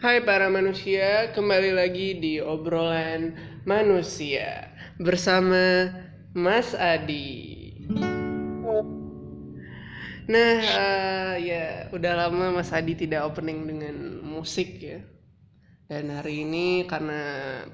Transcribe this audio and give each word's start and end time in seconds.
Hai 0.00 0.24
para 0.24 0.48
manusia, 0.48 1.28
kembali 1.36 1.76
lagi 1.76 2.16
di 2.16 2.40
obrolan 2.40 3.36
manusia 3.68 4.72
bersama 4.96 5.92
Mas 6.32 6.72
Adi. 6.72 7.68
Nah, 10.24 10.56
eh, 10.64 11.32
ya 11.44 11.64
udah 11.92 12.12
lama 12.16 12.48
Mas 12.48 12.72
Adi 12.72 12.96
tidak 12.96 13.28
opening 13.28 13.68
dengan 13.68 14.24
musik 14.24 14.80
ya. 14.80 15.04
Dan 15.84 16.08
hari 16.16 16.48
ini 16.48 16.88
karena 16.88 17.20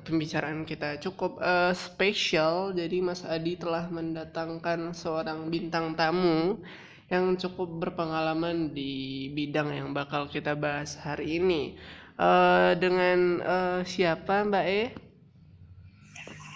pembicaraan 0.03 0.67
kita 0.67 0.99
cukup 0.99 1.39
eh, 1.39 1.79
spesial, 1.79 2.75
jadi 2.75 3.07
Mas 3.07 3.23
Adi 3.23 3.55
telah 3.55 3.87
mendatangkan 3.87 4.99
seorang 4.99 5.47
bintang 5.47 5.95
tamu 5.95 6.59
yang 7.07 7.39
cukup 7.39 7.87
berpengalaman 7.87 8.75
di 8.75 9.31
bidang 9.31 9.71
yang 9.71 9.95
bakal 9.95 10.27
kita 10.27 10.59
bahas 10.59 10.99
hari 10.99 11.39
ini. 11.39 11.79
Eh, 12.17 12.73
dengan 12.81 13.45
eh, 13.45 13.81
siapa 13.85 14.41
Mbak 14.49 14.65
E? 14.65 14.83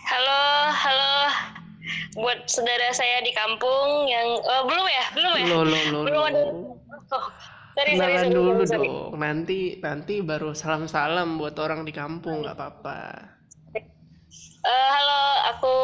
Halo, 0.08 0.40
halo. 0.72 1.16
Buat 2.16 2.48
saudara 2.48 2.88
saya 2.96 3.20
di 3.20 3.28
kampung 3.36 4.08
yang 4.08 4.40
oh, 4.40 4.64
belum 4.64 4.86
ya, 4.88 5.04
belum 5.12 5.32
ya. 5.36 5.46
Lo 5.52 5.60
lo 5.68 5.78
lo. 5.92 6.00
Belum 6.08 6.22
ada. 6.32 6.42
Oh, 7.12 7.26
sorry, 7.76 7.92
sorry, 7.92 8.16
Kenalan 8.16 8.24
sorry, 8.24 8.32
dulu 8.32 8.62
sorry. 8.64 8.88
dong. 8.88 9.20
Nanti 9.20 9.60
nanti 9.84 10.14
baru 10.24 10.56
salam-salam 10.56 11.36
buat 11.36 11.60
orang 11.60 11.84
di 11.84 11.92
kampung 11.92 12.40
nggak 12.40 12.56
apa-apa. 12.56 13.00
Eh, 14.60 14.88
halo, 14.96 15.24
aku 15.56 15.76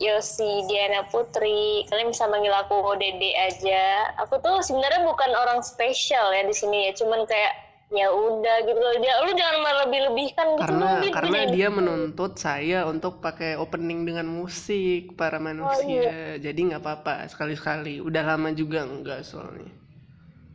Yosi 0.00 0.64
Diana 0.72 1.04
Putri. 1.12 1.84
Kalian 1.92 2.16
bisa 2.16 2.24
manggil 2.32 2.52
aku 2.52 2.80
Dede 2.96 3.36
aja. 3.44 4.08
Aku 4.24 4.40
tuh 4.40 4.64
sebenarnya 4.64 5.04
bukan 5.04 5.36
orang 5.36 5.60
spesial 5.60 6.32
ya 6.32 6.48
di 6.48 6.56
sini 6.56 6.88
ya, 6.88 6.92
cuman 6.96 7.28
kayak 7.28 7.65
ya 7.86 8.10
udah 8.10 8.56
gitu 8.66 8.76
loh. 8.76 8.94
Dia, 8.98 9.14
lu 9.22 9.32
jangan 9.32 9.58
melebih-lebihkan 9.62 10.46
gitu 10.52 10.62
Karena 10.62 10.86
loh. 10.98 11.12
Karena 11.12 11.38
punya- 11.44 11.52
dia 11.54 11.68
menuntut 11.70 12.32
saya 12.34 12.78
untuk 12.84 13.18
pakai 13.18 13.54
opening 13.54 14.02
dengan 14.02 14.26
musik 14.26 15.14
para 15.14 15.38
manusia. 15.38 16.36
Jadi 16.36 16.60
nggak 16.66 16.82
apa-apa 16.82 17.30
sekali-sekali. 17.30 18.02
Udah 18.02 18.26
lama 18.26 18.50
juga 18.50 18.82
enggak 18.82 19.22
soalnya. 19.22 19.70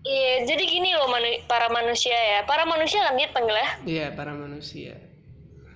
Iya, 0.01 0.49
jadi 0.49 0.63
gini 0.65 0.97
loh 0.97 1.07
manu- 1.07 1.41
para 1.45 1.69
manusia 1.69 2.17
ya. 2.17 2.39
Para 2.43 2.65
manusia 2.65 3.05
kan 3.05 3.13
dia 3.15 3.29
panggil 3.29 3.53
ya. 3.53 3.69
Iya 3.85 4.05
para 4.11 4.33
manusia. 4.33 4.97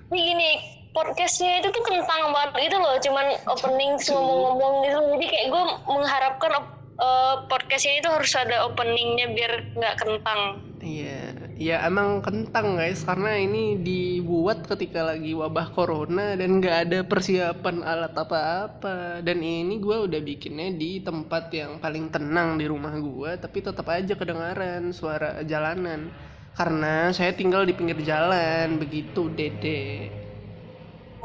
Ini 0.10 0.22
gini, 0.22 0.50
podcastnya 0.92 1.62
itu 1.62 1.70
tuh 1.70 1.82
kentang 1.82 2.30
banget 2.30 2.70
gitu 2.70 2.78
loh, 2.78 2.98
cuman 3.00 3.26
opening 3.48 3.94
ngomong-ngomong 4.02 4.74
gitu. 4.82 5.00
Jadi 5.14 5.26
kayak 5.30 5.48
gue 5.50 5.64
mengharapkan 5.88 6.52
op- 6.58 6.74
eh, 6.96 7.36
podcastnya 7.46 8.02
itu 8.02 8.10
harus 8.10 8.34
ada 8.34 8.66
openingnya 8.66 9.28
biar 9.30 9.52
nggak 9.78 9.96
kentang. 9.98 10.42
Iya, 10.82 11.25
ya 11.56 11.80
emang 11.88 12.20
kentang 12.20 12.76
guys 12.76 13.08
karena 13.08 13.40
ini 13.40 13.80
dibuat 13.80 14.68
ketika 14.68 15.08
lagi 15.08 15.32
wabah 15.32 15.72
corona 15.72 16.36
dan 16.36 16.60
nggak 16.60 16.78
ada 16.88 17.00
persiapan 17.08 17.80
alat 17.80 18.12
apa-apa 18.12 19.24
dan 19.24 19.40
ini 19.40 19.80
gua 19.80 20.04
udah 20.04 20.20
bikinnya 20.20 20.76
di 20.76 21.00
tempat 21.00 21.48
yang 21.56 21.80
paling 21.80 22.12
tenang 22.12 22.60
di 22.60 22.68
rumah 22.68 22.92
gua 23.00 23.40
tapi 23.40 23.64
tetap 23.64 23.88
aja 23.88 24.20
kedengaran 24.20 24.92
suara 24.92 25.48
jalanan 25.48 26.12
karena 26.60 27.12
saya 27.16 27.32
tinggal 27.32 27.64
di 27.64 27.76
pinggir 27.76 28.00
jalan 28.04 28.80
begitu 28.80 29.28
dede. 29.32 30.08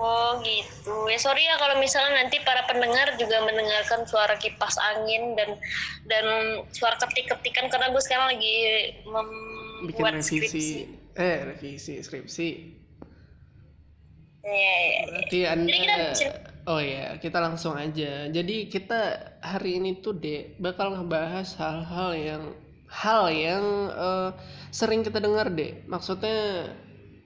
Oh 0.00 0.41
gitu. 0.41 1.12
Ya 1.12 1.20
sorry 1.20 1.44
ya 1.44 1.61
kalau 1.61 1.77
misalnya 1.77 2.25
nanti 2.25 2.41
para 2.41 2.65
pendengar 2.65 3.20
juga 3.20 3.44
mendengarkan 3.44 4.09
suara 4.09 4.33
kipas 4.41 4.81
angin 4.81 5.37
dan 5.37 5.61
dan 6.09 6.25
suara 6.72 6.97
ketik-ketikan 6.97 7.69
karena 7.69 7.92
gue 7.92 8.00
sekarang 8.00 8.33
lagi 8.33 8.56
Bikin 9.81 9.97
membuat 9.97 10.12
revisi, 10.20 10.36
skripsi. 10.36 10.67
eh 11.17 11.39
revisi 11.45 11.95
skripsi. 12.00 12.48
Iya. 14.41 14.78
Berarti 15.06 15.39
Anda 15.45 15.69
Jadi 15.69 15.78
kita 15.84 15.97
bisa- 16.12 16.39
Oh 16.69 16.78
ya, 16.78 17.17
kita 17.17 17.39
langsung 17.41 17.75
aja. 17.75 18.28
Jadi 18.28 18.69
kita 18.69 19.00
hari 19.41 19.81
ini 19.81 19.99
tuh 19.99 20.12
deh 20.15 20.54
bakal 20.60 20.93
ngebahas 20.93 21.56
hal-hal 21.56 22.10
yang 22.15 22.44
hal 22.87 23.32
yang 23.32 23.65
eh, 23.91 24.31
sering 24.71 25.00
kita 25.00 25.19
dengar 25.19 25.49
deh. 25.50 25.84
Maksudnya 25.88 26.69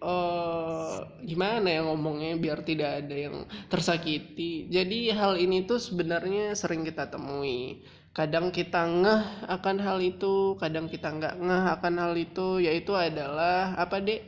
eh 0.05 0.95
gimana 1.25 1.65
ya 1.67 1.81
ngomongnya 1.83 2.37
biar 2.37 2.61
tidak 2.62 3.05
ada 3.05 3.17
yang 3.17 3.37
tersakiti. 3.67 4.69
Jadi 4.69 5.09
hal 5.11 5.34
ini 5.37 5.65
tuh 5.65 5.81
sebenarnya 5.81 6.53
sering 6.55 6.84
kita 6.84 7.09
temui. 7.09 7.81
Kadang 8.15 8.55
kita 8.55 8.87
ngeh 8.87 9.23
akan 9.51 9.77
hal 9.83 9.99
itu, 9.99 10.55
kadang 10.63 10.87
kita 10.87 11.11
nggak 11.11 11.35
ngeh 11.35 11.65
akan 11.75 11.95
hal 11.99 12.15
itu, 12.15 12.63
yaitu 12.63 12.95
adalah 12.95 13.75
apa 13.75 13.99
dek? 13.99 14.23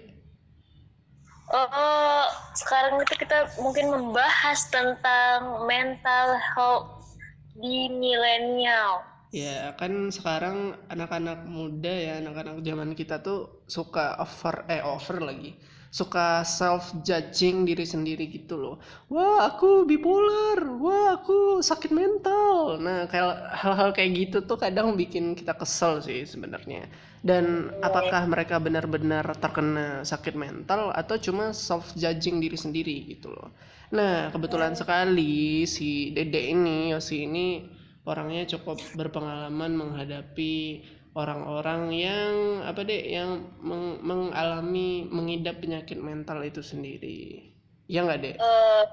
Oh, 1.54 2.26
sekarang 2.58 2.98
itu 2.98 3.14
kita 3.22 3.46
mungkin 3.62 3.86
membahas 3.94 4.66
tentang 4.74 5.62
mental 5.70 6.34
health 6.34 7.14
di 7.54 7.86
milenial. 7.86 9.06
Ya 9.30 9.70
kan 9.78 10.10
sekarang 10.10 10.74
anak-anak 10.90 11.46
muda 11.46 11.94
ya 11.94 12.18
anak-anak 12.18 12.66
zaman 12.66 12.90
kita 12.98 13.22
tuh 13.22 13.62
suka 13.70 14.18
over 14.18 14.66
eh 14.66 14.82
over 14.82 15.18
lagi 15.22 15.54
suka 15.96 16.44
self 16.44 16.92
judging 17.00 17.64
diri 17.64 17.88
sendiri 17.88 18.28
gitu 18.28 18.60
loh. 18.60 18.76
Wah 19.08 19.48
aku 19.48 19.88
bipolar. 19.88 20.60
Wah 20.76 21.16
aku 21.16 21.64
sakit 21.64 21.88
mental. 21.88 22.76
Nah 22.76 23.08
kayak 23.08 23.56
hal-hal 23.56 23.96
kayak 23.96 24.10
gitu 24.12 24.38
tuh 24.44 24.60
kadang 24.60 24.92
bikin 24.92 25.32
kita 25.32 25.56
kesel 25.56 26.04
sih 26.04 26.28
sebenarnya. 26.28 26.84
Dan 27.24 27.72
apakah 27.80 28.28
mereka 28.28 28.60
benar-benar 28.60 29.24
terkena 29.40 30.04
sakit 30.04 30.36
mental 30.36 30.92
atau 30.92 31.16
cuma 31.16 31.56
self 31.56 31.96
judging 31.96 32.44
diri 32.44 32.60
sendiri 32.60 33.16
gitu 33.16 33.32
loh. 33.32 33.48
Nah 33.88 34.28
kebetulan 34.28 34.76
sekali 34.76 35.64
si 35.64 36.12
dede 36.12 36.52
ini 36.52 36.92
Yosi 36.92 37.24
ini 37.24 37.64
orangnya 38.04 38.44
cukup 38.44 38.78
berpengalaman 38.94 39.72
menghadapi 39.74 40.84
orang-orang 41.16 41.96
yang 41.96 42.32
apa 42.68 42.84
deh 42.84 43.00
yang 43.08 43.48
meng- 43.64 44.04
mengalami 44.04 45.08
mengidap 45.08 45.64
penyakit 45.64 45.96
mental 45.96 46.44
itu 46.44 46.60
sendiri. 46.60 47.50
Ya 47.88 48.04
nggak 48.04 48.20
deh? 48.20 48.34
Eh, 48.36 48.84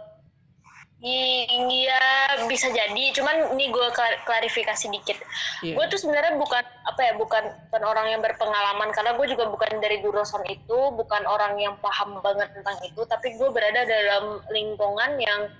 Iya 1.03 1.99
bisa 2.47 2.71
jadi, 2.71 3.11
cuman 3.11 3.59
ini 3.59 3.67
gue 3.75 3.87
klarifikasi 4.23 4.87
dikit. 4.87 5.19
Iya. 5.59 5.75
Gue 5.75 5.85
tuh 5.91 5.99
sebenarnya 5.99 6.39
bukan 6.39 6.63
apa 6.63 7.01
ya, 7.03 7.13
bukan 7.19 7.43
bukan 7.67 7.83
orang 7.83 8.07
yang 8.15 8.23
berpengalaman. 8.23 8.87
Karena 8.95 9.11
gue 9.19 9.27
juga 9.27 9.51
bukan 9.51 9.83
dari 9.83 9.99
jurusan 9.99 10.47
itu, 10.47 10.79
bukan 10.95 11.27
orang 11.27 11.59
yang 11.59 11.75
paham 11.83 12.23
banget 12.23 12.55
tentang 12.55 12.79
itu, 12.87 13.03
tapi 13.03 13.35
gue 13.35 13.49
berada 13.51 13.83
dalam 13.83 14.39
lingkungan 14.47 15.19
yang 15.19 15.51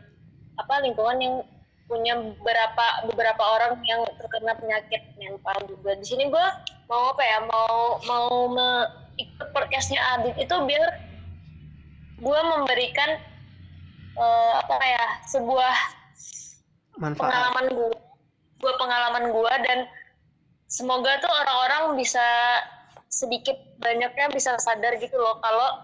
apa 0.56 0.80
lingkungan 0.80 1.20
yang 1.20 1.36
punya 1.92 2.16
beberapa 2.16 2.86
beberapa 3.12 3.44
orang 3.44 3.84
yang 3.84 4.08
terkena 4.16 4.56
penyakit 4.56 5.02
mental 5.24 5.58
juga. 5.68 5.96
Di 5.98 6.06
sini 6.06 6.28
gue 6.28 6.46
mau 6.92 7.16
apa 7.16 7.24
ya, 7.24 7.38
mau 7.48 7.98
mau 8.04 8.28
me, 8.52 8.70
ikut 9.18 9.48
podcastnya 9.54 10.02
Adit 10.18 10.36
itu 10.36 10.56
biar 10.68 10.84
gue 12.24 12.40
memberikan 12.56 13.20
eh, 14.18 14.54
apa 14.58 14.86
ya 14.86 15.06
sebuah 15.30 15.76
manfaat 16.98 17.30
pengalaman 17.30 17.66
gue 17.74 17.92
gue 18.64 18.74
pengalaman 18.80 19.26
gue 19.34 19.54
dan 19.68 19.80
semoga 20.72 21.20
tuh 21.20 21.30
orang-orang 21.30 22.00
bisa 22.00 22.24
sedikit 23.12 23.60
banyaknya 23.84 24.32
bisa 24.32 24.56
sadar 24.58 24.96
gitu 24.98 25.20
loh 25.20 25.38
kalau 25.44 25.84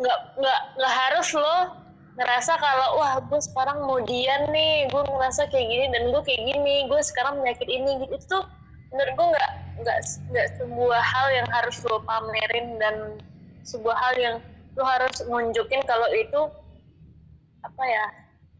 nggak 0.00 0.18
nggak 0.36 0.60
nggak 0.80 0.94
harus 1.06 1.28
lo 1.36 1.80
ngerasa 2.18 2.52
kalau 2.58 3.00
wah 3.00 3.16
gue 3.22 3.40
sekarang 3.40 3.80
kemudian 3.80 4.50
nih 4.52 4.90
gue 4.90 5.02
ngerasa 5.06 5.48
kayak 5.48 5.66
gini 5.70 5.86
dan 5.94 6.02
gue 6.10 6.22
kayak 6.26 6.42
gini 6.52 6.74
gue 6.90 7.00
sekarang 7.00 7.40
penyakit 7.40 7.68
ini 7.70 7.90
gitu 8.04 8.12
itu 8.18 8.26
tuh 8.28 8.44
menurut 8.90 9.12
gue 9.14 9.26
nggak 9.34 9.50
nggak 9.80 9.98
nggak 10.34 10.48
sebuah 10.58 11.02
hal 11.02 11.26
yang 11.32 11.48
harus 11.50 11.76
lo 11.86 12.02
pamerin 12.04 12.66
dan 12.82 12.96
sebuah 13.62 13.96
hal 13.96 14.14
yang 14.18 14.36
lo 14.74 14.84
harus 14.84 15.14
nunjukin 15.26 15.80
kalau 15.86 16.08
itu 16.12 16.40
apa 17.62 17.82
ya 17.86 18.06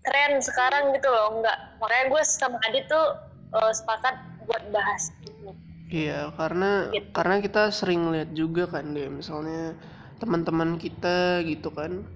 tren 0.07 0.41
sekarang 0.41 0.95
gitu 0.97 1.09
loh 1.11 1.41
nggak 1.43 1.59
makanya 1.83 2.05
gue 2.09 2.23
sama 2.25 2.57
Adit 2.71 2.87
tuh 2.89 3.07
eh, 3.53 3.73
sepakat 3.75 4.15
buat 4.49 4.63
bahas 4.73 5.13
ini. 5.27 5.53
iya 5.91 6.31
karena 6.39 6.89
Gitu. 6.95 7.09
karena 7.13 7.37
kita 7.43 7.63
sering 7.75 8.09
lihat 8.15 8.31
juga 8.33 8.71
kan 8.71 8.95
deh 8.95 9.11
misalnya 9.11 9.75
teman-teman 10.23 10.79
kita 10.79 11.43
gitu 11.45 11.69
kan 11.75 12.07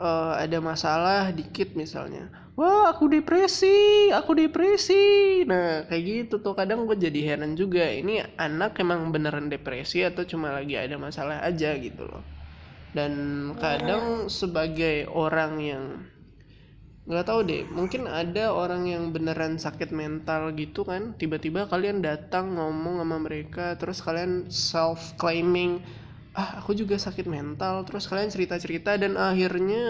eh, 0.00 0.32
ada 0.42 0.58
masalah 0.60 1.30
dikit 1.30 1.72
misalnya 1.78 2.28
wah 2.60 2.92
aku 2.92 3.08
depresi 3.08 4.12
aku 4.12 4.36
depresi. 4.36 5.40
Nah 5.48 5.88
kayak 5.88 6.02
gitu 6.04 6.34
tuh 6.44 6.52
kadang 6.52 6.84
gue 6.84 6.96
jadi 7.00 7.32
heran 7.32 7.56
juga 7.56 7.88
ini 7.88 8.20
anak 8.36 8.76
emang 8.84 9.08
beneran 9.08 9.48
depresi 9.48 10.04
atau 10.04 10.28
cuma 10.28 10.52
lagi 10.52 10.76
ada 10.76 11.00
masalah 11.00 11.40
aja 11.40 11.72
gitu 11.80 12.04
loh. 12.04 12.20
Dan 12.92 13.12
kadang 13.56 14.28
sebagai 14.28 15.08
orang 15.08 15.52
yang 15.62 15.84
nggak 17.08 17.26
tahu 17.26 17.40
deh 17.42 17.64
mungkin 17.72 18.06
ada 18.06 18.52
orang 18.52 18.86
yang 18.86 19.10
beneran 19.10 19.58
sakit 19.58 19.90
mental 19.90 20.52
gitu 20.54 20.86
kan 20.86 21.16
tiba-tiba 21.16 21.66
kalian 21.66 22.04
datang 22.04 22.54
ngomong 22.54 23.02
sama 23.02 23.16
mereka 23.18 23.74
terus 23.80 23.98
kalian 24.04 24.46
self 24.52 25.16
claiming 25.18 25.82
ah 26.34 26.62
aku 26.62 26.72
juga 26.78 26.96
sakit 26.98 27.26
mental. 27.26 27.82
Terus 27.86 28.04
kalian 28.10 28.30
cerita-cerita 28.30 28.96
dan 29.00 29.18
akhirnya 29.18 29.82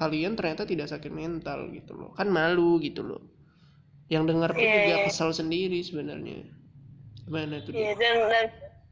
kalian 0.00 0.32
ternyata 0.38 0.64
tidak 0.64 0.88
sakit 0.88 1.12
mental 1.12 1.68
gitu 1.74 1.92
loh. 1.96 2.10
Kan 2.16 2.28
malu 2.32 2.80
gitu 2.80 3.02
loh. 3.04 3.22
Yang 4.08 4.24
dengar 4.32 4.50
pun 4.56 4.64
Iya, 4.64 4.74
juga 4.80 4.94
iya. 4.96 5.04
kesal 5.04 5.30
sendiri 5.36 5.80
sebenarnya. 5.84 6.48
Gimana 7.28 7.60
tuh 7.64 7.72
Iya 7.76 7.92
dia 7.92 7.94
dan 8.00 8.16
dan 8.32 8.46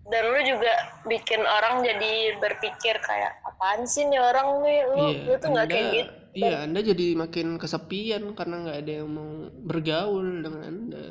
dan 0.06 0.22
lu 0.30 0.40
juga 0.46 0.72
bikin 1.08 1.42
orang 1.42 1.82
jadi 1.82 2.38
berpikir 2.38 2.94
kayak 3.02 3.32
apaan 3.42 3.82
sih 3.88 4.04
nih 4.06 4.20
orang 4.20 4.62
nih? 4.62 4.78
Lu 4.92 5.04
iya 5.10 5.20
lu 5.26 5.34
tuh 5.40 5.50
nggak 5.50 5.68
kayak 5.72 5.88
gitu. 5.96 6.12
iya 6.36 6.56
anda 6.68 6.80
jadi 6.84 7.16
makin 7.16 7.56
kesepian 7.56 8.22
karena 8.36 8.56
nggak 8.62 8.78
ada 8.84 8.92
yang 9.02 9.08
mau 9.10 9.30
bergaul 9.64 10.44
dengan 10.44 10.62
anda. 10.62 11.04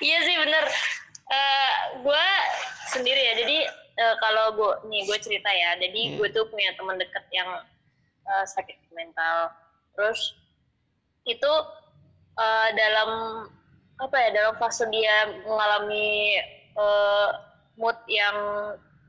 Iya 0.00 0.18
sih 0.26 0.36
bener. 0.36 0.64
Eh 1.30 1.72
gue 2.02 2.26
sendiri 2.90 3.22
ya. 3.22 3.34
Jadi 3.38 3.56
eh, 3.96 4.14
kalau 4.18 4.54
gue 4.58 4.72
nih 4.90 5.06
gue 5.06 5.18
cerita 5.22 5.50
ya. 5.50 5.78
Jadi 5.78 6.14
Iya. 6.14 6.16
gue 6.18 6.28
tuh 6.34 6.44
punya 6.50 6.74
teman 6.74 6.98
dekat 6.98 7.24
yang 7.30 7.48
eh, 8.26 8.44
sakit 8.46 8.76
mental. 8.92 9.54
Terus 9.94 10.20
itu 11.24 11.52
eh, 12.36 12.68
dalam 12.74 13.10
apa 14.00 14.16
ya 14.16 14.28
dalam 14.32 14.54
fase 14.56 14.88
dia 14.88 15.28
mengalami 15.44 16.40
eh, 16.74 17.28
mood 17.76 17.96
yang 18.08 18.36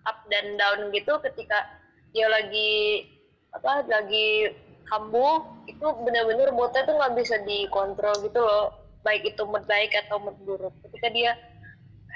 up 0.07 0.17
dan 0.33 0.57
down 0.57 0.89
gitu 0.91 1.21
ketika 1.21 1.67
dia 2.11 2.25
lagi 2.27 3.05
apa 3.53 3.85
lagi 3.87 4.51
kambuh 4.89 5.43
itu 5.67 5.83
benar-benar 6.03 6.51
moodnya 6.51 6.83
tuh 6.83 6.95
nggak 6.99 7.15
bisa 7.15 7.35
dikontrol 7.47 8.15
gitu 8.23 8.39
loh. 8.39 8.75
Baik 9.01 9.33
itu 9.33 9.41
mood 9.47 9.63
baik 9.65 9.91
atau 10.07 10.19
mood 10.19 10.35
buruk. 10.43 10.73
Ketika 10.85 11.07
dia 11.09 11.31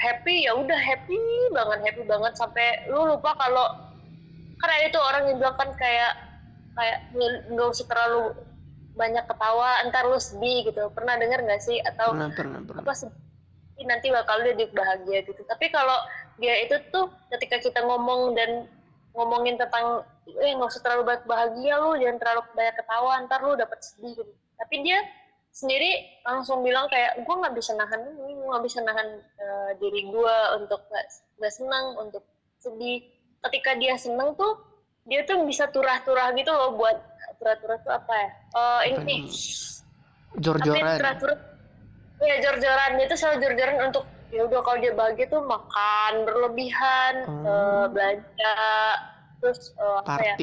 happy 0.06 0.46
ya 0.46 0.54
udah 0.54 0.78
happy 0.78 1.18
banget 1.50 1.80
happy 1.90 2.04
banget. 2.06 2.34
Sampai 2.38 2.86
lu 2.94 3.10
lupa 3.10 3.34
kalau 3.42 3.66
kan 4.62 4.70
ada 4.70 4.86
itu 4.86 5.00
orang 5.02 5.24
yang 5.34 5.38
bilang 5.42 5.58
kan 5.58 5.70
kayak 5.76 6.14
kayak 6.78 6.98
"Nggak- 7.50 7.74
usah 7.74 7.88
terlalu 7.90 8.38
banyak 8.96 9.26
ketawa 9.28 9.84
ntar 9.90 10.08
lu 10.08 10.20
sedih 10.22 10.70
gitu. 10.70 10.88
Pernah 10.94 11.18
dengar 11.20 11.42
nggak 11.44 11.62
sih? 11.66 11.82
Atau 11.84 12.14
pernah 12.16 12.32
pernah 12.32 12.60
pernah. 12.64 12.82
apa 12.86 12.94
sedih 12.96 13.86
nanti 13.90 14.08
bakal 14.14 14.40
jadi 14.46 14.64
bahagia 14.72 15.20
gitu. 15.28 15.42
Tapi 15.44 15.66
kalau 15.74 15.98
dia 16.40 16.56
itu 16.64 16.76
tuh 16.94 17.12
ketika 17.34 17.60
kita 17.60 17.80
ngomong 17.84 18.38
dan 18.38 18.70
ngomongin 19.18 19.60
tentang 19.60 20.06
eh 20.40 20.52
nggak 20.56 20.70
usah 20.72 20.84
terlalu 20.84 21.04
banyak 21.12 21.26
bahagia 21.28 21.74
lu 21.80 21.96
jangan 22.00 22.18
terlalu 22.22 22.42
banyak 22.56 22.76
ketawa 22.78 23.12
ntar 23.28 23.40
lu 23.44 23.54
dapet 23.60 23.80
sedih. 23.84 24.16
Gitu 24.16 24.34
tapi 24.56 24.76
dia 24.82 25.00
sendiri 25.56 26.20
langsung 26.28 26.68
bilang 26.68 26.92
kayak 26.92 27.24
gue 27.24 27.36
nggak 27.40 27.56
bisa 27.56 27.72
nahan 27.80 28.04
nggak 28.20 28.64
bisa 28.68 28.84
nahan 28.84 29.24
eh, 29.40 29.72
diri 29.80 30.04
gue 30.12 30.38
untuk 30.60 30.84
nggak 30.92 31.06
nggak 31.40 31.54
senang 31.56 31.96
untuk 31.96 32.28
sedih. 32.60 33.08
Ketika 33.40 33.72
dia 33.80 33.96
seneng 33.96 34.36
tuh 34.36 34.60
dia 35.08 35.24
tuh 35.24 35.48
bisa 35.48 35.72
turah-turah 35.72 36.36
gitu 36.36 36.52
loh 36.52 36.76
buat 36.76 36.98
turah-turah 37.40 37.78
tuh 37.88 37.94
apa 37.96 38.14
ya? 38.14 38.30
Eh 38.52 38.82
ini. 39.00 39.18
jor-joran. 40.36 41.00
teratur 41.00 41.32
ya 42.20 42.36
jor-joran. 42.44 42.92
Dia 43.00 43.06
tuh 43.08 43.18
selalu 43.18 43.38
jor-joran 43.48 43.78
untuk 43.88 44.04
ya 44.36 44.42
udah 44.44 44.60
kalau 44.60 44.78
dia 44.84 44.92
bahagia 44.92 45.26
tuh 45.32 45.44
makan 45.48 46.14
berlebihan 46.28 47.14
Oh. 47.24 47.48
eh, 47.48 47.86
belanja 47.96 48.58
terus 49.40 49.72
apa 49.78 50.20
ya 50.20 50.36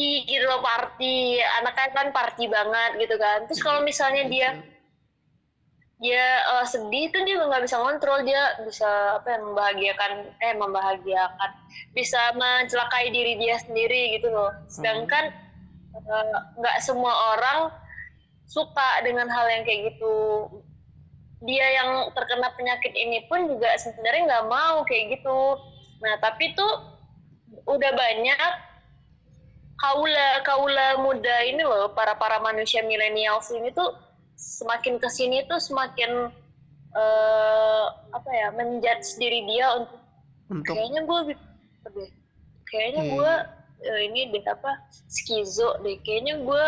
party 0.00 0.24
gitu 0.24 0.48
loh 0.48 0.64
party 0.64 1.44
anaknya 1.60 1.92
kan 1.92 2.08
party 2.08 2.48
banget 2.48 2.90
gitu 3.04 3.20
kan. 3.20 3.44
Terus 3.44 3.60
kalau 3.60 3.84
misalnya 3.84 4.24
dia 4.32 4.48
dia 6.00 6.24
eh, 6.40 6.64
sedih 6.64 7.12
tuh 7.12 7.20
dia 7.28 7.36
nggak 7.36 7.68
bisa 7.68 7.76
ngontrol 7.76 8.24
dia 8.24 8.56
bisa 8.64 9.20
apa 9.20 9.36
ya 9.36 9.38
membahagiakan 9.44 10.12
eh 10.40 10.56
membahagiakan 10.56 11.50
bisa 11.92 12.32
mencelakai 12.32 13.12
diri 13.12 13.36
dia 13.36 13.60
sendiri 13.60 14.16
gitu 14.16 14.32
loh. 14.32 14.48
Sedangkan 14.72 15.36
eh, 15.92 16.36
nggak 16.56 16.76
semua 16.80 17.36
orang 17.36 17.68
suka 18.48 19.04
dengan 19.04 19.28
hal 19.28 19.52
yang 19.52 19.68
kayak 19.68 19.92
gitu. 19.92 20.48
Dia 21.44 21.66
yang 21.76 22.08
terkena 22.16 22.56
penyakit 22.56 22.96
ini 22.96 23.28
pun 23.28 23.44
juga 23.52 23.76
sebenarnya 23.76 24.32
nggak 24.32 24.48
mau 24.48 24.80
kayak 24.88 25.20
gitu. 25.20 25.60
Nah 26.00 26.16
tapi 26.24 26.56
tuh 26.56 26.88
udah 27.68 27.92
banyak 27.92 28.69
kaula 29.80 30.44
kaula 30.44 31.00
muda 31.00 31.36
ini 31.48 31.64
loh 31.64 31.90
para 31.96 32.12
para 32.20 32.36
manusia 32.44 32.84
milenial 32.84 33.40
ini 33.56 33.72
tuh 33.72 33.96
semakin 34.36 35.00
ke 35.00 35.08
sini 35.08 35.44
tuh 35.48 35.56
semakin 35.56 36.28
eh, 36.92 37.86
apa 38.12 38.30
ya 38.30 38.52
menjudge 38.52 39.16
diri 39.16 39.48
dia 39.48 39.80
untuk 39.80 40.00
untuk 40.52 40.74
kayaknya 40.76 41.00
gue 41.08 41.20
kayaknya 42.70 43.02
Iya, 43.02 43.12
gue 43.16 43.32
eh, 43.88 44.00
ini 44.06 44.20
deh 44.30 44.44
apa 44.46 44.72
skizo 45.10 45.80
deh. 45.82 45.98
Kayaknya 46.06 46.34
gue 46.44 46.64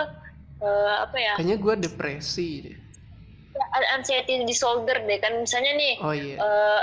eh, 0.65 0.95
apa 1.05 1.17
ya 1.17 1.33
kayaknya 1.39 1.59
gue 1.61 1.75
depresi 1.89 2.51
deh. 2.71 2.77
Anxiety 3.95 4.43
disorder 4.49 4.99
deh. 5.05 5.19
Kan 5.21 5.45
misalnya 5.45 5.73
nih 5.77 5.95
oh 6.01 6.15
iya. 6.17 6.37
eh, 6.41 6.83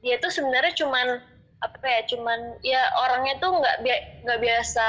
dia 0.00 0.16
tuh 0.18 0.32
sebenarnya 0.32 0.74
cuman 0.76 1.20
apa 1.60 1.84
ya 1.84 2.00
cuman 2.08 2.56
ya 2.64 2.80
orangnya 3.04 3.36
tuh 3.36 3.52
nggak 3.60 3.76
nggak 4.24 4.40
biasa 4.40 4.86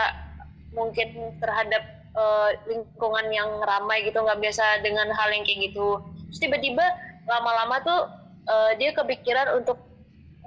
mungkin 0.72 1.08
terhadap 1.40 1.84
eh, 2.12 2.50
lingkungan 2.68 3.28
yang 3.32 3.60
ramai 3.64 4.04
gitu 4.04 4.20
nggak 4.20 4.40
biasa 4.40 4.84
dengan 4.84 5.12
hal 5.12 5.30
yang 5.32 5.44
kayak 5.44 5.72
gitu 5.72 6.00
terus 6.28 6.40
tiba-tiba 6.40 6.84
lama-lama 7.28 7.80
tuh 7.84 8.02
eh, 8.48 8.72
dia 8.80 8.92
kepikiran 8.92 9.60
untuk 9.60 9.78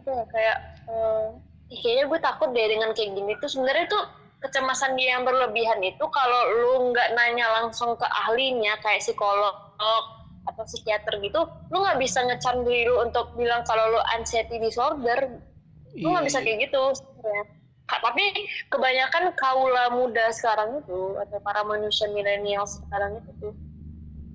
apa 0.00 0.11
ya 0.11 0.25
kayak 0.29 0.59
eh, 0.88 1.26
"Ih, 1.73 1.79
kayaknya 1.81 2.05
gue 2.12 2.21
takut 2.21 2.49
deh 2.53 2.67
dengan 2.69 2.91
kayak 2.93 3.11
gini 3.17 3.32
tuh 3.41 3.49
sebenarnya 3.49 3.87
tuh 3.88 4.05
kecemasan 4.44 4.93
dia 5.00 5.17
yang 5.17 5.25
berlebihan 5.25 5.81
itu 5.81 6.05
kalau 6.12 6.41
lu 6.53 6.93
nggak 6.93 7.17
nanya 7.17 7.49
langsung 7.65 7.97
ke 7.97 8.05
ahlinya 8.05 8.77
kayak 8.85 9.00
psikolog 9.00 9.56
atau 10.44 10.62
psikiater 10.69 11.17
gitu 11.25 11.49
lu 11.73 11.81
nggak 11.81 11.97
bisa 11.97 12.20
ngecam 12.20 12.61
diri 12.69 12.85
lu 12.85 13.00
untuk 13.00 13.32
bilang 13.41 13.65
kalau 13.65 13.97
lu 13.97 14.00
anxiety 14.12 14.61
disorder 14.61 15.41
lu 15.97 16.12
nggak 16.12 16.25
Iya, 16.25 16.29
bisa 16.29 16.38
iya. 16.41 16.44
kayak 16.44 16.59
gitu 16.69 16.82
sebenarnya. 17.00 17.44
Tapi 17.84 18.25
kebanyakan 18.72 19.36
kaula 19.36 19.92
muda 19.92 20.32
sekarang 20.32 20.81
itu 20.81 21.20
atau 21.20 21.38
para 21.44 21.60
manusia 21.69 22.08
milenial 22.08 22.64
sekarang 22.64 23.20
itu 23.20 23.31
tuh 23.44 23.54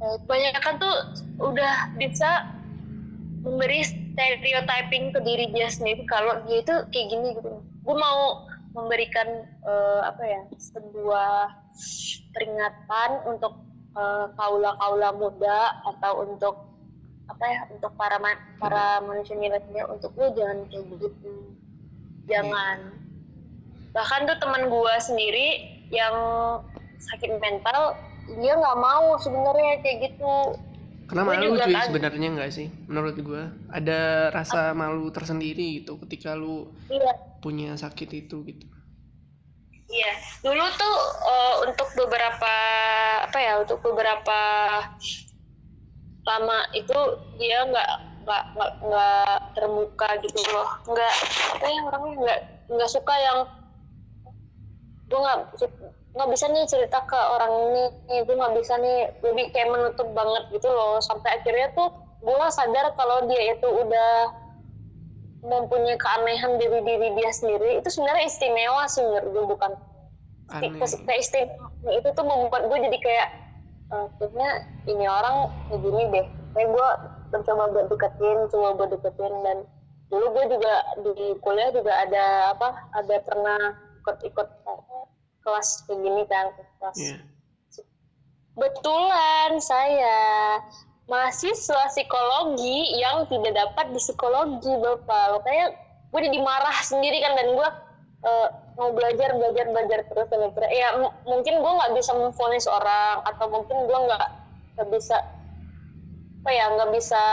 eh, 0.06 0.16
kebanyakan 0.26 0.74
tuh 0.78 0.96
udah 1.42 1.90
bisa 1.98 2.46
memberi 3.42 3.82
stereotyping 3.82 5.16
ke 5.16 5.20
diri 5.26 5.46
dia 5.50 5.72
sendiri 5.72 6.06
kalau 6.06 6.44
dia 6.46 6.62
itu 6.62 6.76
kayak 6.94 7.08
gini 7.10 7.28
gitu. 7.42 7.62
Gue 7.82 7.96
mau 7.98 8.46
memberikan 8.78 9.50
eh, 9.66 10.02
apa 10.06 10.24
ya 10.24 10.42
sebuah 10.54 11.50
peringatan 12.38 13.10
untuk 13.26 13.66
eh, 13.98 14.28
kaula-kaula 14.38 15.10
muda 15.18 15.82
atau 15.90 16.22
untuk 16.22 16.70
apa 17.30 17.46
ya 17.46 17.62
untuk 17.70 17.94
para 17.94 18.18
ma- 18.18 18.46
para 18.58 19.02
manusia 19.06 19.38
milenial 19.38 19.90
untuk 19.94 20.14
lu 20.18 20.34
jangan 20.34 20.66
kayak 20.70 20.86
begitu 20.90 21.34
jangan 22.26 22.94
bahkan 23.96 24.30
tuh 24.30 24.38
teman 24.38 24.70
gua 24.70 24.98
sendiri 25.02 25.82
yang 25.90 26.14
sakit 27.00 27.42
mental 27.42 27.98
dia 28.38 28.54
nggak 28.54 28.78
mau 28.78 29.18
sebenarnya 29.18 29.82
kayak 29.82 29.98
gitu. 30.14 30.36
Karena 31.10 31.26
Gua 31.26 31.34
malu 31.34 31.58
cuy 31.58 31.74
kaget. 31.74 31.86
sebenarnya 31.90 32.28
nggak 32.38 32.52
sih 32.54 32.68
menurut 32.86 33.18
gue 33.18 33.44
ada 33.74 34.30
rasa 34.30 34.78
malu 34.78 35.10
tersendiri 35.10 35.82
gitu 35.82 35.98
ketika 36.06 36.38
lu 36.38 36.70
iya. 36.86 37.18
punya 37.42 37.74
sakit 37.74 38.10
itu 38.14 38.46
gitu. 38.46 38.66
Iya, 39.90 40.12
dulu 40.46 40.66
tuh 40.78 40.96
eh, 41.26 41.56
untuk 41.66 41.90
beberapa 41.98 42.54
apa 43.26 43.38
ya, 43.42 43.58
untuk 43.58 43.82
beberapa 43.82 44.42
lama 46.30 46.60
itu 46.78 47.00
dia 47.42 47.66
nggak 47.66 47.90
nggak 48.30 48.44
nggak 48.86 49.38
terbuka 49.58 50.10
gitu 50.22 50.42
loh, 50.54 50.70
nggak 50.86 51.14
apa 51.58 51.66
ya 51.66 51.80
orangnya 51.90 52.14
nggak 52.22 52.40
nggak 52.70 52.92
suka 52.94 53.16
yang 53.18 53.40
gue 55.10 55.20
nggak 55.20 55.38
nggak 56.10 56.30
bisa 56.30 56.46
nih 56.50 56.66
cerita 56.66 57.02
ke 57.06 57.18
orang 57.18 57.54
ini, 57.70 57.84
gue 58.26 58.36
nggak 58.38 58.54
bisa 58.58 58.78
nih 58.78 59.10
lebih 59.22 59.50
kayak 59.54 59.70
menutup 59.70 60.08
banget 60.14 60.44
gitu 60.54 60.70
loh, 60.70 60.98
sampai 61.02 61.42
akhirnya 61.42 61.70
tuh 61.74 61.90
gue 62.20 62.36
sadar 62.50 62.94
kalau 62.98 63.26
dia 63.30 63.54
itu 63.54 63.68
udah 63.68 64.34
mempunyai 65.40 65.96
keanehan 65.96 66.60
diri 66.60 66.84
diri 66.84 67.08
dia 67.16 67.32
sendiri. 67.32 67.80
Itu 67.80 67.88
sebenarnya 67.88 68.28
istimewa 68.28 68.84
sih 68.92 69.00
menurut 69.06 69.28
gue 69.32 69.46
bukan. 69.56 69.72
Keistimewa 71.08 71.70
itu 71.96 72.10
tuh 72.12 72.26
membuat 72.26 72.68
gue 72.68 72.78
jadi 72.90 72.98
kayak 73.00 73.28
"Eh, 73.90 74.08
kayaknya 74.20 74.50
ini 74.92 75.06
orang 75.08 75.48
kayak 75.70 75.80
gini 75.80 76.04
deh. 76.12 76.28
Kayak 76.54 76.70
gue 76.76 76.88
mencoba 77.32 77.64
buat 77.72 77.86
deketin 77.88 78.38
coba 78.52 78.68
buat 78.76 78.90
deketin. 78.92 79.34
Dan 79.46 79.58
dulu 80.12 80.26
gue 80.36 80.46
juga 80.58 80.74
di 81.06 81.16
kuliah 81.40 81.70
juga 81.72 81.94
ada 82.04 82.26
apa 82.52 82.70
ada 82.98 83.16
pernah 83.24 83.62
ikut-ikut 84.04 84.48
kelas 85.44 85.88
kayak 85.88 86.00
gini 86.04 86.24
kan 86.28 86.46
kelas 86.80 86.98
Iya. 86.98 87.18
Betulan 88.60 89.52
saya 89.64 90.20
mahasiswa 91.10 91.90
psikologi 91.90 93.00
yang 93.02 93.26
tidak 93.32 93.56
dapat 93.56 93.96
di 93.96 94.00
psikologi 94.00 94.74
Bapak. 94.78 95.42
Makanya 95.42 95.68
gue 96.12 96.22
jadi 96.28 96.40
marah 96.44 96.78
sendiri 96.86 97.18
kan 97.24 97.34
dan 97.40 97.48
gue 97.56 97.70
uh, 98.26 98.48
mau 98.80 98.92
belajar 98.96 99.36
belajar 99.36 99.66
belajar 99.72 100.00
terus 100.08 100.28
dan 100.32 100.50
akhirnya 100.50 100.72
ya 100.72 100.88
mungkin 101.28 101.60
gue 101.60 101.72
nggak 101.72 101.94
bisa 102.00 102.12
memfonis 102.16 102.66
orang 102.66 103.22
atau 103.28 103.46
mungkin 103.52 103.78
gue 103.86 104.00
nggak 104.08 104.26
nggak 104.76 104.90
bisa 104.96 105.18
apa 106.40 106.52
ya 106.56 106.66
nggak 106.72 106.92
bisa 106.96 107.24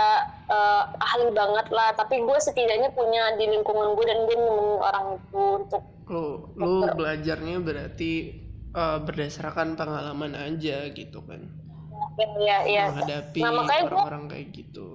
uh, 0.51 0.83
ahli 0.99 1.31
banget 1.31 1.71
lah 1.71 1.95
tapi 1.95 2.19
gue 2.27 2.39
setidaknya 2.43 2.91
punya 2.91 3.39
di 3.39 3.47
lingkungan 3.55 3.95
gue 3.95 4.05
dan 4.05 4.19
gue 4.27 4.35
nemenin 4.35 4.83
orang 4.83 5.07
itu 5.23 5.43
untuk 5.63 5.83
Lu 6.07 6.25
lu 6.55 6.87
belajarnya 6.89 7.59
berarti 7.59 8.13
uh, 8.73 8.99
berdasarkan 8.99 9.75
pengalaman 9.75 10.33
aja 10.35 10.87
gitu 10.89 11.21
kan. 11.23 11.43
ya 12.39 12.65
ya. 12.65 12.85
Menghadapi 12.89 13.41
Nah, 13.41 13.53
makanya 13.53 13.83
gua- 13.83 13.91
orang-orang 13.93 14.25
kayak 14.29 14.47
gitu. 14.55 14.89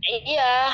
iya 0.00 0.72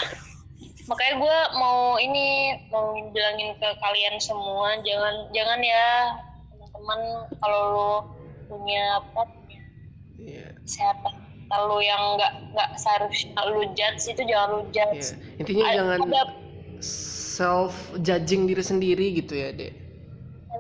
makanya 0.86 1.14
gue 1.18 1.38
mau 1.58 1.98
ini 1.98 2.26
mau 2.70 2.94
bilangin 3.10 3.58
ke 3.58 3.68
kalian 3.76 4.16
semua 4.16 4.78
jangan 4.80 5.28
jangan 5.28 5.58
ya 5.60 6.14
teman-teman 6.48 7.00
kalau 7.36 7.60
lo 7.68 7.90
punya 8.46 9.02
apa 9.02 9.26
Iya. 10.16 10.54
kesehatan 10.62 11.14
kalau 11.46 11.82
yang 11.82 12.14
nggak 12.14 12.32
nggak 12.54 12.70
seharusnya 12.78 13.34
lu 13.46 13.66
judge 13.74 14.06
itu 14.06 14.22
jangan 14.24 14.48
lu 14.54 14.62
judge 14.70 15.18
Intinya 15.36 15.64
A- 15.66 15.74
jangan 15.74 15.98
ada 16.00 16.22
self 17.36 17.76
judging 18.00 18.48
diri 18.48 18.64
sendiri 18.64 19.06
gitu 19.12 19.36
ya, 19.36 19.52
Dek. 19.52 19.84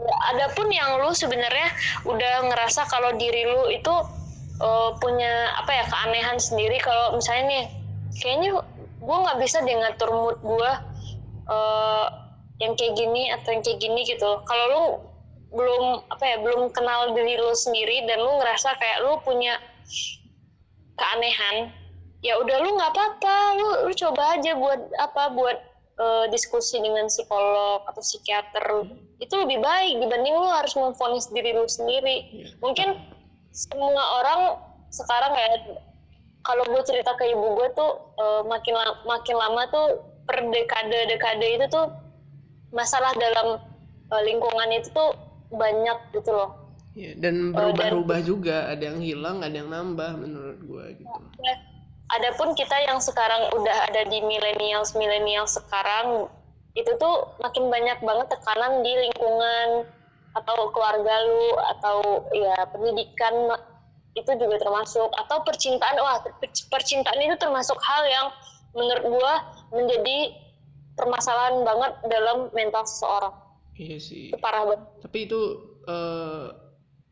ada 0.06 0.52
pun 0.52 0.68
yang 0.68 1.00
lu 1.00 1.10
sebenarnya 1.16 1.72
udah 2.04 2.46
ngerasa 2.52 2.84
kalau 2.92 3.16
diri 3.16 3.48
lu 3.48 3.72
itu 3.72 3.94
eh, 4.60 4.90
punya 5.00 5.56
apa 5.56 5.72
ya 5.72 5.84
keanehan 5.88 6.36
sendiri. 6.36 6.76
Kalau 6.84 7.16
misalnya 7.16 7.44
nih 7.48 7.64
kayaknya 8.20 8.60
gue 9.00 9.16
nggak 9.24 9.38
bisa 9.40 9.64
deh 9.64 9.76
ngatur 9.76 10.10
mood 10.12 10.38
gue 10.44 10.70
eh, 11.48 12.06
yang 12.60 12.72
kayak 12.76 12.94
gini 12.96 13.32
atau 13.32 13.48
yang 13.56 13.62
kayak 13.64 13.80
gini 13.80 14.00
gitu. 14.04 14.30
Kalau 14.44 14.64
lu 14.68 14.84
belum 15.56 15.84
apa 16.12 16.24
ya 16.26 16.36
belum 16.44 16.68
kenal 16.76 17.16
diri 17.16 17.40
lu 17.40 17.54
sendiri 17.56 18.04
dan 18.04 18.20
lu 18.20 18.36
ngerasa 18.36 18.76
kayak 18.76 18.98
lu 19.06 19.16
punya 19.24 19.56
keanehan 21.00 21.72
ya 22.20 22.36
udah 22.38 22.56
lu 22.62 22.76
nggak 22.76 22.92
apa-apa. 22.92 23.36
Lu 23.58 23.68
lu 23.88 23.92
coba 23.96 24.36
aja 24.38 24.52
buat 24.54 24.80
apa 25.00 25.22
buat 25.32 25.58
eh, 25.96 26.24
diskusi 26.28 26.76
dengan 26.78 27.08
psikolog 27.08 27.84
atau 27.84 28.00
psikiater 28.00 28.64
itu 29.16 29.34
lebih 29.34 29.58
baik 29.60 29.96
dibanding 29.98 30.34
lu 30.36 30.48
harus 30.48 30.76
memvonis 30.76 31.28
diri 31.32 31.56
lu 31.56 31.64
sendiri 31.64 32.16
Iya. 32.32 32.48
mungkin 32.60 32.88
semua 33.50 34.04
orang 34.20 34.40
sekarang 34.92 35.32
kayak 35.32 35.80
kalau 36.44 36.62
gue 36.68 36.82
cerita 36.84 37.16
ke 37.16 37.32
ibu 37.32 37.56
gue 37.56 37.68
tuh 37.72 37.90
eh, 38.16 38.42
makin 38.44 38.74
la- 38.76 39.00
makin 39.04 39.36
lama 39.36 39.62
tuh 39.68 39.86
per 40.26 40.42
dekade 40.44 41.08
dekade 41.08 41.48
itu 41.56 41.66
tuh 41.68 41.86
masalah 42.70 43.10
dalam 43.16 43.56
eh, 44.12 44.22
lingkungan 44.22 44.68
itu 44.72 44.92
tuh 44.92 45.10
banyak 45.50 45.98
gitu 46.12 46.32
loh 46.32 46.50
Iya, 46.96 47.12
dan 47.12 47.52
berubah-ubah 47.52 48.24
juga, 48.24 48.72
ada 48.72 48.88
yang 48.88 49.04
hilang, 49.04 49.44
ada 49.44 49.52
yang 49.52 49.68
nambah 49.68 50.16
menurut 50.16 50.58
gua 50.64 50.84
gitu. 50.96 51.20
Adapun 52.06 52.54
kita 52.54 52.76
yang 52.86 53.02
sekarang 53.02 53.50
udah 53.50 53.90
ada 53.90 54.06
di 54.06 54.22
millennials 54.22 54.94
millennials 54.94 55.58
sekarang 55.58 56.30
itu 56.78 56.92
tuh 57.02 57.34
makin 57.42 57.66
banyak 57.66 57.98
banget 57.98 58.26
tekanan 58.30 58.84
di 58.86 58.92
lingkungan 58.94 59.90
atau 60.36 60.70
keluarga 60.70 61.14
lu 61.24 61.50
atau 61.76 61.96
ya 62.30 62.68
pendidikan 62.70 63.56
itu 64.12 64.30
juga 64.36 64.60
termasuk 64.60 65.08
atau 65.18 65.40
percintaan 65.42 65.96
wah 65.98 66.20
per- 66.20 66.68
percintaan 66.70 67.20
itu 67.20 67.36
termasuk 67.40 67.76
hal 67.80 68.02
yang 68.06 68.26
menurut 68.76 69.04
gua 69.08 69.34
menjadi 69.72 70.36
permasalahan 70.94 71.64
banget 71.64 71.92
dalam 72.06 72.52
mental 72.52 72.84
seseorang 72.84 73.34
Iya 73.76 73.98
sih. 74.00 74.32
itu 74.32 74.38
parah 74.40 74.64
banget 74.64 74.80
Tapi 75.04 75.18
itu 75.28 75.40
eh, 75.84 76.46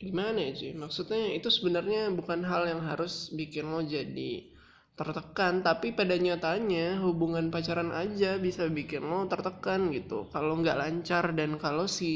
gimana 0.00 0.38
ya 0.48 0.52
sih? 0.56 0.72
Maksudnya 0.76 1.32
itu 1.36 1.48
sebenarnya 1.52 2.12
bukan 2.12 2.40
hal 2.44 2.68
yang 2.68 2.80
harus 2.84 3.32
bikin 3.32 3.68
lo 3.68 3.80
jadi 3.84 4.53
tertekan, 4.94 5.54
tapi 5.66 5.90
pada 5.98 6.14
nyatanya 6.14 7.02
hubungan 7.02 7.50
pacaran 7.50 7.90
aja 7.90 8.38
bisa 8.38 8.70
bikin 8.70 9.02
lo 9.10 9.26
tertekan 9.32 9.90
gitu. 9.90 10.30
Kalau 10.34 10.54
nggak 10.60 10.78
lancar 10.82 11.24
dan 11.38 11.50
kalau 11.58 11.86
si 11.90 12.12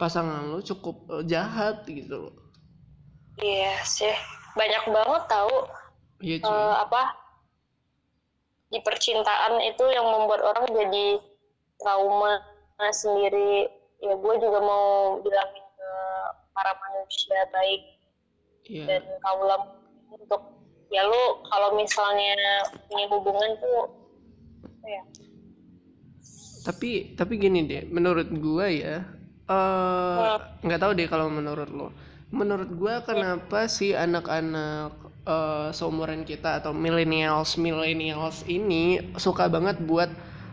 pasangan 0.00 0.46
lo 0.52 0.58
cukup 0.62 0.96
eh, 1.18 1.24
jahat 1.26 1.76
gitu 1.88 2.16
loh. 2.30 2.34
iya 3.40 3.74
sih 3.82 4.12
banyak 4.54 4.84
banget 4.92 5.22
tahu 5.26 5.56
Iya 6.20 6.36
cuy. 6.44 6.52
eh, 6.52 6.74
apa 6.84 7.02
di 8.72 8.78
percintaan 8.80 9.60
itu 9.60 9.84
yang 9.90 10.06
membuat 10.08 10.40
orang 10.48 10.64
jadi 10.72 11.06
trauma 11.76 12.40
sendiri 12.92 13.68
ya 14.00 14.14
gue 14.16 14.34
juga 14.40 14.58
mau 14.60 14.86
bilangin 15.20 15.66
ke 15.76 15.90
para 16.52 16.72
manusia 16.74 17.40
baik 17.52 17.82
Iya. 18.62 18.84
dan 18.86 19.02
kaulah 19.20 19.60
untuk 20.08 20.42
ya 20.92 21.02
lu 21.08 21.40
kalau 21.48 21.72
misalnya 21.74 22.36
punya 22.86 23.06
hubungan 23.08 23.50
tuh 23.56 23.88
ya 24.84 25.02
Tapi 26.62 27.18
tapi 27.18 27.42
gini 27.42 27.66
deh, 27.66 27.90
menurut 27.90 28.30
gua 28.38 28.70
ya, 28.70 29.02
eh 29.50 30.38
nggak 30.62 30.78
tahu 30.78 30.92
deh 30.94 31.10
kalau 31.10 31.26
menurut 31.26 31.66
lo. 31.74 31.90
Menurut 32.30 32.70
gua 32.78 33.02
kenapa 33.02 33.66
sih 33.66 33.98
anak-anak 33.98 34.94
eh, 35.26 35.68
seumuran 35.74 36.22
kita 36.22 36.62
atau 36.62 36.70
millennials 36.70 37.58
millennials 37.58 38.46
ini 38.46 39.02
suka 39.18 39.50
banget 39.50 39.82
buat 39.82 40.06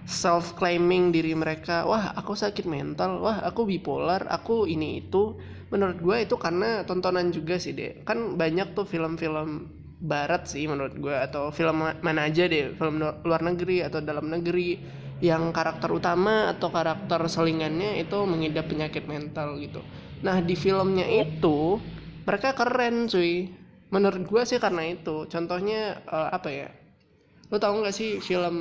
self 0.10 0.58
claiming 0.58 1.13
diri 1.13 1.38
mereka. 1.38 1.86
Wah, 1.86 2.17
aku 2.17 2.34
sakit 2.34 2.65
mental. 2.65 3.22
Wah, 3.22 3.46
aku 3.46 3.69
bipolar. 3.69 4.25
Aku 4.34 4.65
ini 4.65 5.05
itu. 5.05 5.38
Menurut 5.69 6.01
gua 6.01 6.17
itu 6.25 6.34
karena 6.41 6.81
tontonan 6.89 7.29
juga 7.29 7.62
sih 7.62 7.77
deh. 7.77 8.01
Kan 8.01 8.34
banyak 8.34 8.74
tuh 8.74 8.89
film-film 8.89 9.69
barat 9.99 10.47
sih 10.47 10.63
menurut 10.71 10.95
gua 10.97 11.27
atau 11.27 11.51
film 11.51 11.83
ma- 11.83 11.97
mana 11.99 12.27
aja 12.31 12.47
deh, 12.47 12.71
film 12.79 12.95
lu- 13.03 13.19
luar 13.27 13.41
negeri 13.43 13.83
atau 13.83 13.99
dalam 13.99 14.31
negeri 14.31 14.79
yang 15.19 15.51
karakter 15.51 15.91
utama 15.91 16.47
atau 16.55 16.71
karakter 16.71 17.19
selingannya 17.27 17.99
itu 17.99 18.17
mengidap 18.23 18.71
penyakit 18.71 19.03
mental 19.05 19.59
gitu. 19.59 19.83
Nah 20.23 20.39
di 20.39 20.55
filmnya 20.55 21.03
itu 21.07 21.79
mereka 22.23 22.55
keren 22.55 23.07
cuy. 23.11 23.51
Menurut 23.89 24.21
gua 24.29 24.45
sih 24.45 24.61
karena 24.61 24.85
itu. 24.87 25.27
Contohnya 25.27 25.99
eh, 26.07 26.29
apa 26.31 26.49
ya? 26.51 26.69
Lo 27.51 27.57
tau 27.59 27.73
nggak 27.75 27.95
sih 27.95 28.21
film 28.23 28.57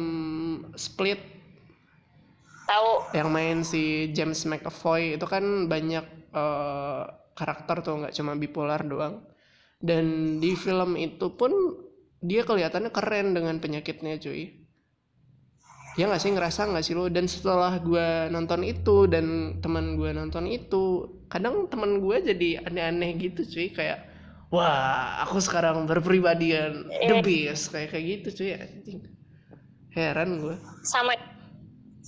Split 0.75 1.21
tahu 2.69 2.91
yang 3.17 3.29
main 3.33 3.65
si 3.65 4.13
James 4.13 4.45
McAvoy 4.45 5.17
itu 5.17 5.27
kan 5.29 5.45
banyak 5.73 6.05
eh, 6.35 7.03
karakter 7.39 7.77
tuh 7.87 7.95
nggak 8.05 8.15
cuma 8.17 8.33
bipolar 8.37 8.83
doang. 8.85 9.23
Dan 9.79 10.37
di 10.43 10.59
film 10.59 10.99
itu 10.99 11.31
pun 11.39 11.55
dia 12.19 12.43
kelihatannya 12.43 12.91
keren 12.91 13.35
dengan 13.35 13.63
penyakitnya 13.63 14.19
cuy. 14.19 14.67
Ya 15.99 16.07
nggak 16.07 16.23
sih 16.23 16.31
ngerasa 16.35 16.71
nggak 16.71 16.85
sih 16.87 16.95
lo? 16.95 17.07
Dan 17.11 17.31
setelah 17.31 17.79
gue 17.79 18.31
nonton 18.31 18.63
itu 18.67 19.07
dan 19.07 19.59
teman 19.63 19.99
gue 19.99 20.11
nonton 20.15 20.47
itu 20.47 21.15
kadang 21.31 21.67
teman 21.71 22.03
gue 22.03 22.17
jadi 22.23 22.67
aneh-aneh 22.67 23.19
gitu 23.19 23.47
cuy. 23.47 23.71
Kayak 23.71 24.07
wah 24.51 25.23
aku 25.27 25.39
sekarang 25.39 25.87
berpribadian 25.87 26.91
the 26.91 27.23
best. 27.23 27.71
Kayak 27.71 27.95
kayak 27.95 28.05
gitu 28.19 28.29
cuy 28.43 28.51
anjing. 28.59 29.01
Heran 29.95 30.43
gue 30.43 30.57
sama 30.87 31.15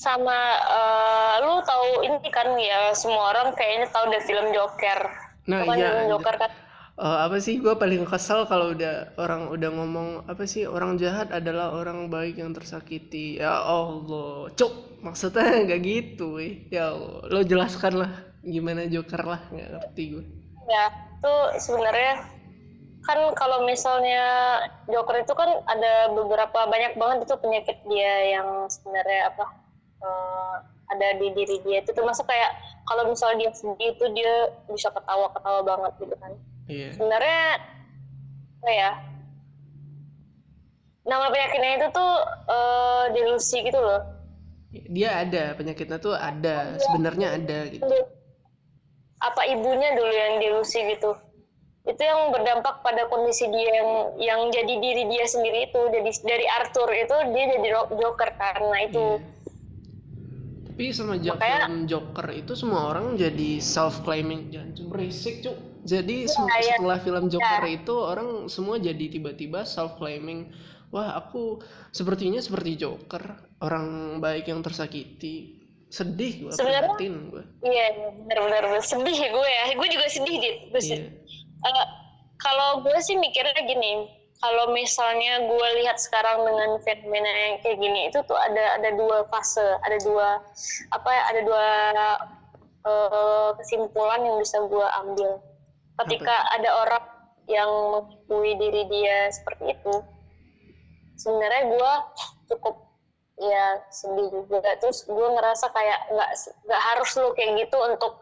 sama 0.01 0.39
eh, 0.65 1.35
lu 1.45 1.59
tahu 1.67 2.07
ini 2.07 2.31
kan 2.31 2.55
ya 2.59 2.95
semua 2.95 3.35
orang 3.35 3.53
kayaknya 3.59 3.91
tahu 3.91 4.11
deh 4.11 4.23
film 4.27 4.47
Joker. 4.55 5.01
Nah 5.51 5.67
iya. 5.75 6.07
Joker 6.07 6.35
kan 6.39 6.51
Eh, 7.01 7.19
apa 7.25 7.41
sih 7.41 7.57
gue 7.57 7.73
paling 7.81 8.05
kesel 8.05 8.45
kalau 8.45 8.77
udah 8.77 9.17
orang 9.17 9.49
udah 9.49 9.71
ngomong 9.73 10.09
apa 10.29 10.45
sih 10.45 10.69
orang 10.69 11.01
jahat 11.01 11.33
adalah 11.33 11.73
orang 11.73 12.13
baik 12.13 12.37
yang 12.37 12.53
tersakiti. 12.53 13.41
Ya 13.41 13.57
Allah 13.57 14.53
cuk. 14.53 15.01
Maksudnya 15.01 15.49
nggak 15.65 15.81
gitu 15.81 16.37
weh. 16.37 16.69
Ya 16.69 16.93
Allah 16.93 17.25
lo 17.33 17.41
jelaskan 17.41 18.05
lah 18.05 18.13
gimana 18.45 18.85
Joker 18.89 19.21
lah 19.25 19.41
nggak 19.53 19.69
ngerti 19.69 20.05
gue 20.17 20.25
ya 20.71 20.87
itu 20.89 21.35
sebenarnya 21.61 22.25
kan 23.05 23.19
kalau 23.37 23.65
misalnya 23.69 24.25
Joker 24.89 25.21
itu 25.21 25.33
kan 25.37 25.61
ada 25.69 26.09
beberapa 26.13 26.69
banyak 26.69 26.97
banget 26.97 27.29
itu 27.29 27.35
penyakit 27.41 27.77
dia 27.89 28.39
yang 28.39 28.69
sebenarnya 28.69 29.33
apa 29.33 29.45
eh, 30.05 30.57
ada 30.91 31.09
di 31.17 31.33
diri 31.33 31.61
dia. 31.65 31.81
Itu 31.85 31.93
termasuk 31.97 32.29
kayak 32.29 32.53
kalau 32.89 33.09
misalnya 33.09 33.49
dia 33.49 33.51
sedih 33.57 33.91
itu 33.93 34.05
dia 34.17 34.53
bisa 34.69 34.89
ketawa-ketawa 34.93 35.61
banget 35.65 35.93
gitu 36.01 36.17
kan 36.21 36.33
iya. 36.71 36.89
Sebenarnya 36.95 37.41
apa 38.61 38.71
ya 38.71 38.91
nama 41.03 41.27
penyakitnya 41.33 41.71
itu 41.81 41.87
tuh 41.91 42.13
eh, 42.47 43.05
delusi 43.17 43.59
gitu 43.67 43.81
loh. 43.81 44.01
Dia 44.71 45.27
ada 45.27 45.59
penyakitnya 45.59 45.99
tuh 45.99 46.15
ada 46.15 46.79
sebenarnya 46.79 47.35
ada 47.35 47.67
gitu. 47.67 47.83
Apa 49.19 49.43
ibunya 49.51 49.99
dulu 49.99 50.13
yang 50.15 50.39
delusi 50.39 50.79
gitu. 50.95 51.19
Itu 51.83 51.99
yang 51.99 52.31
berdampak 52.31 52.85
pada 52.87 53.11
kondisi 53.11 53.51
dia 53.51 53.83
yang 53.83 53.91
yang 54.21 54.41
jadi 54.55 54.75
diri 54.79 55.11
dia 55.11 55.27
sendiri 55.27 55.67
itu. 55.73 55.81
Jadi 55.91 56.11
dari 56.23 56.47
Arthur 56.47 56.87
itu 56.95 57.17
dia 57.35 57.45
jadi 57.59 57.69
Joker 57.91 58.31
karena 58.39 58.77
itu. 58.87 59.07
Iya. 59.19 59.39
Tapi 60.71 60.85
semenjak 60.97 61.35
Makanya- 61.37 61.61
film 61.67 61.81
Joker 61.91 62.27
itu 62.33 62.53
semua 62.57 62.89
orang 62.95 63.19
jadi 63.19 63.61
self 63.61 64.01
claiming 64.07 64.49
jangan 64.55 64.71
cuma 64.79 64.89
berisik 64.97 65.43
cuk. 65.43 65.70
Jadi 65.81 66.25
se- 66.25 66.37
iya. 66.61 66.77
setelah 66.77 66.99
film 66.99 67.25
Joker 67.27 67.65
itu 67.67 67.95
orang 67.95 68.29
semua 68.47 68.77
jadi 68.77 69.01
tiba-tiba 69.09 69.65
self 69.65 69.97
claiming 69.97 70.53
wah 70.91 71.17
aku 71.17 71.63
sepertinya 71.89 72.39
seperti 72.39 72.77
Joker 72.77 73.23
orang 73.61 73.87
baik 74.19 74.47
yang 74.47 74.61
tersakiti 74.61 75.57
sedih 75.87 76.47
gue 76.47 76.53
Sebenarnya- 76.53 76.95
prihatin 76.95 77.15
gue 77.29 77.45
Iya, 77.63 77.87
benar-benar 78.23 78.65
sedih 78.81 79.11
ya 79.13 79.29
gue 79.29 79.49
ya. 79.49 79.63
Gue 79.75 79.89
juga 79.89 80.07
sedih, 80.07 80.37
Dit. 80.37 80.57
Gue 80.69 80.81
iya. 80.81 80.97
Eh, 81.61 81.87
kalau 82.39 82.81
gue 82.81 82.95
sih 83.01 83.15
mikirnya 83.15 83.53
gini, 83.61 84.07
kalau 84.39 84.71
misalnya 84.71 85.45
gue 85.45 85.69
lihat 85.83 85.99
sekarang 85.99 86.41
dengan 86.41 86.79
fenomena 86.81 87.29
yang 87.29 87.55
kayak 87.61 87.77
gini 87.77 88.01
itu 88.07 88.23
tuh 88.25 88.39
ada 88.39 88.79
ada 88.79 88.91
dua 88.95 89.27
fase, 89.29 89.67
ada 89.83 89.99
dua 90.01 90.41
apa 90.91 91.09
ya, 91.09 91.23
ada 91.29 91.41
dua 91.43 91.67
eh, 92.81 93.49
kesimpulan 93.57 94.21
yang 94.23 94.37
bisa 94.39 94.57
gue 94.63 94.87
ambil. 95.05 95.31
Ketika 96.07 96.37
ada 96.57 96.71
orang 96.87 97.05
yang 97.51 97.71
mengakui 97.71 98.53
diri 98.57 98.83
dia 98.89 99.29
seperti 99.35 99.75
itu, 99.75 99.95
sebenarnya 101.19 101.63
gue 101.67 101.93
cukup 102.55 102.75
ya 103.41 103.81
sedih 103.91 104.29
juga. 104.31 104.77
Terus 104.79 105.05
gue 105.09 105.29
ngerasa 105.35 105.67
kayak 105.75 106.01
nggak 106.15 106.31
nggak 106.69 106.83
harus 106.95 107.11
lu 107.19 107.33
kayak 107.35 107.67
gitu 107.67 107.77
untuk 107.81 108.15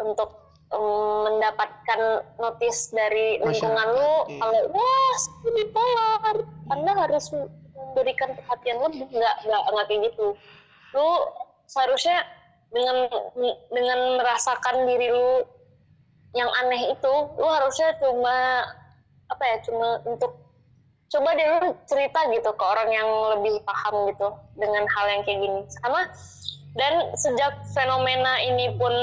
untuk 0.00 0.30
em, 0.72 1.16
mendapatkan 1.28 2.00
notice 2.38 2.94
dari 2.94 3.40
lingkungan 3.42 3.74
Masyarakat, 3.74 3.98
lu 3.98 4.12
iya. 4.30 4.40
kalau 4.40 4.60
wah 4.72 5.12
saya 5.18 5.50
bipolar 5.56 6.36
anda 6.70 6.92
harus 6.94 7.24
memberikan 7.34 8.30
perhatian 8.38 8.78
lebih 8.80 9.04
nggak 9.10 9.36
nggak 9.44 9.62
nggak 9.72 9.86
kayak 9.90 10.00
gitu 10.12 10.26
lu 10.94 11.08
seharusnya 11.70 12.26
dengan 12.70 13.06
dengan 13.70 13.98
merasakan 14.18 14.86
diri 14.86 15.10
lu 15.10 15.42
yang 16.30 16.50
aneh 16.62 16.94
itu 16.94 17.12
lu 17.34 17.48
harusnya 17.48 17.90
cuma 17.98 18.62
apa 19.26 19.42
ya 19.42 19.56
cuma 19.62 19.98
untuk 20.04 20.32
coba 21.10 21.34
deh 21.34 21.46
lu 21.58 21.74
cerita 21.84 22.22
gitu 22.30 22.50
ke 22.50 22.64
orang 22.64 22.90
yang 22.90 23.08
lebih 23.34 23.58
paham 23.66 24.14
gitu 24.14 24.28
dengan 24.54 24.86
hal 24.86 25.06
yang 25.10 25.22
kayak 25.26 25.42
gini. 25.42 25.60
Sama 25.82 26.06
dan 26.78 27.10
sejak 27.18 27.66
fenomena 27.74 28.38
ini 28.40 28.78
pun 28.78 28.94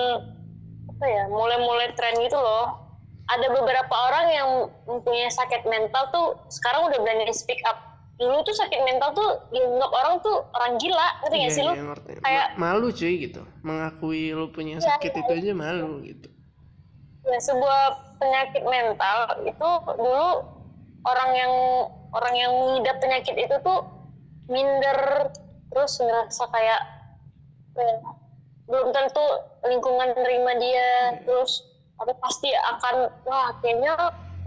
apa 0.88 1.05
ya 1.05 1.24
mulai-mulai 1.27 1.91
tren 1.93 2.15
gitu 2.17 2.39
loh 2.39 2.79
ada 3.27 3.43
beberapa 3.51 3.91
orang 3.91 4.25
yang 4.31 4.50
mempunyai 4.88 5.27
sakit 5.27 5.67
mental 5.67 6.07
tuh 6.15 6.27
sekarang 6.48 6.88
udah 6.88 7.00
berani 7.03 7.27
speak 7.36 7.60
up. 7.67 7.75
Dulu 8.17 8.39
tuh 8.41 8.55
sakit 8.55 8.81
mental 8.81 9.12
tuh 9.13 9.29
dianggap 9.51 9.91
orang 9.93 10.15
tuh 10.24 10.41
orang 10.55 10.79
gila 10.79 11.07
ngerti 11.22 11.36
Iya, 11.38 11.43
gak 11.43 11.53
sih 11.53 11.62
lu? 11.62 11.74
iya, 11.75 11.84
kayak- 12.24 12.50
malu 12.57 12.88
cuy 12.89 13.13
gitu 13.19 13.41
mengakui 13.62 14.31
lu 14.31 14.48
punya 14.50 14.79
Iya, 14.79 14.96
sakit 14.96 15.12
itu 15.12 15.31
aja 15.38 15.51
malu 15.53 16.01
gitu 16.01 16.31
ya 17.27 17.39
sebuah 17.43 17.81
penyakit 18.17 18.63
mental 18.63 19.19
itu 19.43 19.69
dulu 20.00 20.29
orang 21.03 21.31
yang 21.36 21.53
orang 22.15 22.36
yang 22.36 22.51
mengidap 22.55 22.98
penyakit 23.03 23.36
itu 23.36 23.55
tuh 23.62 23.84
minder 24.48 25.29
terus 25.72 26.00
ngerasa 26.00 26.43
kayak 26.55 26.81
ya, 27.75 27.96
belum 28.67 28.96
tentu 28.96 29.25
lingkungan 29.67 30.15
terima 30.15 30.51
dia 30.60 31.19
terus 31.24 31.63
apa 32.00 32.13
pasti 32.24 32.50
akan 32.53 33.12
wah 33.27 33.51
kayaknya 33.60 33.93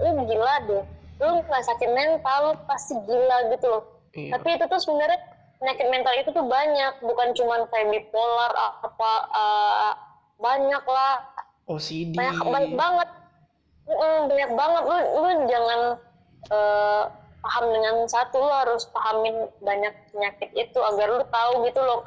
lu 0.01 0.25
gila 0.25 0.55
deh 0.69 0.85
lu 1.21 1.45
nggak 1.45 1.65
sakit 1.69 1.91
mental 1.93 2.39
lu 2.49 2.53
pasti 2.65 2.97
gila 3.05 3.53
gitu 3.53 3.67
loh. 3.69 3.85
Iya. 4.17 4.41
Tapi 4.41 4.49
itu 4.57 4.65
tuh 4.67 4.81
sebenarnya 4.81 5.21
penyakit 5.61 5.87
mental 5.93 6.15
itu 6.17 6.31
tuh 6.33 6.47
banyak 6.49 6.95
bukan 7.05 7.29
cuman 7.37 7.61
kayak 7.69 7.93
bipolar 7.93 8.53
apa 8.57 9.13
eh, 9.37 9.93
banyak 10.41 10.85
lah 10.89 11.15
OCD 11.71 12.19
banyak 12.19 12.43
banyak 12.43 12.75
banget. 12.75 13.09
Mm, 13.87 14.21
banyak 14.26 14.52
banget. 14.59 14.83
Lu 14.83 14.99
lu 15.23 15.30
jangan 15.47 15.80
eh, 16.50 17.02
paham 17.41 17.65
dengan 17.71 17.95
satu. 18.11 18.37
Lu 18.43 18.50
harus 18.50 18.83
pahamin 18.91 19.47
banyak 19.63 19.95
penyakit 20.11 20.50
itu 20.59 20.78
agar 20.83 21.06
lu 21.15 21.25
tahu 21.30 21.52
gitu 21.71 21.80
loh 21.80 22.02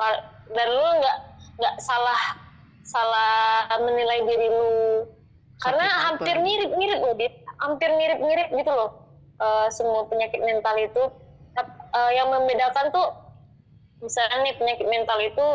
dan 0.52 0.68
lu 0.68 0.88
nggak 1.00 1.18
nggak 1.64 1.76
salah 1.80 2.22
salah 2.84 3.72
menilai 3.80 4.28
diri 4.28 4.48
lu. 4.52 4.72
Karena 5.64 5.88
Sakit 5.88 6.04
hampir 6.04 6.36
mirip 6.44 6.72
mirip 6.76 7.00
loh 7.00 7.16
dit. 7.16 7.34
Hampir 7.64 7.90
mirip 7.96 8.20
mirip 8.20 8.50
gitu 8.52 8.72
loh 8.76 8.92
eh, 9.40 9.68
semua 9.72 10.04
penyakit 10.12 10.44
mental 10.44 10.76
itu. 10.76 11.04
Eh, 11.94 12.12
yang 12.18 12.34
membedakan 12.34 12.90
tuh 12.90 13.08
misalnya 14.02 14.50
nih 14.50 14.54
penyakit 14.58 14.88
mental 14.90 15.20
itu 15.22 15.48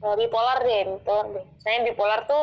eh, 0.00 0.14
bipolar 0.16 0.58
deh 0.64 0.96
bipolar 0.96 1.26
deh 1.28 1.46
saya 1.60 1.84
bipolar 1.84 2.20
tuh 2.24 2.42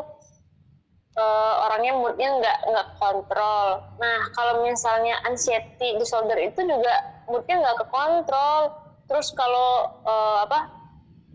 eh, 1.12 1.54
orangnya 1.67 1.93
moodnya 1.97 2.30
nggak 2.39 2.58
nggak 2.71 2.88
kontrol. 3.00 3.67
Nah 4.00 4.19
kalau 4.34 4.63
misalnya 4.63 5.19
anxiety 5.28 5.95
disorder 6.00 6.38
itu 6.39 6.62
juga 6.63 6.93
moodnya 7.28 7.56
nggak 7.62 7.78
kekontrol. 7.86 8.60
Terus 9.08 9.28
kalau 9.36 9.71
eh, 10.08 10.38
apa? 10.47 10.60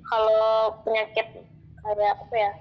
Kalau 0.07 0.79
penyakit 0.87 1.27
kayak 1.83 2.15
apa 2.23 2.35
ya? 2.37 2.53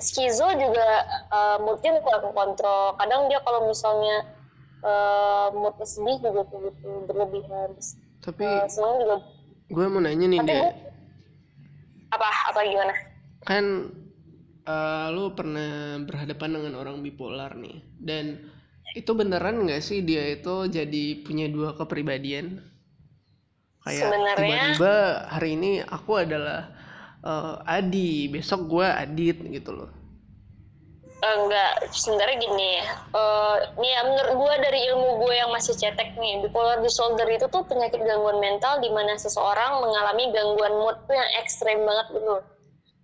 Skizo 0.00 0.48
juga 0.56 0.88
eh, 1.32 1.58
moodnya 1.60 2.00
nggak 2.00 2.20
kekontrol. 2.28 2.96
Kadang 2.96 3.28
dia 3.28 3.40
kalau 3.40 3.68
misalnya 3.68 4.16
eh, 4.84 5.46
moodnya 5.52 5.86
sedih 5.86 6.16
juga 6.20 6.42
begitu 6.48 6.88
berlebihan. 7.06 7.70
tapi 8.20 8.44
senang 8.68 9.00
juga. 9.00 9.16
gue 9.72 9.86
mau 9.88 9.96
nanya 9.96 10.28
nih 10.28 10.40
Tapi 10.44 10.50
deh 10.52 10.60
apa 12.10 12.28
apa 12.52 12.60
gimana? 12.68 12.92
kan 13.40 13.64
eh, 14.64 15.06
lu 15.12 15.32
pernah 15.32 16.00
berhadapan 16.02 16.50
dengan 16.60 16.72
orang 16.80 17.00
bipolar 17.00 17.54
nih. 17.56 17.80
Dan 17.96 18.38
itu 18.96 19.10
beneran 19.14 19.64
nggak 19.64 19.80
sih 19.80 20.02
dia 20.02 20.34
itu 20.34 20.66
jadi 20.66 21.04
punya 21.22 21.46
dua 21.46 21.76
kepribadian? 21.78 22.60
Kayak 23.80 24.12
Sebenarnya- 24.12 24.36
tiba-tiba 24.36 24.94
hari 25.30 25.50
ini 25.56 25.70
aku 25.80 26.12
adalah 26.20 26.72
eh, 27.20 27.54
Adi 27.68 28.28
besok 28.28 28.66
gue 28.66 28.86
Adit 28.86 29.38
gitu 29.44 29.72
loh. 29.76 29.90
Eh, 31.20 31.36
enggak 31.36 31.92
sebenarnya 31.92 32.36
gini 32.40 32.80
eh 32.80 33.56
nih 33.76 33.90
ya 33.92 34.00
menurut 34.08 34.40
gue 34.40 34.54
dari 34.64 34.88
ilmu 34.88 35.20
gue 35.20 35.34
yang 35.36 35.52
masih 35.52 35.76
cetek 35.76 36.16
nih 36.16 36.40
bipolar 36.40 36.80
disorder 36.80 37.28
itu 37.28 37.44
tuh 37.52 37.60
penyakit 37.68 38.00
gangguan 38.00 38.40
mental 38.40 38.80
di 38.80 38.88
mana 38.88 39.20
seseorang 39.20 39.84
mengalami 39.84 40.32
gangguan 40.32 40.80
mood 40.80 40.96
tuh 41.04 41.12
yang 41.12 41.28
ekstrem 41.36 41.84
banget 41.84 42.06
gitu 42.16 42.40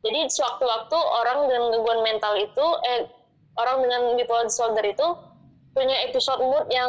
jadi 0.07 0.31
sewaktu-waktu 0.31 0.97
orang 0.97 1.39
dengan 1.51 1.63
gangguan 1.75 2.01
mental 2.07 2.39
itu 2.39 2.67
eh 2.87 3.11
orang 3.59 3.83
dengan 3.83 4.01
bipolar 4.15 4.47
disorder 4.47 4.85
itu 4.87 5.07
punya 5.75 5.97
episode 6.09 6.41
mood 6.41 6.65
yang 6.71 6.89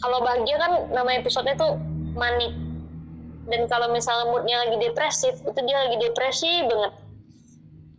kalau 0.00 0.20
bahagia 0.20 0.56
kan 0.60 0.72
nama 0.92 1.20
episodenya 1.20 1.56
tuh 1.56 1.76
manik. 2.16 2.52
Dan 3.46 3.70
kalau 3.70 3.94
misalnya 3.94 4.26
moodnya 4.32 4.66
lagi 4.66 4.76
depresif 4.80 5.38
itu 5.38 5.60
dia 5.64 5.76
lagi 5.86 5.96
depresi 6.02 6.66
banget. 6.66 6.92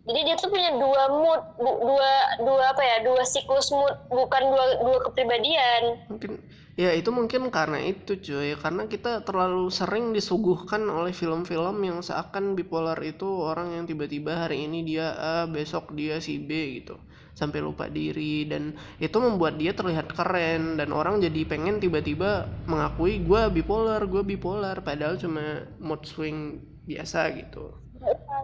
Jadi 0.08 0.20
dia 0.24 0.34
tuh 0.40 0.48
punya 0.52 0.72
dua 0.76 1.02
mood 1.12 1.42
dua 1.60 2.12
dua 2.40 2.64
apa 2.72 2.82
ya 2.84 2.96
dua 3.04 3.22
siklus 3.24 3.72
mood 3.72 3.92
bukan 4.08 4.42
dua 4.52 4.64
dua 4.84 4.98
kepribadian. 5.08 6.04
Mungkin 6.08 6.32
ya 6.78 6.94
itu 6.94 7.10
mungkin 7.10 7.50
karena 7.50 7.82
itu 7.82 8.14
cuy. 8.22 8.54
Karena 8.54 8.86
kita 8.86 9.26
terlalu 9.26 9.66
sering 9.74 10.14
disuguhkan 10.14 10.86
oleh 10.86 11.10
film-film 11.10 11.82
yang 11.82 11.98
seakan 11.98 12.54
bipolar 12.54 12.96
itu 13.02 13.26
orang 13.26 13.74
yang 13.74 13.84
tiba-tiba 13.90 14.46
hari 14.46 14.70
ini 14.70 14.86
dia 14.86 15.10
A 15.18 15.34
besok 15.50 15.90
dia 15.98 16.22
si 16.22 16.38
B 16.38 16.78
gitu. 16.78 16.94
Sampai 17.34 17.58
lupa 17.58 17.90
diri. 17.90 18.46
Dan 18.46 18.78
itu 19.02 19.18
membuat 19.18 19.58
dia 19.58 19.74
terlihat 19.74 20.14
keren. 20.14 20.78
Dan 20.78 20.94
orang 20.94 21.18
jadi 21.18 21.42
pengen 21.50 21.82
tiba-tiba 21.82 22.46
mengakui 22.70 23.26
gue 23.26 23.42
bipolar 23.50 24.06
gue 24.06 24.22
bipolar. 24.22 24.78
Padahal 24.86 25.18
cuma 25.18 25.66
mood 25.82 26.06
swing 26.06 26.62
biasa 26.86 27.34
gitu. 27.34 27.74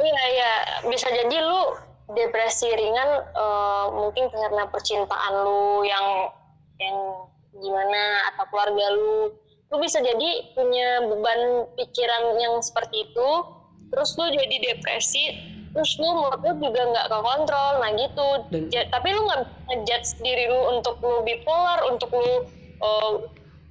Iya 0.03 0.23
iya. 0.35 0.53
Bisa 0.91 1.07
jadi 1.07 1.39
lu 1.39 1.79
depresi 2.11 2.69
ringan 2.69 3.11
eh, 3.31 3.87
mungkin 3.95 4.27
karena 4.27 4.67
percintaan 4.69 5.35
lu 5.47 5.87
yang 5.87 6.29
yang 6.83 6.99
gimana 7.65 8.03
atau 8.33 8.45
keluarga 8.53 8.87
lu. 8.93 9.33
Lu 9.73 9.81
bisa 9.81 9.99
jadi 9.99 10.53
punya 10.53 11.09
beban 11.09 11.41
pikiran 11.75 12.37
yang 12.37 12.61
seperti 12.61 13.09
itu 13.09 13.31
terus 13.89 14.13
lu 14.19 14.27
jadi 14.29 14.57
depresi 14.61 15.25
terus 15.75 15.99
lu 15.99 16.07
mood 16.15 16.39
lu 16.39 16.53
juga 16.61 16.83
nggak 16.87 17.07
kekontrol. 17.09 17.73
Nah 17.81 17.91
gitu. 17.97 18.29
Dan- 18.53 18.69
Ja- 18.71 18.89
tapi 18.93 19.11
lu 19.11 19.25
nggak 19.25 19.41
ngejudge 19.67 20.11
diri 20.21 20.47
lu 20.47 20.79
untuk 20.79 21.01
lu 21.01 21.25
bipolar 21.25 21.83
untuk 21.89 22.13
lu 22.13 22.47
eh, 22.79 23.13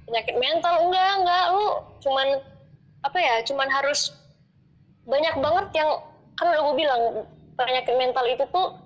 penyakit 0.04 0.36
mental. 0.36 0.74
Enggak 0.84 1.10
enggak. 1.22 1.44
Lu 1.54 1.66
cuman 2.02 2.28
apa 3.04 3.18
ya 3.20 3.34
cuman 3.44 3.68
harus 3.68 4.12
banyak 5.04 5.36
banget 5.36 5.66
yang 5.76 5.90
kan 6.34 6.48
udah 6.48 6.60
gue 6.64 6.76
bilang 6.76 7.02
penyakit 7.54 7.94
mental 7.94 8.24
itu 8.24 8.44
tuh 8.48 8.80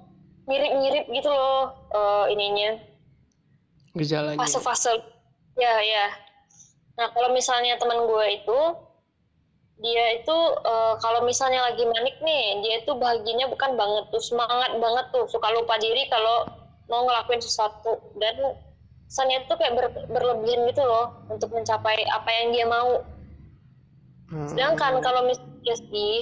mirip-mirip 0.44 1.07
gitu 1.09 1.31
loh 1.31 1.71
eh, 1.90 2.35
ininya 2.35 2.83
gejalanya. 3.96 4.40
Fase-fase 4.40 4.92
ya 5.57 5.74
ya. 5.83 6.07
Nah 6.98 7.09
kalau 7.14 7.31
misalnya 7.33 7.79
teman 7.79 8.05
gue 8.05 8.27
itu 8.42 8.61
dia 9.79 10.18
itu 10.18 10.37
uh, 10.66 10.98
kalau 10.98 11.22
misalnya 11.22 11.62
lagi 11.62 11.87
manik 11.87 12.18
nih 12.18 12.59
dia 12.66 12.74
itu 12.83 12.98
bahagianya 12.98 13.46
bukan 13.46 13.79
banget 13.79 14.11
tuh 14.11 14.22
semangat 14.22 14.74
banget 14.83 15.07
tuh. 15.14 15.24
Suka 15.31 15.48
lupa 15.55 15.79
diri 15.79 16.11
kalau 16.11 16.51
mau 16.90 17.07
ngelakuin 17.07 17.40
sesuatu. 17.40 18.03
Dan 18.18 18.59
kesannya 19.09 19.46
tuh 19.48 19.57
kayak 19.57 19.74
ber, 19.79 19.87
berlebihan 20.11 20.68
gitu 20.68 20.85
loh 20.85 21.24
untuk 21.33 21.55
mencapai 21.55 22.05
apa 22.12 22.29
yang 22.42 22.48
dia 22.53 22.66
mau. 22.68 23.05
Hmm. 24.29 24.44
sedangkan 24.44 25.01
kalau 25.01 25.24
misalnya 25.24 25.57
dia 25.64 25.77
sedih 25.81 26.20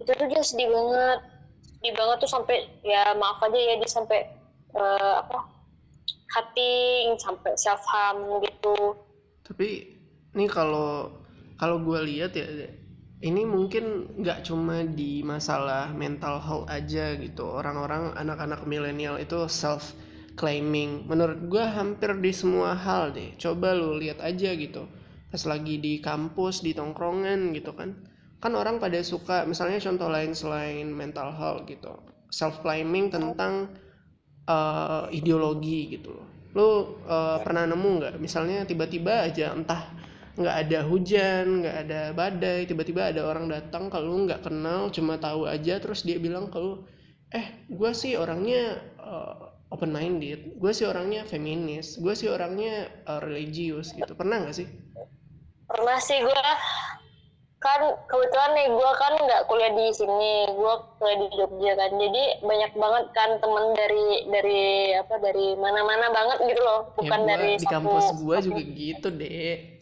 itu 0.00 0.10
tuh 0.16 0.26
dia 0.32 0.40
sedih 0.40 0.68
banget. 0.72 1.20
Sedih 1.60 1.92
banget 1.92 2.16
tuh 2.24 2.30
sampai 2.30 2.56
ya 2.80 3.12
maaf 3.20 3.42
aja 3.44 3.58
ya 3.58 3.74
dia 3.76 3.90
sampai 3.90 4.32
uh, 4.72 5.20
apa 5.20 5.51
cutting 6.32 7.20
sampai 7.20 7.52
self 7.60 7.84
harm 7.86 8.40
gitu. 8.40 8.96
Tapi 9.44 9.68
ini 10.32 10.48
kalau 10.48 11.12
kalau 11.60 11.78
gue 11.84 12.00
lihat 12.08 12.32
ya 12.34 12.48
ini 13.22 13.46
mungkin 13.46 14.18
nggak 14.18 14.42
cuma 14.42 14.82
di 14.82 15.22
masalah 15.22 15.94
mental 15.94 16.42
health 16.42 16.66
aja 16.66 17.14
gitu. 17.20 17.46
Orang-orang 17.46 18.16
anak-anak 18.18 18.66
milenial 18.66 19.20
itu 19.20 19.46
self 19.46 19.94
claiming 20.34 21.04
menurut 21.04 21.38
gue 21.46 21.62
hampir 21.62 22.16
di 22.18 22.32
semua 22.34 22.74
hal 22.74 23.12
deh. 23.14 23.36
Coba 23.38 23.76
lu 23.76 24.00
lihat 24.00 24.18
aja 24.18 24.56
gitu. 24.56 24.88
Pas 25.30 25.42
lagi 25.46 25.78
di 25.78 26.02
kampus 26.02 26.66
di 26.66 26.74
tongkrongan 26.74 27.54
gitu 27.54 27.72
kan. 27.76 27.94
Kan 28.42 28.58
orang 28.58 28.82
pada 28.82 28.98
suka 29.06 29.46
misalnya 29.46 29.78
contoh 29.78 30.10
lain 30.10 30.34
selain 30.34 30.90
mental 30.90 31.30
health 31.30 31.70
gitu. 31.70 31.94
Self 32.32 32.58
claiming 32.64 33.12
tentang 33.12 33.70
uh, 34.48 35.06
ideologi 35.12 35.98
gitu 35.98 36.14
loh. 36.14 36.26
Lu 36.52 36.68
uh, 37.08 37.38
pernah 37.40 37.64
nemu 37.68 37.90
nggak? 38.00 38.14
Misalnya 38.20 38.64
tiba-tiba 38.68 39.26
aja 39.28 39.56
entah 39.56 39.92
nggak 40.32 40.56
ada 40.64 40.78
hujan 40.88 41.60
nggak 41.60 41.76
ada 41.84 42.00
badai 42.16 42.64
tiba-tiba 42.64 43.12
ada 43.12 43.28
orang 43.28 43.52
datang 43.52 43.92
kalau 43.92 44.24
nggak 44.24 44.40
kenal 44.40 44.88
cuma 44.88 45.20
tahu 45.20 45.44
aja 45.44 45.76
terus 45.76 46.08
dia 46.08 46.16
bilang 46.16 46.48
kalau 46.48 46.88
eh 47.28 47.68
gue 47.68 47.92
sih 47.92 48.16
orangnya 48.16 48.80
uh, 48.96 49.52
eh, 49.52 49.72
open 49.76 49.92
minded 49.92 50.56
gue 50.56 50.72
sih 50.72 50.88
orangnya 50.88 51.28
feminis 51.28 52.00
gue 52.00 52.16
sih 52.16 52.32
orangnya 52.32 52.88
uh, 53.04 53.20
religius 53.20 53.92
gitu. 53.92 54.16
Pernah 54.16 54.48
nggak 54.48 54.56
sih? 54.56 54.68
Pernah 55.68 55.98
sih 56.00 56.20
gue 56.24 56.44
kan 57.62 57.80
kebetulan 58.10 58.50
nih 58.58 58.66
gue 58.74 58.90
kan 58.98 59.12
nggak 59.14 59.42
kuliah 59.46 59.72
di 59.72 59.86
sini 59.94 60.50
gue 60.50 60.74
kuliah 60.98 61.18
di 61.22 61.28
Jogja 61.38 61.72
kan 61.78 61.90
jadi 61.94 62.22
banyak 62.42 62.72
banget 62.74 63.04
kan 63.14 63.30
temen 63.38 63.64
dari 63.78 64.06
dari 64.26 64.62
apa 64.98 65.14
dari 65.22 65.54
mana-mana 65.54 66.10
banget 66.10 66.38
gitu 66.50 66.60
loh 66.60 66.90
ya, 66.90 66.94
bukan 66.98 67.20
ya, 67.22 67.24
gua, 67.24 67.30
dari 67.30 67.50
di 67.56 67.66
kampus 67.70 68.06
gue 68.18 68.36
juga 68.50 68.62
gitu 68.66 69.08
deh 69.14 69.72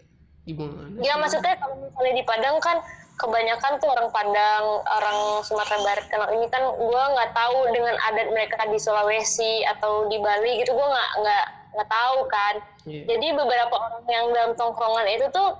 Gimana? 0.49 0.97
Ya 1.05 1.14
maksudnya 1.21 1.55
kalau 1.61 1.77
misalnya 1.79 2.12
di 2.16 2.25
Padang 2.25 2.57
kan 2.64 2.81
kebanyakan 3.21 3.77
tuh 3.77 3.88
orang 3.93 4.09
Padang, 4.09 4.64
orang 4.88 5.19
Sumatera 5.45 5.79
Barat. 5.85 6.07
Kalau 6.09 6.27
ini 6.33 6.47
kan 6.49 6.64
gue 6.64 7.03
nggak 7.12 7.31
tahu 7.37 7.59
dengan 7.77 7.95
adat 8.09 8.29
mereka 8.33 8.64
di 8.73 8.79
Sulawesi 8.81 9.62
atau 9.69 10.09
di 10.09 10.16
Bali 10.16 10.64
gitu, 10.64 10.73
gue 10.73 10.88
nggak 10.88 11.11
nggak 11.21 11.45
nggak 11.77 11.88
tahu 11.93 12.19
kan. 12.33 12.55
Yeah. 12.88 13.05
Jadi 13.05 13.27
beberapa 13.37 13.75
orang 13.77 14.05
yang 14.09 14.27
dalam 14.33 14.53
tongkrongan 14.57 15.07
itu 15.12 15.29
tuh 15.29 15.53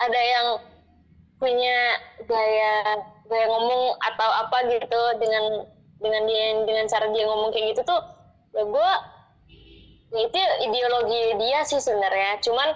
ada 0.00 0.20
yang 0.20 0.46
punya 1.40 1.96
gaya 2.28 3.00
gaya 3.24 3.46
ngomong 3.48 3.96
atau 3.96 4.30
apa 4.44 4.68
gitu 4.68 5.02
dengan 5.16 5.64
dengan 5.96 6.22
dia 6.28 6.44
dengan 6.68 6.84
cara 6.84 7.08
dia 7.08 7.24
ngomong 7.24 7.48
kayak 7.48 7.72
gitu 7.72 7.82
tuh 7.88 8.00
ya 8.52 8.62
gue 8.68 8.90
ya 10.10 10.20
itu 10.26 10.38
ideologi 10.68 11.20
dia 11.40 11.64
sih 11.64 11.80
sebenarnya. 11.80 12.44
Cuman 12.44 12.68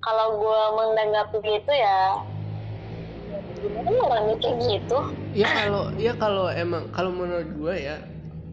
kalau 0.00 0.38
gue 0.38 0.60
menanggapi 0.78 1.38
gitu 1.42 1.72
ya 1.74 2.14
gimana 3.60 3.90
orangnya 4.08 4.36
kayak 4.38 4.56
gitu? 4.64 4.98
Ya 5.34 5.46
kalau 5.50 5.84
ya 5.98 6.12
kalau 6.14 6.46
emang 6.48 6.88
kalau 6.94 7.10
menurut 7.10 7.48
gue 7.50 7.74
ya 7.74 7.96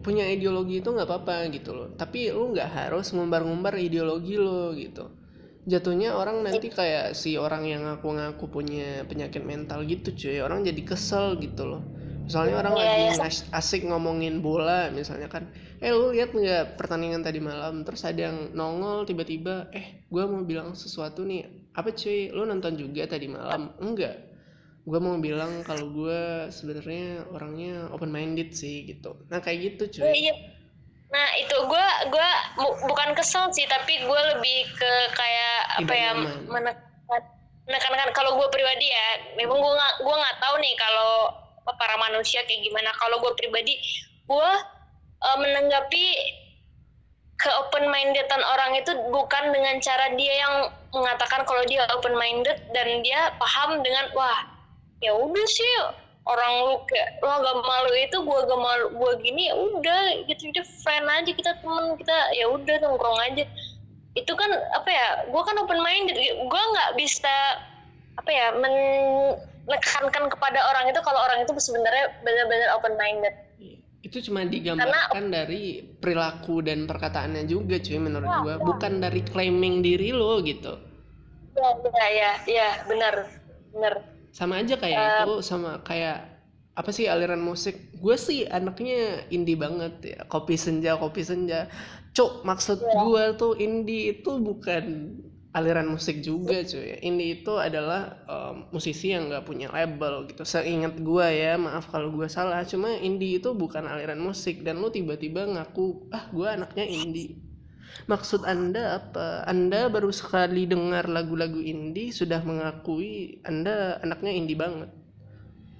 punya 0.02 0.24
ideologi 0.26 0.82
itu 0.82 0.88
nggak 0.90 1.06
apa-apa 1.06 1.46
gitu 1.54 1.76
loh. 1.76 1.88
Tapi 1.94 2.32
lu 2.34 2.50
nggak 2.56 2.70
harus 2.74 3.12
ngumbar-ngumbar 3.14 3.76
ideologi 3.78 4.34
lo 4.40 4.72
gitu 4.74 5.17
jatuhnya 5.68 6.16
orang 6.16 6.40
nanti 6.40 6.72
kayak 6.72 7.12
si 7.12 7.36
orang 7.36 7.68
yang 7.68 7.84
ngaku-ngaku 7.84 8.48
punya 8.48 9.04
penyakit 9.04 9.44
mental 9.44 9.84
gitu 9.84 10.10
cuy. 10.16 10.40
Orang 10.40 10.64
jadi 10.64 10.80
kesel 10.82 11.36
gitu 11.38 11.68
loh. 11.68 11.84
Soalnya 12.28 12.60
orang 12.60 12.74
yeah, 12.76 12.84
lagi 12.84 13.04
yeah. 13.24 13.56
asik 13.56 13.88
ngomongin 13.88 14.40
bola 14.44 14.88
misalnya 14.92 15.28
kan. 15.28 15.48
Eh 15.80 15.92
lu 15.92 16.12
lihat 16.12 16.32
nggak 16.32 16.80
pertandingan 16.80 17.24
tadi 17.24 17.40
malam? 17.40 17.84
Terus 17.84 18.04
ada 18.04 18.32
yang 18.32 18.52
nongol 18.52 19.04
tiba-tiba 19.08 19.68
eh 19.72 20.04
gue 20.08 20.24
mau 20.24 20.44
bilang 20.44 20.72
sesuatu 20.72 21.24
nih. 21.24 21.72
Apa 21.76 21.92
cuy? 21.92 22.32
Lu 22.32 22.44
nonton 22.48 22.76
juga 22.76 23.08
tadi 23.08 23.28
malam? 23.28 23.72
Enggak. 23.80 24.28
Gue 24.88 25.00
mau 25.04 25.16
bilang 25.20 25.64
kalau 25.68 25.92
gue 25.92 26.48
sebenarnya 26.48 27.28
orangnya 27.32 27.92
open 27.92 28.08
minded 28.08 28.56
sih 28.56 28.88
gitu. 28.88 29.20
Nah 29.28 29.40
kayak 29.40 29.76
gitu 29.76 30.00
cuy. 30.00 30.28
Iya, 30.28 30.34
nah 31.08 31.26
itu 31.40 31.56
gue 31.56 31.86
gue 32.12 32.30
bukan 32.84 33.16
kesel 33.16 33.48
sih 33.56 33.64
tapi 33.64 34.04
gue 34.04 34.20
lebih 34.36 34.68
ke 34.76 34.92
kayak 35.16 35.80
apa 35.80 35.92
ya 35.96 36.10
menekan 36.44 36.84
menekankan. 37.68 38.10
Kalau 38.16 38.40
gue 38.40 38.48
pribadi 38.48 38.88
ya 38.88 39.08
memang 39.36 39.60
gue 39.60 39.72
nggak 39.72 39.94
gue 40.04 40.14
nggak 40.16 40.36
tahu 40.40 40.54
nih 40.60 40.74
kalau 40.80 41.12
para 41.76 41.96
manusia 42.00 42.40
kayak 42.48 42.64
gimana. 42.64 42.90
Kalau 42.96 43.20
gue 43.20 43.32
pribadi 43.36 43.76
gue 44.28 44.50
uh, 45.24 45.36
menanggapi 45.40 46.06
ke 47.38 47.50
open 47.54 47.86
mindedan 47.86 48.42
orang 48.42 48.74
itu 48.74 48.90
bukan 49.14 49.54
dengan 49.54 49.78
cara 49.78 50.10
dia 50.18 50.34
yang 50.42 50.54
mengatakan 50.90 51.46
kalau 51.46 51.62
dia 51.70 51.86
open 51.94 52.18
minded 52.18 52.58
dan 52.74 52.98
dia 53.06 53.30
paham 53.38 53.78
dengan 53.86 54.10
wah 54.10 54.42
ya 54.98 55.14
udah 55.14 55.46
sih 55.46 55.70
orang 56.28 56.52
lu 56.68 56.74
kayak 56.84 57.08
lo 57.24 57.34
gak 57.40 57.56
malu 57.64 57.92
itu 57.96 58.16
gue 58.20 58.38
gak 58.44 58.60
malu 58.60 58.86
gue 58.92 59.12
gini 59.24 59.48
ya 59.48 59.54
udah 59.56 60.00
gitu 60.28 60.52
gitu 60.52 60.62
friend 60.84 61.08
aja 61.08 61.30
kita 61.32 61.56
temen 61.64 61.96
kita 61.96 62.16
ya 62.36 62.46
udah 62.52 62.76
nongkrong 62.84 63.18
aja 63.32 63.44
itu 64.12 64.32
kan 64.36 64.50
apa 64.76 64.90
ya 64.92 65.06
gue 65.32 65.42
kan 65.42 65.56
open 65.56 65.80
minded 65.80 66.16
gue 66.20 66.62
nggak 66.74 66.90
bisa 67.00 67.34
apa 68.18 68.30
ya 68.30 68.46
men 68.60 68.74
menekankan 69.68 70.32
kepada 70.32 70.64
orang 70.72 70.88
itu 70.88 71.00
kalau 71.04 71.20
orang 71.20 71.44
itu 71.44 71.52
sebenarnya 71.60 72.08
benar-benar 72.24 72.68
open 72.80 72.96
minded 72.96 73.34
iya. 73.60 73.76
itu 74.00 74.24
cuma 74.24 74.48
digambarkan 74.48 75.12
Karena, 75.12 75.44
dari 75.44 75.84
perilaku 76.00 76.64
dan 76.64 76.88
perkataannya 76.88 77.44
juga 77.44 77.76
cuy 77.76 78.00
menurut 78.00 78.28
ya, 78.32 78.38
gua 78.40 78.56
ya. 78.56 78.64
bukan 78.64 78.92
dari 79.04 79.20
claiming 79.28 79.84
diri 79.84 80.10
lo 80.16 80.40
gitu 80.40 80.76
ya 81.56 81.70
ya 81.84 82.08
ya, 82.08 82.32
ya 82.48 82.68
benar 82.88 83.14
benar 83.76 84.17
sama 84.38 84.62
aja 84.62 84.78
kayak 84.78 85.02
uh, 85.02 85.18
itu 85.26 85.34
sama 85.42 85.82
kayak 85.82 86.38
apa 86.78 86.94
sih 86.94 87.10
aliran 87.10 87.42
musik? 87.42 87.90
Gue 87.98 88.14
sih 88.14 88.46
anaknya 88.46 89.26
indie 89.34 89.58
banget 89.58 89.94
ya 90.14 90.18
kopi 90.30 90.54
senja 90.54 90.94
kopi 90.94 91.26
senja. 91.26 91.66
Cok 92.14 92.46
maksud 92.46 92.78
ya. 92.78 93.02
gue 93.02 93.24
tuh 93.34 93.58
indie 93.58 94.14
itu 94.14 94.38
bukan 94.38 95.10
aliran 95.58 95.90
musik 95.90 96.22
juga 96.22 96.62
cuy. 96.62 97.02
Ini 97.02 97.42
itu 97.42 97.58
adalah 97.58 98.22
um, 98.30 98.70
musisi 98.70 99.10
yang 99.10 99.26
nggak 99.26 99.42
punya 99.42 99.74
label 99.74 100.30
gitu. 100.30 100.46
Seingat 100.46 100.94
gue 101.02 101.26
ya 101.34 101.58
maaf 101.58 101.90
kalau 101.90 102.14
gue 102.14 102.30
salah 102.30 102.62
cuma 102.62 102.94
indie 102.94 103.42
itu 103.42 103.50
bukan 103.58 103.82
aliran 103.90 104.22
musik. 104.22 104.62
Dan 104.62 104.78
lu 104.78 104.94
tiba-tiba 104.94 105.50
ngaku 105.50 106.14
ah 106.14 106.30
gue 106.30 106.46
anaknya 106.46 106.86
indie 106.86 107.47
maksud 108.06 108.44
anda 108.44 109.02
apa 109.02 109.44
anda 109.44 109.88
baru 109.92 110.12
sekali 110.12 110.64
dengar 110.64 111.08
lagu-lagu 111.08 111.60
indie 111.60 112.14
sudah 112.14 112.40
mengakui 112.44 113.40
anda 113.44 113.98
anaknya 114.04 114.32
indie 114.32 114.58
banget 114.58 114.90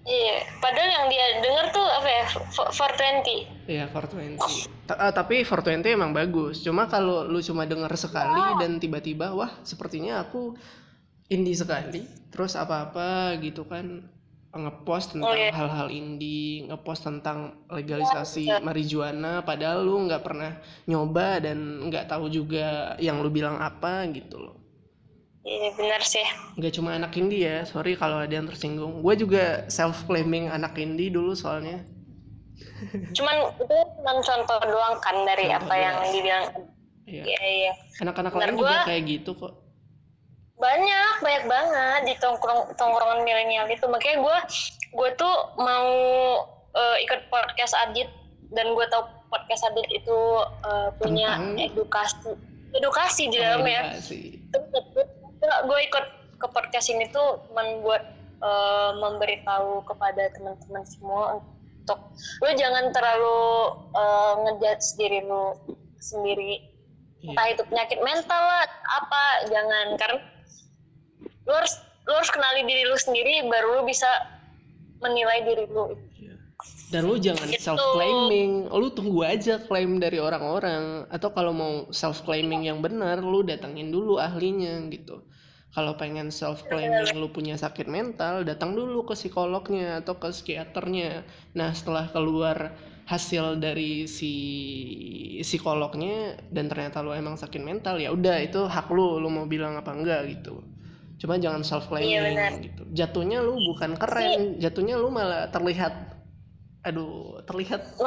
Iya, 0.08 0.40
padahal 0.64 0.88
yang 0.88 1.06
dia 1.12 1.26
denger 1.44 1.66
tuh 1.68 1.84
apa 1.84 2.08
ya? 2.08 2.24
420. 2.32 3.68
Iya, 3.68 3.84
420. 3.92 4.88
T 4.88 4.90
uh, 4.96 5.12
tapi 5.12 5.44
420 5.44 5.84
emang 5.84 6.16
bagus. 6.16 6.64
Cuma 6.64 6.88
kalau 6.88 7.28
lu 7.28 7.44
cuma 7.44 7.68
denger 7.68 7.92
sekali 7.92 8.40
oh. 8.40 8.56
dan 8.56 8.80
tiba-tiba 8.80 9.36
wah, 9.36 9.60
sepertinya 9.68 10.24
aku 10.24 10.56
indie 11.28 11.52
sekali. 11.52 12.08
Terus 12.32 12.56
apa-apa 12.56 13.36
gitu 13.44 13.68
kan 13.68 14.08
ngepost 14.48 15.12
tentang 15.12 15.28
hal 15.28 15.36
oh, 15.36 15.36
iya. 15.36 15.52
hal-hal 15.52 15.88
indie, 15.92 16.64
ngepost 16.66 17.04
tentang 17.04 17.68
legalisasi 17.68 18.48
ya, 18.48 18.64
marijuana 18.64 19.44
padahal 19.44 19.84
lu 19.84 20.08
nggak 20.08 20.24
pernah 20.24 20.56
nyoba 20.88 21.44
dan 21.44 21.88
nggak 21.92 22.08
tahu 22.08 22.32
juga 22.32 22.96
yang 22.96 23.20
lu 23.20 23.28
bilang 23.28 23.60
apa 23.60 24.08
gitu 24.08 24.40
loh. 24.40 24.56
Iya 25.48 25.72
benar 25.80 26.02
sih. 26.04 26.26
Gak 26.60 26.76
cuma 26.76 26.92
anak 26.96 27.16
indie 27.16 27.48
ya, 27.48 27.64
sorry 27.64 27.96
kalau 27.96 28.20
ada 28.20 28.32
yang 28.36 28.44
tersinggung. 28.44 29.00
Gue 29.00 29.16
juga 29.16 29.64
self 29.72 30.04
claiming 30.04 30.52
anak 30.52 30.76
indie 30.76 31.08
dulu 31.08 31.32
soalnya. 31.32 31.84
Cuman 33.16 33.36
itu 33.56 33.76
cuma 34.04 34.18
contoh 34.20 34.58
doang 34.68 34.96
kan 35.00 35.16
dari 35.24 35.48
contoh 35.48 35.64
apa 35.64 35.74
yang 35.76 35.96
dibilang. 36.12 36.44
Iya 37.08 37.24
iya. 37.24 37.40
iya. 37.40 37.72
Anak-anak 38.04 38.32
lain 38.36 38.60
juga 38.60 38.84
kayak 38.84 39.02
gitu 39.08 39.32
kok. 39.40 39.67
Banyak, 40.58 41.22
banyak 41.22 41.44
banget 41.46 42.00
di 42.10 42.14
tongkrong 42.18 42.74
tongkrongan 42.74 43.22
milenial 43.22 43.70
itu. 43.70 43.86
Makanya 43.86 44.18
gue 44.22 44.38
gue 44.94 45.10
tuh 45.14 45.36
mau 45.54 45.90
uh, 46.74 46.96
ikut 46.98 47.30
podcast 47.30 47.78
Adit 47.86 48.10
dan 48.50 48.74
gue 48.74 48.86
tau 48.90 49.06
podcast 49.30 49.62
Adit 49.70 49.86
itu 49.94 50.18
uh, 50.66 50.90
punya 50.98 51.38
Tentang... 51.38 51.62
edukasi 51.62 52.30
edukasi 52.74 53.22
di 53.30 53.38
dalamnya. 53.38 53.96
Edukasi 53.96 54.38
gue 55.42 55.78
ikut 55.86 56.04
ke 56.38 56.46
podcast 56.54 56.86
ini 56.90 57.06
tuh 57.10 57.42
cuman 57.50 57.82
buat 57.82 58.02
uh, 58.42 58.90
memberitahu 58.98 59.82
kepada 59.86 60.30
teman-teman 60.34 60.84
semua 60.86 61.22
untuk 61.38 61.98
lu 62.44 62.50
jangan 62.54 62.90
terlalu 62.94 63.38
uh, 63.94 64.32
ngejudge 64.46 64.86
diri 64.98 65.20
lu 65.26 65.54
sendiri 65.98 66.62
yeah. 67.22 67.34
entah 67.34 67.46
itu 67.50 67.62
penyakit 67.66 67.98
mental 68.02 68.38
lah 68.38 68.66
apa 69.02 69.22
jangan 69.50 69.86
karena 69.98 70.20
lu 71.48 71.52
harus 71.56 71.74
lu 72.04 72.12
harus 72.12 72.30
kenali 72.32 72.60
diri 72.68 72.84
lu 72.84 72.96
sendiri 73.00 73.48
baru 73.48 73.80
lu 73.80 73.82
bisa 73.88 74.08
menilai 75.00 75.44
diri 75.48 75.64
lu. 75.68 75.96
Iya. 76.18 76.34
dan 76.90 77.06
lu 77.06 77.20
jangan 77.20 77.46
gitu. 77.52 77.70
self 77.70 77.82
claiming 77.94 78.66
lu 78.68 78.88
tunggu 78.92 79.24
aja 79.24 79.60
klaim 79.64 79.96
dari 79.96 80.20
orang-orang. 80.20 81.08
Atau 81.08 81.32
kalau 81.32 81.52
mau 81.56 81.72
self 81.92 82.24
claiming 82.24 82.68
yang 82.68 82.84
benar 82.84 83.24
lu 83.24 83.40
datangin 83.44 83.88
dulu 83.88 84.20
ahlinya 84.20 84.76
gitu. 84.92 85.24
Kalau 85.72 85.94
pengen 86.00 86.32
self 86.32 86.64
claiming 86.66 87.16
lu 87.16 87.28
punya 87.28 87.54
sakit 87.56 87.86
mental 87.86 88.42
datang 88.42 88.72
dulu 88.72 89.04
ke 89.04 89.14
psikolognya 89.16 90.00
atau 90.04 90.16
ke 90.16 90.32
psikiaternya. 90.32 91.24
Nah 91.56 91.70
setelah 91.76 92.08
keluar 92.08 92.72
hasil 93.08 93.56
dari 93.56 94.04
si 94.04 94.32
psikolognya 95.40 96.40
dan 96.52 96.68
ternyata 96.68 97.00
lu 97.00 97.12
emang 97.16 97.40
sakit 97.40 97.62
mental 97.62 98.00
ya 98.00 98.12
udah 98.12 98.36
itu 98.42 98.64
hak 98.64 98.88
lu. 98.90 99.20
Lu 99.20 99.28
mau 99.28 99.44
bilang 99.44 99.76
apa 99.76 99.92
enggak 99.92 100.24
gitu 100.28 100.77
cuma 101.18 101.34
jangan 101.36 101.66
self 101.66 101.90
claiming 101.90 102.38
iya, 102.38 102.54
gitu. 102.62 102.82
Jatuhnya 102.94 103.42
lu 103.42 103.58
bukan 103.74 103.98
keren 103.98 104.62
jatuhnya 104.62 104.94
lu 104.94 105.10
malah 105.10 105.50
terlihat 105.50 105.92
aduh 106.86 107.42
terlihat 107.44 107.98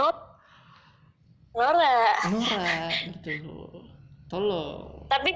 Nora. 1.51 1.99
Nora 2.31 2.87
gitu. 3.11 3.67
Tolong. 4.31 5.11
Tapi 5.11 5.35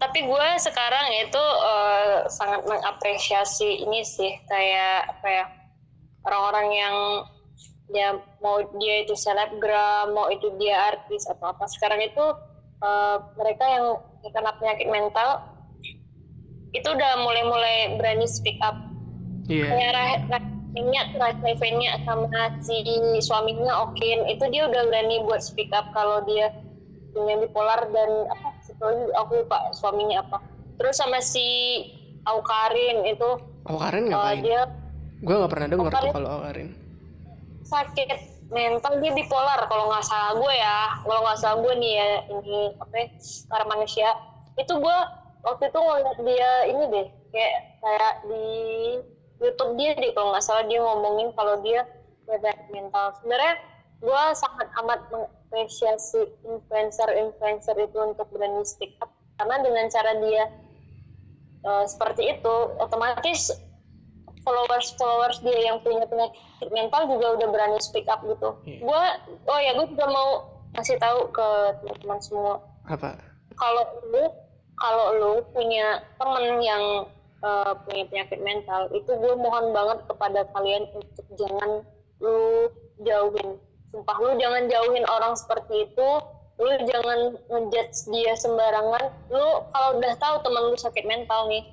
tapi 0.00 0.18
gue 0.24 0.48
sekarang 0.60 1.06
itu 1.16 1.40
uh, 1.40 2.24
sangat 2.28 2.64
mengapresiasi 2.68 3.84
ini 3.84 4.04
sih 4.04 4.32
kayak 4.48 5.16
apa 5.16 5.28
ya 5.28 5.44
orang-orang 6.24 6.68
yang 6.72 6.96
ya 7.90 8.08
mau 8.40 8.60
dia 8.80 9.04
itu 9.04 9.12
selebgram 9.16 10.12
mau 10.12 10.28
itu 10.28 10.52
dia 10.60 10.92
artis 10.92 11.24
atau 11.24 11.52
apa. 11.52 11.64
Sekarang 11.68 12.00
itu 12.04 12.24
uh, 12.84 13.16
mereka 13.40 13.64
yang 13.64 13.84
kena 14.28 14.52
penyakit 14.60 14.88
mental 14.92 15.49
itu 16.70 16.86
udah 16.86 17.12
mulai-mulai 17.22 17.98
berani 17.98 18.26
speak 18.30 18.58
up. 18.62 18.78
Yeah. 19.50 19.66
kayak 19.66 20.30
Rahimnya 20.70 21.02
Rahimnya 21.18 21.90
sama 22.06 22.54
si 22.62 22.86
suaminya 23.18 23.90
Okin 23.90 24.30
itu 24.30 24.44
dia 24.54 24.70
udah 24.70 24.86
berani 24.86 25.26
buat 25.26 25.42
speak 25.42 25.74
up 25.74 25.90
kalau 25.90 26.22
dia 26.22 26.54
punya 27.10 27.42
bipolar 27.42 27.90
dan 27.90 28.30
apa 28.30 28.54
sebetulnya 28.62 29.10
aku 29.18 29.30
lupa 29.42 29.58
suaminya 29.74 30.22
apa. 30.22 30.38
Terus 30.78 30.94
sama 31.02 31.18
si 31.18 31.46
Aukarin 32.30 33.02
itu 33.02 33.28
Aukarin 33.66 34.14
ngapain? 34.14 34.38
Uh, 34.38 34.44
dia 34.46 34.60
gue 35.20 35.34
nggak 35.34 35.52
pernah 35.52 35.68
dengar 35.68 35.90
tuh 35.92 36.14
kalau 36.14 36.30
Aukarin. 36.40 36.70
sakit 37.70 38.08
mental 38.50 38.98
dia 38.98 39.14
bipolar 39.14 39.62
kalau 39.70 39.90
nggak 39.90 40.06
salah 40.06 40.38
gue 40.38 40.54
ya. 40.54 40.78
Kalau 41.02 41.20
nggak 41.26 41.38
salah 41.38 41.58
gue 41.66 41.74
nih 41.82 41.92
ya 41.98 42.08
ini 42.30 42.58
apa 42.78 42.94
ya, 42.94 43.06
para 43.50 43.64
manusia. 43.66 44.08
Itu 44.54 44.78
gue 44.78 44.98
waktu 45.46 45.72
itu 45.72 45.78
ngeliat 45.78 46.18
dia 46.22 46.50
ini 46.68 46.84
deh 46.90 47.06
kayak 47.32 47.54
kayak 47.80 48.14
di 48.28 48.46
YouTube 49.40 49.72
dia 49.80 49.96
deh 49.96 50.12
kalau 50.12 50.36
nggak 50.36 50.44
salah 50.44 50.64
dia 50.68 50.80
ngomongin 50.80 51.32
kalau 51.34 51.60
dia 51.64 51.88
bebek 52.28 52.58
mental 52.70 53.16
sebenarnya 53.20 53.54
gue 54.00 54.22
sangat 54.32 54.68
amat 54.84 55.00
mengapresiasi 55.12 56.24
influencer-influencer 56.44 57.76
itu 57.76 57.98
untuk 58.00 58.28
berani 58.32 58.64
speak 58.64 58.96
up 59.04 59.12
karena 59.40 59.60
dengan 59.64 59.86
cara 59.92 60.12
dia 60.20 60.44
uh, 61.64 61.84
seperti 61.84 62.36
itu 62.36 62.54
otomatis 62.80 63.52
followers 64.44 64.96
followers 64.96 65.38
dia 65.44 65.72
yang 65.72 65.80
punya 65.84 66.04
penyakit 66.08 66.68
mental 66.72 67.08
juga 67.08 67.26
udah 67.40 67.48
berani 67.52 67.78
speak 67.80 68.08
up 68.08 68.24
gitu. 68.24 68.56
Yeah. 68.64 68.80
Gue, 68.84 69.02
oh 69.48 69.60
ya 69.60 69.70
gue 69.76 69.86
juga 69.92 70.06
mau 70.08 70.28
kasih 70.76 70.96
tahu 71.00 71.28
ke 71.32 71.48
teman-teman 71.82 72.20
semua. 72.24 72.54
Apa? 72.88 73.20
Kalau 73.56 73.84
lu, 74.08 74.24
kalau 74.80 75.06
lu 75.14 75.32
punya 75.52 76.02
temen 76.16 76.58
yang 76.64 76.84
uh, 77.44 77.72
punya 77.86 78.04
penyakit 78.08 78.40
mental, 78.40 78.88
itu 78.96 79.12
gue 79.12 79.34
mohon 79.36 79.76
banget 79.76 80.02
kepada 80.08 80.40
kalian 80.56 80.88
untuk 80.96 81.26
jangan 81.36 81.84
lu 82.20 82.72
jauhin. 83.04 83.60
Sumpah 83.92 84.16
lu 84.18 84.30
jangan 84.40 84.66
jauhin 84.66 85.04
orang 85.06 85.36
seperti 85.36 85.86
itu. 85.86 86.08
Lu 86.60 86.72
jangan 86.84 87.40
ngejudge 87.48 88.12
dia 88.12 88.36
sembarangan. 88.36 89.04
Lu 89.32 89.64
kalau 89.72 89.96
udah 89.96 90.14
tahu 90.20 90.36
teman 90.44 90.62
lu 90.68 90.76
sakit 90.76 91.04
mental 91.08 91.48
nih, 91.48 91.64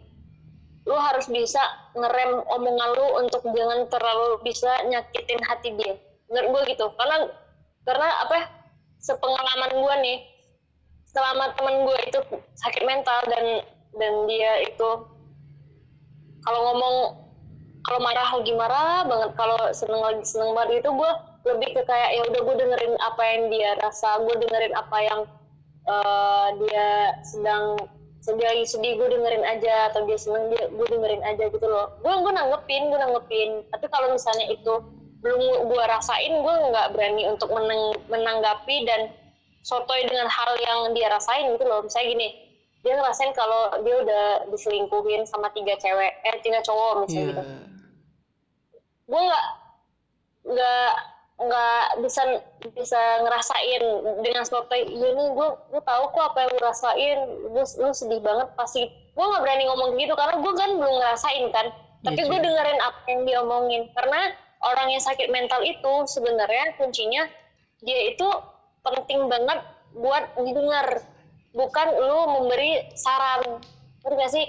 lu 0.88 0.96
harus 0.96 1.28
bisa 1.28 1.60
ngerem 1.96 2.40
omongan 2.48 2.90
lu 2.96 3.08
untuk 3.20 3.44
jangan 3.52 3.84
terlalu 3.92 4.40
bisa 4.48 4.72
nyakitin 4.88 5.42
hati 5.44 5.76
dia 5.76 6.00
menurut 6.32 6.48
gue 6.52 6.76
gitu 6.76 6.88
karena 6.96 7.18
karena 7.88 8.08
apa 8.28 8.34
ya, 8.36 8.46
sepengalaman 9.00 9.72
gue 9.80 9.96
nih 10.04 10.18
selama 11.18 11.50
temen 11.58 11.82
gue 11.82 12.00
itu 12.06 12.20
sakit 12.62 12.86
mental 12.86 13.26
dan 13.26 13.66
dan 13.98 14.14
dia 14.30 14.70
itu 14.70 14.90
kalau 16.46 16.60
ngomong 16.70 16.96
kalau 17.82 18.00
marah 18.06 18.30
lagi 18.38 18.54
marah 18.54 19.02
banget 19.10 19.32
kalau 19.34 19.58
seneng 19.74 20.02
lagi 20.06 20.22
seneng 20.22 20.54
banget 20.54 20.86
itu 20.86 20.90
gue 20.94 21.12
lebih 21.50 21.70
ke 21.74 21.82
kayak 21.90 22.14
ya 22.14 22.22
udah 22.30 22.42
gue 22.46 22.56
dengerin 22.62 22.94
apa 23.02 23.24
yang 23.26 23.44
dia 23.50 23.70
rasa 23.82 24.22
gue 24.22 24.36
dengerin 24.46 24.74
apa 24.78 24.98
yang 25.02 25.22
uh, 25.90 26.48
dia 26.62 27.18
sedang 27.26 27.82
sedih 28.22 28.44
lagi 28.44 28.66
sedih 28.68 28.94
gue 29.00 29.08
dengerin 29.18 29.42
aja 29.48 29.90
atau 29.90 30.06
dia 30.06 30.20
seneng 30.20 30.54
dia 30.54 30.68
gue 30.70 30.88
dengerin 30.92 31.24
aja 31.24 31.48
gitu 31.48 31.64
loh. 31.64 31.96
Gue 32.04 32.12
gue 32.12 32.34
nanggepin 32.36 32.92
gue 32.92 33.00
nanggepin. 33.00 33.50
Tapi 33.72 33.86
kalau 33.88 34.12
misalnya 34.12 34.52
itu 34.52 34.74
belum 35.24 35.72
gue 35.72 35.84
rasain 35.88 36.34
gue 36.44 36.54
nggak 36.70 36.88
berani 36.94 37.24
untuk 37.32 37.50
menang, 37.56 37.96
menanggapi 38.12 38.78
dan 38.86 39.10
sotoy 39.68 40.08
dengan 40.08 40.32
hal 40.32 40.52
yang 40.64 40.96
dia 40.96 41.12
rasain 41.12 41.52
gitu 41.52 41.68
loh. 41.68 41.84
Misalnya 41.84 42.16
gini 42.16 42.28
dia 42.88 42.96
ngerasain 42.96 43.36
kalau 43.36 43.76
dia 43.84 43.96
udah 44.00 44.26
diselingkuhin 44.48 45.28
sama 45.28 45.52
tiga 45.52 45.76
cewek 45.76 46.24
eh 46.24 46.40
tiga 46.40 46.64
cowok 46.64 47.04
misalnya 47.04 47.20
yeah. 47.20 47.30
gitu. 47.36 47.44
Gue 49.12 49.22
nggak 49.28 49.46
nggak 50.48 50.92
nggak 51.38 51.84
bisa 52.02 52.22
bisa 52.74 53.02
ngerasain 53.28 53.84
dengan 54.24 54.44
iya 54.48 55.10
nih 55.14 55.28
gue 55.36 55.48
gue 55.76 55.82
tahu 55.84 56.04
kok 56.16 56.24
apa 56.32 56.38
yang 56.48 56.50
gue 56.56 56.64
rasain. 56.64 57.18
Gue 57.52 57.66
lu 57.84 57.92
sedih 57.92 58.22
banget 58.24 58.48
pasti. 58.56 58.88
Gue 58.88 59.26
nggak 59.28 59.44
berani 59.44 59.64
ngomong 59.68 60.00
gitu 60.00 60.16
karena 60.16 60.36
gue 60.40 60.54
kan 60.56 60.70
belum 60.80 60.96
ngerasain 60.96 61.46
kan. 61.52 61.68
Tapi 62.08 62.22
gue 62.24 62.40
dengerin 62.40 62.80
apa 62.80 63.00
yang 63.12 63.28
dia 63.28 63.44
omongin. 63.44 63.92
Karena 63.92 64.32
orang 64.64 64.96
yang 64.96 65.04
sakit 65.04 65.28
mental 65.28 65.60
itu 65.68 65.94
sebenarnya 66.08 66.80
kuncinya 66.80 67.28
dia 67.84 68.16
itu 68.16 68.26
penting 68.94 69.28
banget 69.28 69.60
buat 69.98 70.24
didengar 70.40 71.04
bukan 71.58 71.88
lu 71.98 72.20
memberi 72.38 72.86
saran. 72.94 73.62
Ngerti 74.06 74.16
gak 74.16 74.32
sih? 74.32 74.48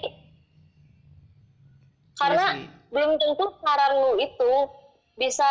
Karena 2.18 2.46
sih. 2.59 2.66
belum 2.92 3.16
tentu 3.16 3.44
saran 3.64 3.92
lu 4.05 4.12
itu 4.20 4.53
bisa 5.16 5.48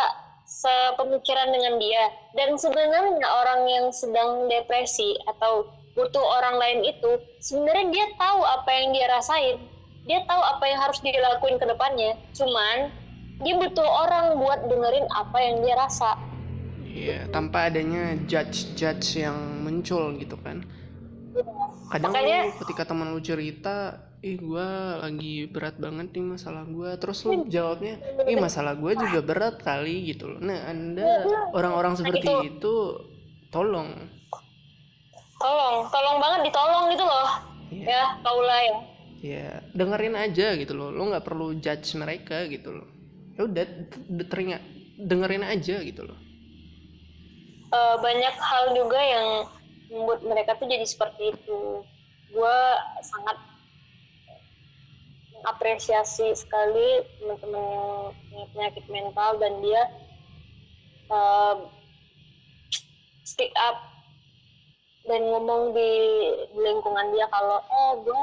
sepemikiran 0.48 1.52
dengan 1.52 1.76
dia. 1.82 2.04
Dan 2.38 2.56
sebenarnya 2.56 3.26
orang 3.26 3.68
yang 3.68 3.86
sedang 3.92 4.48
depresi 4.48 5.18
atau 5.28 5.68
butuh 5.98 6.22
orang 6.22 6.56
lain 6.62 6.80
itu 6.86 7.18
sebenarnya 7.42 7.86
dia 7.90 8.06
tahu 8.16 8.40
apa 8.46 8.70
yang 8.70 8.94
dia 8.94 9.06
rasain. 9.10 9.56
Dia 10.08 10.24
tahu 10.24 10.40
apa 10.40 10.64
yang 10.64 10.78
harus 10.80 10.98
dilakuin 11.04 11.60
ke 11.60 11.66
depannya. 11.68 12.16
Cuman 12.32 12.88
dia 13.44 13.54
butuh 13.60 13.84
orang 13.84 14.40
buat 14.40 14.66
dengerin 14.66 15.06
apa 15.14 15.38
yang 15.42 15.62
dia 15.62 15.76
rasa 15.76 16.16
iya. 16.98 17.20
tanpa 17.30 17.70
adanya 17.70 18.18
judge 18.26 18.74
judge 18.74 19.22
yang 19.22 19.62
muncul 19.62 20.14
gitu 20.18 20.34
kan. 20.40 20.66
Iya. 21.38 21.44
kadang 21.88 22.12
Makanya, 22.12 22.40
lu 22.50 22.58
ketika 22.66 22.82
teman 22.88 23.08
lu 23.14 23.20
cerita 23.22 23.76
ih 24.18 24.34
gue 24.34 24.68
lagi 24.98 25.46
berat 25.46 25.78
banget 25.78 26.10
nih 26.10 26.26
masalah 26.26 26.66
gue 26.66 26.90
terus 26.98 27.22
lu 27.22 27.46
jawabnya 27.46 28.02
ih 28.26 28.34
masalah 28.34 28.74
gue 28.74 28.92
juga 28.98 29.20
berat 29.22 29.62
kali 29.62 30.10
gitu 30.10 30.26
loh. 30.34 30.40
Nah 30.42 30.66
anda 30.66 31.22
orang-orang 31.54 31.94
seperti 31.94 32.26
itu. 32.26 32.58
itu 32.58 32.74
tolong. 33.54 33.94
Tolong 35.38 35.86
tolong 35.94 36.16
banget 36.18 36.50
ditolong 36.50 36.84
gitu 36.90 37.04
loh. 37.06 37.28
Yeah. 37.68 37.86
ya 37.86 38.04
kaulah 38.26 38.60
ya. 38.60 38.76
Ya 39.18 39.48
dengerin 39.76 40.16
aja 40.18 40.58
gitu 40.58 40.72
loh. 40.74 40.90
Lo 40.90 41.14
nggak 41.14 41.22
perlu 41.22 41.54
judge 41.62 41.94
mereka 41.94 42.50
gitu 42.50 42.74
loh. 42.74 42.88
Ya 43.38 43.46
udah 43.46 43.64
teringat 44.26 44.62
dengerin 44.98 45.46
aja 45.46 45.78
gitu 45.86 46.02
loh 46.02 46.27
uh, 47.72 47.96
banyak 48.00 48.34
hal 48.36 48.64
juga 48.76 49.00
yang 49.00 49.28
membuat 49.88 50.20
mereka 50.24 50.50
tuh 50.56 50.68
jadi 50.68 50.84
seperti 50.84 51.32
itu. 51.36 51.84
Gue 52.32 52.58
sangat 53.00 53.36
apresiasi 55.46 56.34
sekali 56.34 57.06
teman-teman 57.22 57.64
penyakit 58.52 58.84
mental 58.90 59.38
dan 59.38 59.52
dia 59.64 59.82
uh, 61.08 61.56
speak 63.24 63.54
up 63.56 63.80
dan 65.08 65.24
ngomong 65.24 65.72
di, 65.72 65.92
di 66.52 66.58
lingkungan 66.58 67.16
dia 67.16 67.24
kalau 67.32 67.64
eh 67.64 67.92
gue 68.04 68.22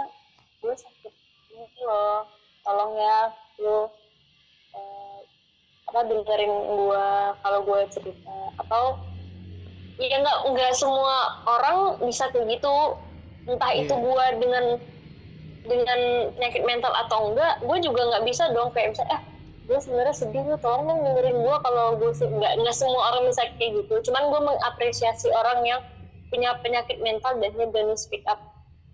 gue 0.62 0.76
sakit 0.76 1.14
ini 1.56 1.82
loh 1.82 2.30
tolong 2.62 2.94
ya 2.94 3.34
lu 3.58 3.90
apa 5.96 6.12
dengerin 6.12 6.52
gue 6.52 7.08
kalau 7.40 7.60
gue 7.64 7.80
cerita. 7.88 8.36
Atau 8.60 9.00
ya 9.96 10.18
nggak 10.20 10.38
nggak 10.52 10.72
semua 10.76 11.16
orang 11.48 11.78
bisa 12.04 12.28
kayak 12.32 12.60
gitu. 12.60 12.76
Entah 13.46 13.72
Iya. 13.72 13.86
itu 13.86 13.94
gue 13.94 14.26
dengan 14.42 14.66
dengan 15.66 16.00
penyakit 16.38 16.62
mental 16.66 16.94
atau 16.94 17.32
enggak 17.34 17.62
gue 17.62 17.78
juga 17.80 18.02
nggak 18.12 18.26
bisa 18.28 18.52
dong. 18.52 18.74
Kayak 18.74 18.98
misalnya 18.98 19.18
eh 19.18 19.22
gue 19.66 19.80
sebenarnya 19.82 20.14
sedih 20.14 20.44
lu 20.46 20.58
tolong 20.62 20.86
dong 20.86 21.00
dengerin 21.02 21.38
gue 21.42 21.58
kalau 21.64 21.98
gue 21.98 22.12
sih 22.14 22.28
nggak 22.28 22.54
nggak 22.62 22.76
semua 22.76 23.02
orang 23.14 23.24
bisa 23.30 23.42
kayak 23.58 23.72
gitu. 23.82 23.94
Cuman 24.12 24.24
gue 24.30 24.42
mengapresiasi 24.46 25.28
orang 25.32 25.60
yang 25.66 25.82
punya 26.30 26.58
penyakit 26.60 26.98
mental 27.00 27.38
dan 27.38 27.54
dia 27.54 27.68
berani 27.70 27.96
speak 27.96 28.26
up 28.26 28.42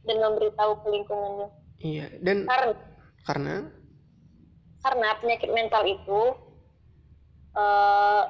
dan 0.06 0.20
memberitahu 0.20 0.78
ke 0.84 0.88
lingkungannya. 0.92 1.48
Iya 1.82 2.06
dan 2.22 2.46
karena 2.46 2.74
karena? 3.26 3.56
Karena 4.82 5.08
penyakit 5.22 5.50
mental 5.54 5.84
itu 5.86 6.22
eh, 7.54 8.24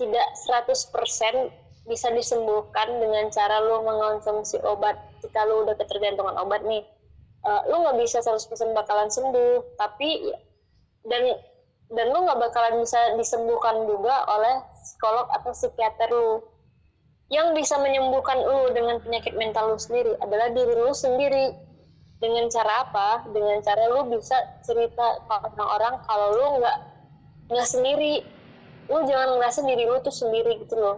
tidak 0.00 0.28
100% 0.48 0.88
bisa 1.84 2.08
disembuhkan 2.16 2.88
dengan 2.96 3.28
cara 3.28 3.60
lu 3.60 3.84
mengonsumsi 3.84 4.56
obat. 4.64 4.96
Jika 5.20 5.44
lu 5.44 5.68
udah 5.68 5.76
ketergantungan 5.76 6.40
obat 6.40 6.64
nih 6.64 6.80
Eh, 7.40 7.62
lu 7.72 7.80
nggak 7.80 7.96
bisa 8.04 8.20
100% 8.20 8.76
bakalan 8.76 9.08
sembuh. 9.08 9.80
Tapi 9.80 10.28
dan 11.08 11.32
dan 11.90 12.06
lu 12.12 12.28
nggak 12.28 12.38
bakalan 12.38 12.84
bisa 12.84 13.16
disembuhkan 13.16 13.88
juga 13.88 14.28
oleh 14.28 14.60
psikolog 14.84 15.26
atau 15.32 15.50
psikiater 15.56 16.12
lu. 16.12 16.44
Yang 17.32 17.62
bisa 17.62 17.78
menyembuhkan 17.80 18.42
lu 18.42 18.74
dengan 18.74 19.00
penyakit 19.00 19.32
mental 19.38 19.72
lu 19.72 19.78
sendiri 19.80 20.12
adalah 20.20 20.52
diri 20.52 20.74
lu 20.76 20.92
sendiri. 20.92 21.56
Dengan 22.20 22.52
cara 22.52 22.84
apa? 22.84 23.24
Dengan 23.32 23.64
cara 23.64 23.88
lu 23.88 24.12
bisa 24.12 24.36
cerita 24.60 25.24
ke 25.24 25.32
orang-orang 25.32 26.04
kalau 26.04 26.28
lu 26.36 26.46
nggak 26.60 26.78
nggak 27.48 27.68
sendiri 27.68 28.20
lu 28.90 28.98
jangan 29.10 29.28
ngerasa 29.38 29.60
diri 29.68 29.84
lu 29.90 29.96
tuh 30.06 30.14
sendiri 30.20 30.52
gitu 30.62 30.74
loh. 30.82 30.96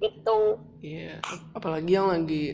Gitu. 0.00 0.36
Iya, 0.90 1.08
ap- 1.32 1.48
apalagi 1.58 1.90
yang 1.98 2.08
lagi 2.14 2.44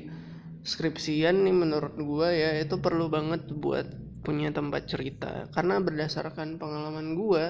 skripsian 0.72 1.37
nih 1.44 1.55
menurut 1.62 1.94
gua 2.09 2.29
ya 2.42 2.51
itu 2.62 2.75
perlu 2.85 3.07
banget 3.16 3.42
buat 3.64 3.87
punya 4.27 4.48
tempat 4.59 4.83
cerita. 4.92 5.33
Karena 5.55 5.75
berdasarkan 5.87 6.48
pengalaman 6.62 7.09
gua 7.20 7.46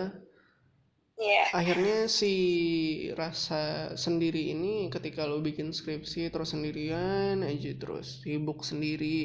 Iya. 1.18 1.44
akhirnya 1.58 2.08
si 2.18 2.32
rasa 3.22 3.62
sendiri 4.04 4.42
ini 4.56 4.88
ketika 4.94 5.22
lo 5.30 5.38
bikin 5.48 5.68
skripsi 5.78 6.32
terus 6.32 6.50
sendirian 6.56 7.36
aja 7.50 7.70
terus 7.82 8.06
sibuk 8.24 8.60
sendiri 8.70 9.18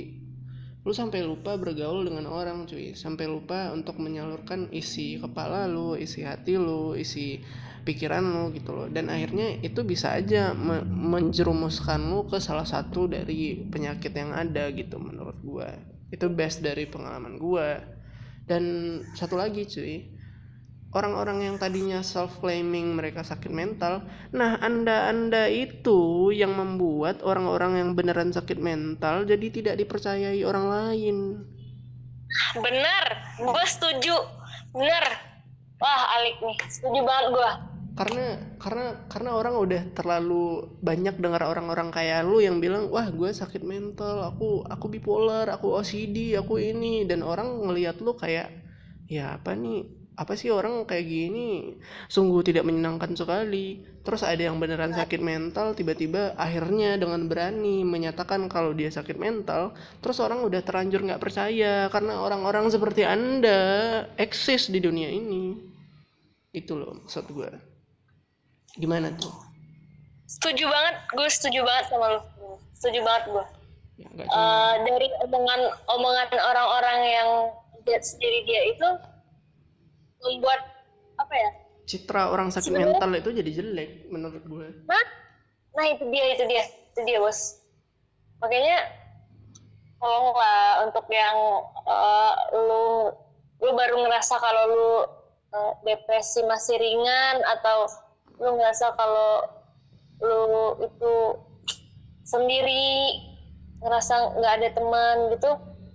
lu 0.88 0.96
sampai 0.96 1.20
lupa 1.20 1.60
bergaul 1.60 2.08
dengan 2.08 2.32
orang 2.32 2.64
cuy. 2.64 2.96
Sampai 2.96 3.28
lupa 3.28 3.76
untuk 3.76 4.00
menyalurkan 4.00 4.72
isi 4.72 5.20
kepala 5.20 5.68
lu 5.68 6.00
isi 6.00 6.24
hati 6.24 6.56
lu 6.56 6.96
isi 6.96 7.44
pikiran 7.84 8.24
lu 8.24 8.56
gitu 8.56 8.72
loh. 8.72 8.88
Dan 8.88 9.12
akhirnya 9.12 9.60
itu 9.60 9.84
bisa 9.84 10.16
aja 10.16 10.56
me- 10.56 10.88
menjerumuskan 10.88 12.00
lu 12.08 12.24
ke 12.32 12.40
salah 12.40 12.64
satu 12.64 13.12
dari 13.12 13.68
penyakit 13.68 14.16
yang 14.16 14.32
ada 14.32 14.72
gitu 14.72 14.96
menurut 14.96 15.36
gua. 15.44 15.76
Itu 16.08 16.32
best 16.32 16.64
dari 16.64 16.88
pengalaman 16.88 17.36
gua. 17.36 17.84
Dan 18.48 18.64
satu 19.12 19.36
lagi 19.36 19.68
cuy 19.68 20.17
orang-orang 20.96 21.44
yang 21.44 21.56
tadinya 21.60 22.00
self 22.00 22.40
claiming 22.40 22.96
mereka 22.96 23.26
sakit 23.26 23.52
mental. 23.52 24.06
Nah 24.32 24.56
anda-anda 24.64 25.52
itu 25.52 26.32
yang 26.32 26.56
membuat 26.56 27.20
orang-orang 27.24 27.80
yang 27.80 27.90
beneran 27.92 28.32
sakit 28.32 28.60
mental 28.60 29.28
jadi 29.28 29.48
tidak 29.52 29.76
dipercayai 29.84 30.40
orang 30.48 30.66
lain. 30.72 31.18
Bener 32.56 33.06
gue 33.40 33.64
setuju. 33.68 34.16
Bener. 34.72 35.06
Wah 35.78 36.04
Alik 36.18 36.42
nih 36.42 36.58
setuju 36.72 37.00
banget 37.06 37.28
gue 37.36 37.52
karena 37.98 38.38
karena 38.62 39.10
karena 39.10 39.32
orang 39.34 39.58
udah 39.58 39.82
terlalu 39.98 40.70
banyak 40.86 41.18
dengar 41.18 41.42
orang-orang 41.50 41.90
kayak 41.90 42.30
lu 42.30 42.38
yang 42.38 42.62
bilang 42.62 42.94
wah 42.94 43.10
gue 43.10 43.34
sakit 43.34 43.66
mental 43.66 44.22
aku 44.22 44.62
aku 44.70 44.86
bipolar 44.86 45.50
aku 45.50 45.74
OCD 45.82 46.38
aku 46.38 46.62
ini. 46.62 47.10
Dan 47.10 47.26
orang 47.26 47.66
ngelihat 47.66 47.98
lu 48.06 48.14
kayak 48.14 48.54
ya 49.10 49.42
apa 49.42 49.58
nih 49.58 49.90
apa 50.18 50.34
sih 50.34 50.50
orang 50.50 50.84
kayak 50.90 51.06
gini? 51.06 51.78
Sungguh 52.10 52.42
tidak 52.42 52.66
menyenangkan 52.66 53.14
sekali. 53.14 53.86
Terus 54.02 54.26
ada 54.26 54.42
yang 54.42 54.58
beneran 54.58 54.92
sakit 54.98 55.22
mental 55.22 55.78
tiba-tiba 55.78 56.34
akhirnya 56.34 56.98
dengan 56.98 57.30
berani 57.30 57.86
menyatakan 57.86 58.50
kalau 58.50 58.74
dia 58.74 58.90
sakit 58.90 59.20
mental 59.20 59.78
terus 60.02 60.18
orang 60.24 60.42
udah 60.42 60.64
terlanjur 60.66 61.06
nggak 61.06 61.22
percaya 61.22 61.86
karena 61.94 62.18
orang-orang 62.18 62.72
seperti 62.72 63.06
anda 63.06 63.62
eksis 64.18 64.74
di 64.74 64.82
dunia 64.82 65.14
ini. 65.14 65.54
Itu 66.52 66.82
loh 66.82 66.98
maksud 67.06 67.30
gue 67.30 67.50
gimana 68.82 69.14
tuh? 69.16 69.34
Setuju 70.26 70.66
banget 70.66 70.96
gue 71.14 71.28
setuju 71.30 71.60
banget 71.62 71.86
sama 71.94 72.08
lu. 72.18 72.22
Setuju 72.74 73.00
banget 73.06 73.24
gue 73.30 73.46
ya 73.98 74.10
Eh, 74.18 74.76
dari 74.86 75.08
omongan 75.26 75.62
omongan 75.90 76.28
orang-orang 76.38 77.00
yang 77.06 77.30
lihat 77.88 78.04
sendiri 78.06 78.46
dia 78.46 78.62
itu 78.70 78.90
membuat 80.24 80.60
apa 81.18 81.34
ya 81.34 81.50
citra 81.88 82.30
orang 82.30 82.52
sakit 82.52 82.68
sebenarnya- 82.76 83.00
mental 83.00 83.12
itu 83.16 83.30
jadi 83.32 83.52
jelek 83.64 83.90
menurut 84.12 84.44
gue. 84.44 84.68
Nah 84.86 85.06
nah 85.78 85.86
itu 85.88 86.04
dia 86.12 86.26
itu 86.36 86.44
dia 86.46 86.64
itu 86.68 87.02
dia 87.08 87.18
bos. 87.24 87.64
Makanya 88.44 88.78
tolonglah 89.98 90.86
untuk 90.86 91.06
yang 91.10 91.38
eh, 91.88 92.34
lu 92.54 93.10
lu 93.58 93.72
baru 93.74 94.04
ngerasa 94.06 94.36
kalau 94.38 94.64
lu 94.68 94.90
eh, 95.56 95.72
depresi 95.88 96.44
masih 96.46 96.76
ringan 96.78 97.42
atau 97.58 97.88
lu 98.38 98.60
ngerasa 98.60 98.94
kalau 99.00 99.48
lu 100.22 100.42
itu 100.84 101.14
sendiri 102.28 103.24
ngerasa 103.80 104.38
nggak 104.38 104.54
ada 104.60 104.70
teman 104.74 105.16
gitu 105.38 105.52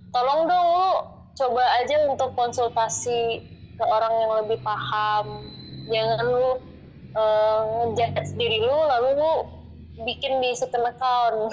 tolong 0.09 0.47
dong 0.49 0.67
lu 0.73 0.91
coba 1.33 1.63
aja 1.83 2.07
untuk 2.09 2.31
konsultasi 2.33 3.43
ke 3.77 3.83
orang 3.83 4.13
yang 4.21 4.31
lebih 4.43 4.59
paham. 4.61 5.25
Jangan 5.89 6.19
lu 6.25 6.49
eh, 7.13 7.59
ngejudge 7.93 8.31
diri 8.39 8.59
lu 8.63 8.77
lalu 8.87 9.09
lu 9.19 9.33
bikin 10.07 10.41
di 10.41 10.55
second 10.57 10.89
account. 10.89 11.51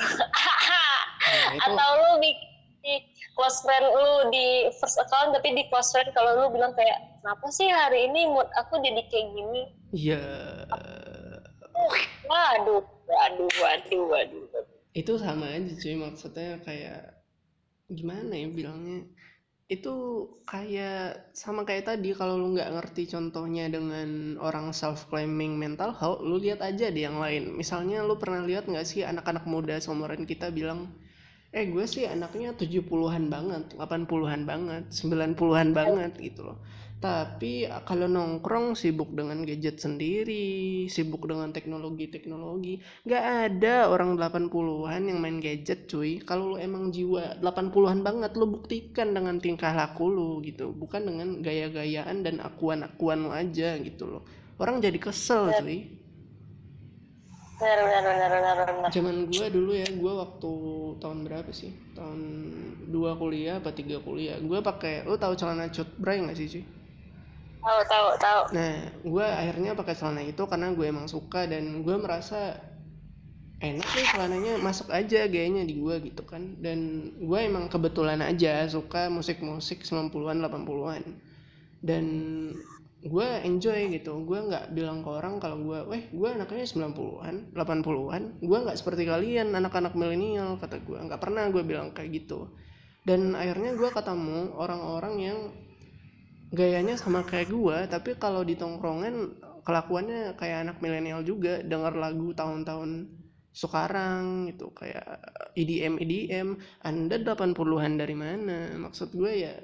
Nah, 1.20 1.52
itu. 1.52 1.62
Atau 1.68 1.88
lu 2.00 2.10
bikin 2.24 2.50
di 2.80 2.94
close 3.36 3.60
friend 3.60 3.86
lu 3.92 4.32
di 4.32 4.72
first 4.80 4.96
account 4.96 5.36
tapi 5.36 5.52
di 5.52 5.68
close 5.68 5.92
friend 5.92 6.08
kalau 6.16 6.32
lu 6.36 6.46
bilang 6.52 6.72
kayak 6.72 7.20
kenapa 7.20 7.46
sih 7.52 7.68
hari 7.68 8.08
ini 8.08 8.28
mood 8.32 8.48
aku 8.56 8.80
jadi 8.80 9.04
kayak 9.08 9.28
gini? 9.36 9.62
Ya 9.92 10.24
waduh 12.24 12.84
waduh 13.04 13.50
waduh 13.60 14.02
waduh. 14.08 14.44
Itu 14.96 15.20
sama 15.20 15.52
aja 15.54 15.72
cuy 15.76 15.96
maksudnya 15.96 16.58
kayak 16.64 17.20
gimana 17.90 18.32
ya 18.34 18.48
bilangnya 18.50 19.06
itu 19.70 20.26
kayak 20.50 21.30
sama 21.30 21.62
kayak 21.62 21.86
tadi 21.86 22.10
kalau 22.10 22.34
lu 22.34 22.58
nggak 22.58 22.74
ngerti 22.74 23.06
contohnya 23.06 23.70
dengan 23.70 24.34
orang 24.42 24.74
self 24.74 25.06
claiming 25.06 25.54
mental 25.54 25.94
health 25.94 26.18
lu 26.26 26.42
lihat 26.42 26.58
aja 26.58 26.90
di 26.90 27.06
yang 27.06 27.22
lain. 27.22 27.54
Misalnya 27.54 28.02
lu 28.02 28.18
pernah 28.18 28.42
lihat 28.42 28.66
nggak 28.66 28.82
sih 28.82 29.06
anak-anak 29.06 29.46
muda 29.46 29.78
seumuran 29.78 30.26
kita 30.26 30.50
bilang 30.50 30.90
eh 31.50 31.66
gue 31.66 31.82
sih 31.86 32.06
anaknya 32.06 32.54
70-an 32.54 33.26
banget 33.26 33.74
80-an 33.74 34.42
banget 34.46 34.84
90-an 34.90 35.68
banget 35.74 36.12
gitu 36.22 36.46
loh 36.46 36.58
tapi 37.00 37.64
kalau 37.88 38.04
nongkrong 38.04 38.76
sibuk 38.76 39.16
dengan 39.16 39.40
gadget 39.48 39.80
sendiri 39.80 40.84
sibuk 40.84 41.24
dengan 41.24 41.48
teknologi-teknologi. 41.48 42.84
Nggak 43.08 43.24
ada 43.24 43.88
orang 43.88 44.20
80-an 44.20 45.08
yang 45.08 45.16
main 45.16 45.40
gadget 45.40 45.88
cuy. 45.88 46.20
Kalau 46.20 46.54
lu 46.54 46.56
emang 46.60 46.92
jiwa 46.92 47.40
80-an 47.40 48.04
banget 48.04 48.36
lu 48.36 48.52
buktikan 48.52 49.16
dengan 49.16 49.40
tingkah 49.40 49.72
laku 49.72 50.12
lu 50.12 50.44
gitu. 50.44 50.76
Bukan 50.76 51.08
dengan 51.08 51.40
gaya-gayaan 51.40 52.20
dan 52.20 52.36
akuan-akuan 52.44 53.24
lu 53.24 53.32
aja 53.32 53.80
gitu 53.80 54.04
loh. 54.04 54.22
Orang 54.60 54.84
jadi 54.84 55.00
kesel 55.00 55.56
cuy. 55.56 55.96
Benar 57.60 57.80
benar 57.80 58.02
benar 58.04 58.30
benar 58.32 58.56
benar 58.72 58.88
zaman 58.88 59.28
gua 59.28 59.46
dulu 59.52 59.72
ya 59.76 59.88
gua 59.96 60.12
waktu 60.28 60.52
tahun 61.00 61.18
berapa 61.24 61.48
sih? 61.48 61.72
Tahun 61.96 62.20
dua 62.92 63.16
kuliah 63.16 63.56
apa 63.56 63.72
tiga 63.72 64.04
kuliah. 64.04 64.36
Gua 64.44 64.60
pakai 64.60 65.08
lu 65.08 65.16
tahu 65.16 65.32
celana 65.32 65.72
cut 65.72 65.88
bray 65.96 66.20
nggak 66.20 66.36
sih 66.36 66.48
cuy 66.48 66.64
tahu 67.60 67.80
tahu 67.86 68.08
tahu 68.16 68.42
Nah, 68.56 68.76
gue 69.04 69.26
akhirnya 69.26 69.72
pakai 69.76 69.94
celana 69.94 70.22
itu 70.24 70.42
karena 70.48 70.72
gue 70.72 70.86
emang 70.88 71.06
suka 71.06 71.44
dan 71.44 71.84
gue 71.84 71.96
merasa 72.00 72.56
enak 73.60 73.84
nih 73.92 74.06
celananya 74.08 74.52
masuk 74.64 74.88
aja 74.88 75.28
gayanya 75.28 75.68
di 75.68 75.76
gue 75.76 75.96
gitu 76.10 76.24
kan. 76.24 76.56
Dan 76.58 77.12
gue 77.20 77.38
emang 77.38 77.68
kebetulan 77.68 78.24
aja 78.24 78.64
suka 78.66 79.12
musik-musik 79.12 79.84
90-an 79.84 80.40
80-an. 80.40 81.02
Dan 81.84 82.04
gue 83.04 83.28
enjoy 83.44 83.92
gitu. 83.92 84.24
Gue 84.24 84.40
nggak 84.48 84.72
bilang 84.72 85.04
ke 85.04 85.08
orang 85.12 85.40
kalau 85.40 85.60
gue, 85.60 85.78
"Weh, 85.92 86.02
gue 86.08 86.28
anaknya 86.28 86.64
90-an, 86.64 87.52
80-an. 87.52 88.40
Gue 88.40 88.58
nggak 88.64 88.76
seperti 88.80 89.04
kalian 89.04 89.52
anak-anak 89.52 89.92
milenial," 89.92 90.56
kata 90.56 90.80
gue. 90.80 90.96
Nggak 90.96 91.20
pernah 91.20 91.48
gue 91.52 91.60
bilang 91.64 91.92
kayak 91.92 92.10
gitu. 92.16 92.48
Dan 93.04 93.36
akhirnya 93.36 93.76
gue 93.76 93.90
ketemu 93.92 94.56
orang-orang 94.56 95.14
yang 95.20 95.38
gayanya 96.50 96.98
sama 96.98 97.22
kayak 97.22 97.50
gua 97.54 97.86
tapi 97.86 98.18
kalau 98.18 98.42
di 98.42 98.58
tongkrongan 98.58 99.38
kelakuannya 99.62 100.34
kayak 100.34 100.66
anak 100.66 100.76
milenial 100.82 101.22
juga 101.22 101.62
denger 101.62 101.94
lagu 101.94 102.34
tahun-tahun 102.34 103.06
sekarang 103.50 104.50
gitu 104.50 104.70
kayak 104.74 105.02
EDM 105.58 105.98
EDM 105.98 106.48
Anda 106.86 107.18
80-an 107.18 107.98
dari 107.98 108.14
mana? 108.14 108.78
Maksud 108.78 109.10
gue 109.10 109.32
ya 109.46 109.54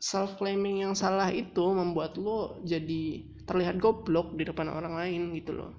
self 0.00 0.40
claiming 0.40 0.84
yang 0.84 0.96
salah 0.96 1.28
itu 1.28 1.62
membuat 1.72 2.16
lo 2.16 2.60
jadi 2.64 3.24
terlihat 3.44 3.76
goblok 3.76 4.36
di 4.40 4.44
depan 4.44 4.72
orang 4.72 4.96
lain 4.96 5.36
gitu 5.36 5.52
loh. 5.52 5.72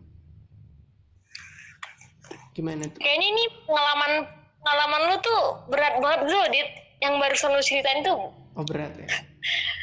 Gimana 2.53 2.85
tuh? 2.89 3.01
Kayaknya 3.01 3.27
ini 3.29 3.43
pengalaman 3.65 4.11
pengalaman 4.61 5.01
lu 5.09 5.17
tuh 5.21 5.41
berat 5.69 5.95
banget 6.01 6.19
bro 6.29 6.43
dit. 6.53 6.69
Yang 6.97 7.13
barusan 7.21 7.51
lu 7.53 7.61
ceritain 7.61 8.01
tuh 8.01 8.17
oh 8.57 8.65
berat 8.65 8.93
ya 8.97 9.05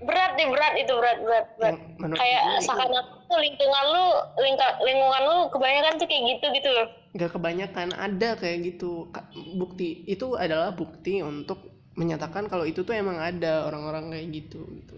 berat 0.00 0.32
nih 0.36 0.48
berat 0.48 0.74
itu 0.80 0.92
berat 0.96 1.18
berat 1.20 1.46
berat. 1.60 1.76
Menurut 2.00 2.18
kayak 2.18 2.42
seakan 2.64 2.88
tuh 3.28 3.38
lingkungan 3.38 3.84
lu 3.92 4.04
lingka- 4.40 4.78
lingkungan 4.80 5.22
lu 5.28 5.36
kebanyakan 5.52 5.92
tuh 6.00 6.06
kayak 6.08 6.24
gitu 6.36 6.46
gitu 6.56 6.70
loh. 6.72 6.86
Nggak 7.12 7.30
kebanyakan 7.36 7.88
ada 7.92 8.30
kayak 8.40 8.58
gitu. 8.64 9.12
Bukti 9.60 10.08
itu 10.08 10.34
adalah 10.34 10.72
bukti 10.72 11.20
untuk 11.20 11.68
menyatakan 11.98 12.48
kalau 12.48 12.64
itu 12.64 12.80
tuh 12.80 12.96
emang 12.96 13.20
ada 13.20 13.68
orang-orang 13.68 14.16
kayak 14.16 14.26
gitu 14.32 14.64
gitu. 14.72 14.96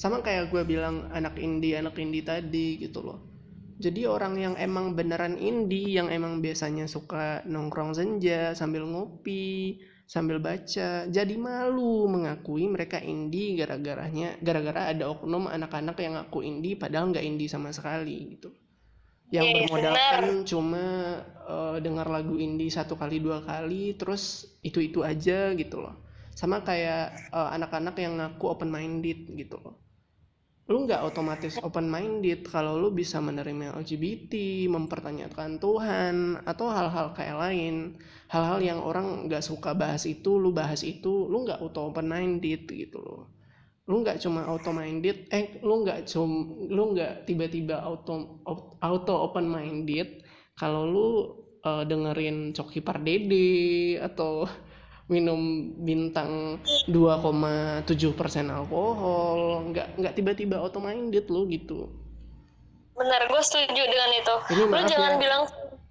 Sama 0.00 0.24
kayak 0.24 0.48
gue 0.48 0.64
bilang 0.64 1.12
anak 1.12 1.36
indie 1.36 1.76
anak 1.76 1.94
indie 2.00 2.24
tadi 2.24 2.80
gitu 2.80 3.04
loh. 3.04 3.20
Jadi 3.82 4.06
orang 4.06 4.38
yang 4.38 4.54
emang 4.56 4.94
beneran 4.94 5.36
indie 5.36 5.98
yang 5.98 6.06
emang 6.08 6.38
biasanya 6.38 6.86
suka 6.86 7.42
nongkrong 7.44 7.98
senja 7.98 8.54
sambil 8.54 8.86
ngopi 8.86 9.82
sambil 10.12 10.38
baca. 10.48 10.90
Jadi 11.16 11.34
malu 11.40 11.94
mengakui 12.14 12.64
mereka 12.74 12.98
indie 13.12 13.56
gara-garanya 13.60 14.28
gara-gara 14.46 14.92
ada 14.92 15.04
oknum 15.14 15.44
anak-anak 15.56 15.96
yang 16.04 16.14
ngaku 16.20 16.38
indie 16.50 16.76
padahal 16.82 17.06
nggak 17.12 17.24
indie 17.30 17.48
sama 17.54 17.70
sekali 17.78 18.16
gitu. 18.36 18.48
Yang 19.36 19.46
Iya, 19.48 19.54
bermodalkan 19.56 20.24
cuma 20.50 20.84
eh, 21.54 21.76
dengar 21.86 22.06
lagu 22.16 22.36
indie 22.46 22.70
satu 22.78 22.94
kali 23.00 23.18
dua 23.24 23.38
kali 23.50 23.96
terus 24.00 24.22
itu 24.68 24.78
itu 24.88 25.00
aja 25.12 25.56
gitu 25.56 25.76
loh. 25.84 25.96
Sama 26.40 26.56
kayak 26.68 27.32
eh, 27.32 27.50
anak-anak 27.56 27.96
yang 28.04 28.14
ngaku 28.20 28.44
open 28.52 28.70
minded 28.70 29.20
gitu 29.40 29.56
loh 29.64 29.81
lu 30.70 30.86
nggak 30.86 31.02
otomatis 31.02 31.58
open 31.58 31.90
minded 31.90 32.46
kalau 32.46 32.78
lu 32.78 32.94
bisa 32.94 33.18
menerima 33.18 33.74
LGBT 33.82 34.64
mempertanyakan 34.70 35.58
Tuhan 35.58 36.38
atau 36.46 36.66
hal-hal 36.70 37.10
kayak 37.18 37.36
lain. 37.38 37.98
Hal-hal 38.30 38.62
yang 38.62 38.78
orang 38.78 39.26
nggak 39.26 39.42
suka 39.42 39.74
bahas 39.74 40.06
itu 40.06 40.38
lu 40.38 40.54
bahas 40.54 40.86
itu 40.86 41.26
lu 41.26 41.42
nggak 41.42 41.58
auto 41.58 41.90
open 41.90 42.06
minded 42.06 42.70
gitu 42.70 43.02
loh. 43.02 43.34
Lu 43.90 44.06
nggak 44.06 44.22
cuma 44.22 44.46
auto 44.46 44.70
minded 44.70 45.26
eh 45.34 45.58
lu 45.66 45.82
nggak 45.82 46.06
cum 46.06 46.30
lu 46.70 46.94
nggak 46.94 47.26
tiba-tiba 47.26 47.82
auto 47.82 48.38
auto 48.78 49.14
open 49.26 49.50
minded 49.50 50.22
kalau 50.54 50.86
lu 50.86 51.06
eh, 51.66 51.82
dengerin 51.90 52.54
Coki 52.54 52.78
Pardede 52.86 53.98
atau 53.98 54.46
minum 55.12 55.40
bintang 55.84 56.56
2,7% 56.88 57.84
alkohol 58.48 59.68
nggak 59.68 60.00
nggak 60.00 60.14
tiba-tiba 60.16 60.56
auto 60.56 60.80
minded 60.80 61.28
lu 61.28 61.44
gitu 61.52 61.92
benar 62.96 63.28
gue 63.28 63.42
setuju 63.44 63.82
dengan 63.84 64.10
itu 64.16 64.34
Ini 64.48 64.56
lu 64.56 64.64
maaf 64.68 64.88
jangan 64.88 65.12
ya. 65.12 65.20
bilang 65.20 65.42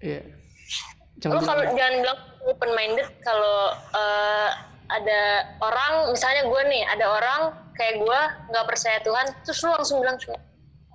Iya. 0.02 0.22
lu 0.26 1.22
Jangan 1.22 1.38
kalau 1.46 1.62
bilang, 1.62 1.78
jangan 1.78 1.96
bilang 2.02 2.20
open 2.50 2.72
minded 2.74 3.08
kalau 3.22 3.58
eh, 3.94 4.50
ada 4.92 5.22
orang 5.62 5.94
misalnya 6.12 6.44
gue 6.50 6.62
nih 6.68 6.84
ada 6.90 7.06
orang 7.06 7.42
kayak 7.78 7.96
gue 8.02 8.20
nggak 8.52 8.66
percaya 8.68 8.98
Tuhan 9.06 9.26
terus 9.46 9.60
lu 9.62 9.70
langsung 9.72 9.98
bilang 10.02 10.18
kayak 10.18 10.42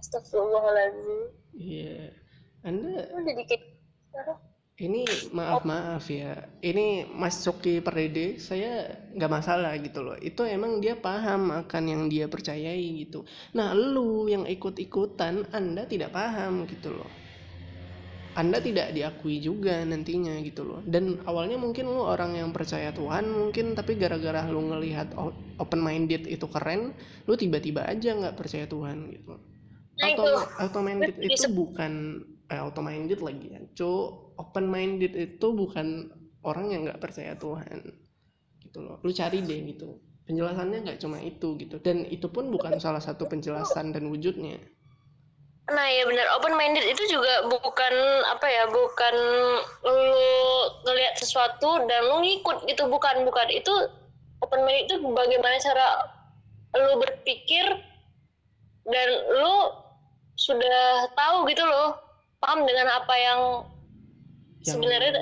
Astagfirullahaladzim 0.02 1.20
iya. 1.56 2.10
Anda 2.66 3.06
lu 3.14 3.20
jadi 3.22 3.42
kayak 3.46 3.62
ini 4.76 5.08
maaf 5.32 5.64
maaf 5.64 6.04
ya. 6.12 6.36
Ini 6.60 7.08
Mas 7.08 7.40
Coki 7.40 7.80
Perdede 7.80 8.36
saya 8.36 8.92
nggak 9.16 9.32
masalah 9.32 9.72
gitu 9.80 10.04
loh. 10.04 10.16
Itu 10.20 10.44
emang 10.44 10.84
dia 10.84 10.92
paham 11.00 11.48
akan 11.48 11.82
yang 11.88 12.02
dia 12.12 12.28
percayai 12.28 13.08
gitu. 13.08 13.24
Nah, 13.56 13.72
lu 13.72 14.28
yang 14.28 14.44
ikut-ikutan 14.44 15.48
Anda 15.56 15.88
tidak 15.88 16.12
paham 16.12 16.68
gitu 16.68 16.92
loh. 16.92 17.08
Anda 18.36 18.60
tidak 18.60 18.92
diakui 18.92 19.40
juga 19.40 19.80
nantinya 19.80 20.36
gitu 20.44 20.68
loh. 20.68 20.84
Dan 20.84 21.24
awalnya 21.24 21.56
mungkin 21.56 21.88
lu 21.88 22.04
orang 22.04 22.36
yang 22.36 22.52
percaya 22.52 22.92
Tuhan 22.92 23.32
mungkin 23.32 23.72
tapi 23.72 23.96
gara-gara 23.96 24.44
lu 24.44 24.60
ngelihat 24.60 25.16
open 25.56 25.80
minded 25.80 26.28
itu 26.28 26.44
keren, 26.52 26.92
lu 27.24 27.32
tiba-tiba 27.32 27.88
aja 27.88 28.12
nggak 28.12 28.36
percaya 28.36 28.68
Tuhan 28.68 29.08
gitu. 29.08 29.40
Itu. 29.96 30.28
auto 30.60 30.84
minded 30.84 31.16
itu 31.16 31.48
bukan 31.48 32.20
eh, 32.50 32.58
auto 32.60 32.80
minded 32.82 33.20
lagi 33.22 33.56
ya. 33.56 33.60
Cu, 33.74 33.90
open 34.38 34.66
minded 34.70 35.12
itu 35.14 35.46
bukan 35.50 36.10
orang 36.46 36.70
yang 36.70 36.86
nggak 36.86 37.02
percaya 37.02 37.34
Tuhan. 37.34 37.94
Gitu 38.62 38.78
loh. 38.82 39.02
Lu 39.02 39.10
cari 39.10 39.42
deh 39.42 39.60
gitu. 39.74 39.98
Penjelasannya 40.26 40.86
nggak 40.86 40.98
cuma 41.02 41.22
itu 41.22 41.54
gitu. 41.58 41.78
Dan 41.82 42.06
itu 42.06 42.26
pun 42.30 42.50
bukan 42.50 42.78
salah 42.82 43.02
satu 43.02 43.26
penjelasan 43.30 43.94
dan 43.94 44.10
wujudnya. 44.10 44.58
Nah 45.66 45.86
ya 45.90 46.06
benar 46.06 46.30
open 46.38 46.54
minded 46.54 46.86
itu 46.86 47.10
juga 47.10 47.42
bukan 47.50 47.94
apa 48.30 48.46
ya 48.46 48.70
bukan 48.70 49.14
lu 49.82 50.30
ngelihat 50.86 51.18
sesuatu 51.18 51.82
dan 51.90 52.06
lu 52.06 52.22
ngikut 52.22 52.70
gitu 52.70 52.86
bukan 52.86 53.26
bukan 53.26 53.50
itu 53.50 53.74
open 54.46 54.62
minded 54.62 54.86
itu 54.86 55.02
bagaimana 55.10 55.58
cara 55.58 56.06
lu 56.78 57.02
berpikir 57.02 57.66
dan 58.86 59.08
lu 59.42 59.74
sudah 60.38 61.10
tahu 61.18 61.50
gitu 61.50 61.66
loh 61.66 62.05
paham 62.46 62.62
dengan 62.62 62.86
apa 62.94 63.14
yang 63.18 63.40
Yang 64.62 64.70
sebenarnya 64.78 65.12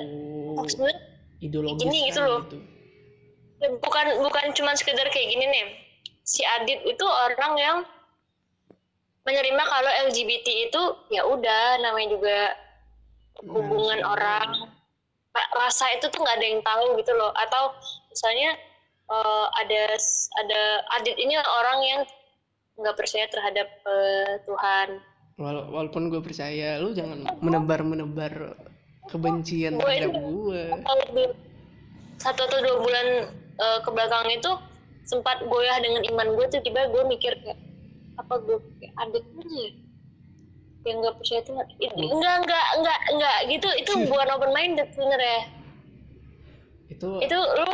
ideologis 1.41 1.81
gini 1.81 1.99
gitu 2.13 2.21
loh. 2.21 2.45
gitu. 2.45 2.61
ya 3.65 3.69
bukan 3.81 4.05
bukan 4.21 4.45
cuma 4.53 4.77
sekedar 4.77 5.09
kayak 5.09 5.33
gini 5.33 5.45
nih 5.49 5.65
si 6.21 6.45
Adit 6.45 6.85
itu 6.85 7.01
orang 7.01 7.53
yang 7.57 7.77
menerima 9.25 9.63
kalau 9.65 9.91
LGBT 10.05 10.69
itu 10.69 10.81
ya 11.09 11.25
udah 11.25 11.81
namanya 11.81 12.13
juga 12.13 12.37
hubungan 13.41 13.99
Manusia. 13.99 14.13
orang 14.13 14.47
Ra- 15.35 15.51
rasa 15.65 15.89
itu 15.97 16.07
tuh 16.07 16.21
nggak 16.21 16.37
ada 16.37 16.47
yang 16.47 16.61
tahu 16.61 16.95
gitu 17.01 17.11
loh 17.11 17.33
atau 17.33 17.73
misalnya 18.07 18.53
eh, 19.09 19.45
ada 19.59 19.81
ada 20.45 20.61
Adit 21.01 21.17
ini 21.17 21.35
orang 21.35 21.79
yang 21.83 22.01
nggak 22.77 22.95
percaya 22.95 23.25
terhadap 23.27 23.67
eh, 23.83 24.39
Tuhan 24.45 25.01
Wala- 25.35 25.67
walaupun 25.67 26.07
gue 26.07 26.23
percaya, 26.23 26.79
lu 26.79 26.95
jangan 26.95 27.27
menebar-menebar 27.43 28.55
kebencian 29.05 29.75
Gue 29.75 29.83
terhadap 29.83 30.11
itu- 30.13 30.23
gue. 30.23 30.63
Satu 32.15 32.41
atau 32.41 32.59
dua 32.59 32.77
bulan 32.79 33.07
eh, 33.55 33.79
ke 33.79 33.89
belakang 33.89 34.31
itu 34.31 34.51
sempat 35.03 35.43
goyah 35.45 35.77
dengan 35.77 36.01
iman 36.05 36.27
gue 36.33 36.45
tuh 36.49 36.59
tiba 36.61 36.87
gue 36.87 37.03
mikir 37.05 37.35
kayak 37.37 37.59
apa 38.15 38.33
gue 38.41 38.57
kayak 38.79 38.93
adik 38.97 39.23
aja 39.23 39.47
ya? 39.53 39.69
yang 40.85 40.97
nggak 40.99 41.15
percaya 41.15 41.41
Tuhan 41.41 41.65
It- 41.77 41.93
Hmm. 41.93 42.09
enggak 42.11 42.35
enggak 42.41 42.65
enggak 42.73 42.99
enggak 43.09 43.37
gitu 43.47 43.69
itu 43.75 43.91
bukan 44.05 44.27
open 44.29 44.51
minded 44.51 44.87
sebenarnya 44.89 45.39
Itu 46.87 47.07
itu 47.19 47.37
lu 47.37 47.71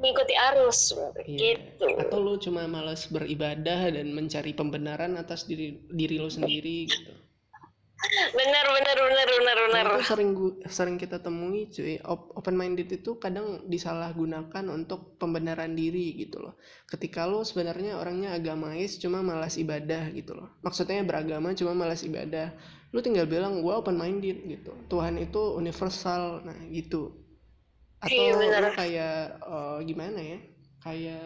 mengikuti 0.00 0.34
arus 0.34 0.96
Iya. 1.28 1.38
gitu 1.60 1.86
atau 2.00 2.18
lu 2.18 2.40
cuma 2.40 2.64
malas 2.64 3.06
beribadah 3.12 3.92
dan 3.92 4.10
mencari 4.16 4.56
pembenaran 4.56 5.20
atas 5.20 5.44
diri 5.44 5.84
diri 5.92 6.16
lu 6.16 6.32
sendiri 6.32 6.88
gitu. 6.88 7.12
benar 8.32 8.64
benar 8.64 8.96
benar 8.96 9.28
benar 9.28 9.56
benar 9.68 9.84
Nah, 10.00 10.00
sering 10.00 10.32
sering 10.66 10.96
kita 10.96 11.20
temui 11.20 11.68
cuy. 11.68 12.00
open 12.08 12.56
minded 12.56 12.88
itu 12.88 13.20
kadang 13.20 13.68
disalahgunakan 13.68 14.64
untuk 14.72 15.20
pembenaran 15.20 15.76
diri 15.76 16.16
gitu 16.16 16.40
loh. 16.40 16.56
Ketika 16.88 17.28
lu 17.28 17.44
sebenarnya 17.44 18.00
orangnya 18.00 18.32
agamais 18.32 18.96
cuma 18.96 19.20
malas 19.20 19.60
ibadah 19.60 20.08
gitu 20.16 20.32
loh. 20.32 20.48
Maksudnya 20.64 21.04
beragama 21.04 21.52
cuma 21.52 21.76
malas 21.76 22.00
ibadah. 22.00 22.56
Lu 22.90 23.04
tinggal 23.04 23.28
bilang 23.28 23.60
gua 23.60 23.84
open 23.84 24.00
minded 24.00 24.48
gitu. 24.48 24.72
Tuhan 24.88 25.20
itu 25.20 25.60
universal. 25.60 26.40
Nah, 26.42 26.56
gitu. 26.72 27.20
Atau 28.06 28.26
Iya, 28.26 28.32
benar. 28.40 28.64
lu 28.64 28.70
kayak 28.78 29.14
eh, 29.54 29.76
gimana 29.88 30.18
ya? 30.32 30.38
Kayak 30.84 31.24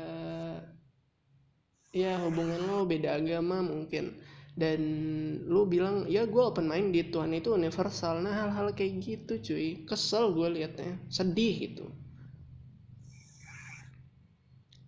ya 2.03 2.13
hubungan 2.25 2.61
lo 2.69 2.79
beda 2.93 3.11
agama 3.21 3.57
mungkin. 3.73 4.05
Dan 4.63 4.81
lu 5.53 5.61
bilang 5.75 5.97
ya 6.15 6.23
gue 6.33 6.43
open 6.51 6.67
minded 6.73 7.07
Tuhan 7.15 7.33
itu 7.41 7.49
universal. 7.61 8.15
Nah 8.25 8.35
hal-hal 8.41 8.67
kayak 8.79 8.95
gitu 9.07 9.33
cuy. 9.47 9.67
Kesel 9.89 10.25
gue 10.37 10.49
liatnya. 10.57 10.93
Sedih 11.17 11.53
gitu. 11.65 11.85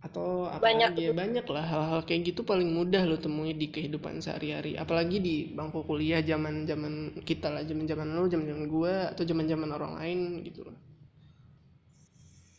Atau 0.07 0.49
apa 0.49 0.65
Banyak 0.65 0.93
ya? 1.05 1.13
banyak 1.21 1.47
lah 1.55 1.65
hal-hal 1.73 2.01
kayak 2.09 2.23
gitu 2.33 2.41
paling 2.51 2.69
mudah 2.79 3.03
lo 3.11 3.17
temui 3.25 3.53
di 3.63 3.67
kehidupan 3.75 4.15
sehari-hari. 4.25 4.73
Apalagi 4.83 5.17
di 5.29 5.35
bangku 5.59 5.81
kuliah 5.89 6.21
zaman 6.31 6.55
zaman 6.71 6.95
kita 7.29 7.49
lah 7.55 7.63
zaman 7.71 7.85
zaman 7.91 8.07
lo 8.17 8.23
zaman 8.33 8.47
zaman 8.51 8.65
gue 8.75 8.93
atau 9.13 9.23
zaman 9.31 9.47
zaman 9.53 9.71
orang 9.77 9.93
lain 10.01 10.19
gitu 10.49 10.61
loh 10.67 10.77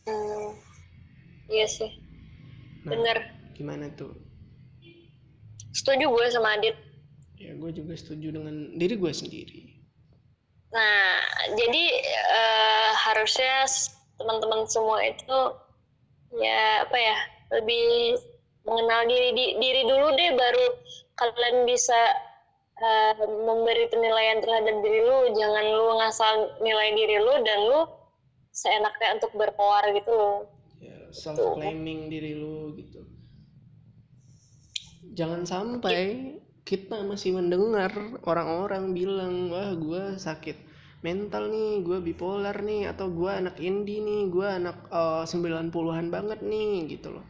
Hmm, 0.08 0.56
iya 1.52 1.68
sih. 1.68 1.92
Nah 2.88 2.96
benar 2.96 3.18
gimana 3.60 3.92
tuh? 4.00 4.16
Setuju 5.76 6.08
gue 6.08 6.26
sama 6.32 6.56
Adit. 6.56 6.80
Ya 7.36 7.52
gue 7.54 7.72
juga 7.76 7.94
setuju 8.00 8.32
dengan 8.32 8.72
diri 8.80 8.96
gue 8.96 9.12
sendiri. 9.12 9.84
Nah 10.72 11.20
jadi 11.60 11.84
eh, 12.32 12.90
harusnya 12.96 13.68
teman-teman 14.16 14.64
semua 14.72 15.04
itu 15.04 15.40
ya 16.40 16.88
apa 16.88 16.98
ya 16.98 17.18
lebih 17.60 18.16
mengenal 18.64 19.08
diri 19.12 19.30
di- 19.36 19.56
diri 19.60 19.82
dulu 19.88 20.08
deh 20.16 20.32
baru 20.40 20.66
kalian 21.20 21.68
bisa 21.68 22.00
eh, 22.80 23.28
memberi 23.44 23.92
penilaian 23.92 24.40
terhadap 24.40 24.76
diri 24.80 25.04
lu. 25.04 25.36
Jangan 25.36 25.66
lu 25.68 25.86
ngasal 26.00 26.36
nilai 26.64 26.96
diri 26.96 27.20
lu 27.20 27.34
dan 27.44 27.60
lu 27.68 27.82
seenaknya 28.58 29.22
untuk 29.22 29.32
berkoar 29.38 29.86
gitu 29.94 30.10
loh. 30.10 30.38
Ya 30.82 31.14
self 31.14 31.38
claiming 31.54 32.10
diri 32.10 32.34
lu 32.34 32.74
gitu. 32.74 33.06
Jangan 35.14 35.46
sampai 35.46 36.34
kita 36.66 37.06
masih 37.06 37.38
mendengar 37.38 37.94
orang-orang 38.26 38.92
bilang 38.98 39.54
wah 39.54 39.72
gue 39.78 40.18
sakit 40.18 40.58
mental 41.06 41.54
nih 41.54 41.86
gue 41.86 42.02
bipolar 42.02 42.58
nih 42.66 42.90
atau 42.92 43.08
gue 43.14 43.30
anak 43.30 43.62
indie 43.62 44.02
nih 44.02 44.28
gue 44.34 44.48
anak 44.50 44.90
eh, 44.90 45.24
90-an 45.24 46.10
banget 46.10 46.42
nih 46.42 46.90
gitu 46.90 47.14
loh. 47.14 47.26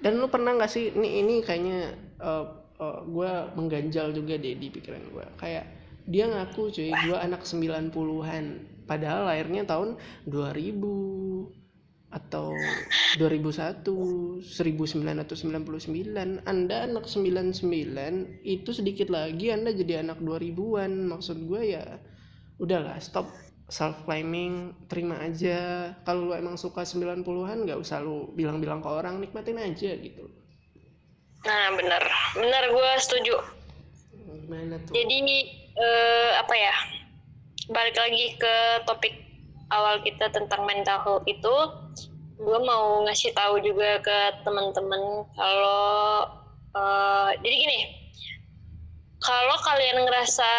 Dan 0.00 0.20
lu 0.20 0.32
pernah 0.32 0.56
nggak 0.56 0.72
sih 0.72 0.96
nih 0.96 1.12
ini 1.20 1.34
kayaknya 1.44 1.92
eh, 2.24 2.46
eh, 2.80 3.00
gue 3.04 3.30
mengganjal 3.52 4.16
juga 4.16 4.40
deh 4.40 4.56
di 4.56 4.72
pikiran 4.72 5.12
gue 5.12 5.26
kayak 5.36 5.64
dia 6.04 6.28
ngaku 6.28 6.68
cuy 6.72 6.92
gue 6.92 7.16
anak 7.16 7.44
90-an 7.44 8.73
padahal 8.84 9.28
lahirnya 9.28 9.66
tahun 9.66 9.96
2000 10.28 12.14
atau 12.14 12.54
2001 13.20 13.82
1999 14.46 16.46
Anda 16.46 16.76
anak 16.86 17.10
99 17.10 17.66
itu 18.46 18.70
sedikit 18.70 19.10
lagi 19.10 19.50
Anda 19.50 19.74
jadi 19.74 20.06
anak 20.06 20.22
2000-an 20.22 21.10
maksud 21.10 21.50
gue 21.50 21.74
ya 21.74 21.98
udahlah 22.62 23.02
stop 23.02 23.26
self 23.68 24.04
claiming 24.04 24.76
terima 24.92 25.20
aja. 25.24 25.92
Kalau 26.04 26.30
lu 26.30 26.32
emang 26.36 26.60
suka 26.60 26.84
90-an 26.84 27.64
nggak 27.64 27.80
usah 27.80 28.04
lu 28.04 28.32
bilang-bilang 28.36 28.84
ke 28.84 28.88
orang 28.88 29.20
nikmatin 29.20 29.56
aja 29.56 29.96
gitu. 29.96 30.28
Nah 31.44 31.72
bener 31.76 32.02
bener 32.36 32.64
gue 32.72 32.90
setuju. 33.00 33.36
Gimana 34.44 34.76
tuh? 34.84 34.92
Jadi 34.92 35.18
eh, 35.74 36.30
apa 36.36 36.54
ya 36.54 36.74
balik 37.72 37.96
lagi 37.96 38.36
ke 38.36 38.54
topik 38.84 39.14
awal 39.72 40.00
kita 40.04 40.28
tentang 40.28 40.68
mental 40.68 41.00
health 41.00 41.26
itu. 41.28 41.56
Gue 42.34 42.58
mau 42.66 43.06
ngasih 43.06 43.30
tahu 43.32 43.62
juga 43.62 44.02
ke 44.02 44.18
teman-teman 44.42 45.24
kalau 45.38 46.26
eh, 46.74 47.30
jadi 47.40 47.54
gini 47.54 47.80
kalau 49.22 49.56
kalian 49.64 50.04
ngerasa 50.04 50.50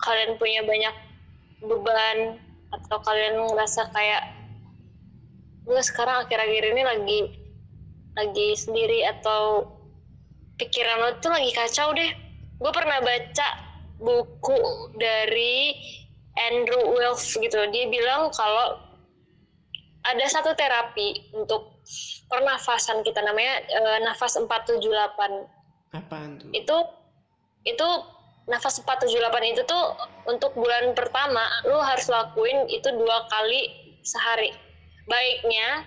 kalian 0.00 0.38
punya 0.40 0.64
banyak 0.64 0.94
beban 1.60 2.38
atau 2.72 2.96
kalian 3.02 3.50
ngerasa 3.50 3.90
kayak 3.92 4.32
gue 5.68 5.80
sekarang 5.84 6.24
akhir-akhir 6.24 6.64
ini 6.72 6.82
lagi 6.86 7.20
lagi 8.16 8.48
sendiri 8.56 9.04
atau 9.04 9.68
pikiran 10.56 10.98
lo 11.02 11.10
tuh 11.20 11.30
lagi 11.30 11.52
kacau 11.52 11.92
deh. 11.92 12.10
Gue 12.58 12.72
pernah 12.74 12.98
baca 12.98 13.48
buku 13.98 14.58
dari 14.98 15.74
Andrew 16.38 16.94
Wells 16.94 17.34
gitu. 17.34 17.58
Dia 17.74 17.84
bilang 17.90 18.30
kalau 18.30 18.78
ada 20.06 20.24
satu 20.30 20.54
terapi 20.54 21.34
untuk 21.34 21.82
pernafasan 22.30 23.02
kita 23.02 23.20
namanya 23.20 23.60
eh, 23.66 23.98
nafas 24.06 24.38
478 24.38 24.86
apaan 25.92 26.38
tuh? 26.38 26.48
Itu 26.54 26.76
itu 27.66 27.88
nafas 28.48 28.80
478 28.80 29.52
itu 29.52 29.62
tuh 29.68 29.84
untuk 30.24 30.56
bulan 30.56 30.96
pertama 30.96 31.44
lu 31.68 31.76
harus 31.76 32.08
lakuin 32.08 32.64
itu 32.72 32.88
dua 32.96 33.28
kali 33.28 33.68
sehari. 34.00 34.54
Baiknya 35.08 35.84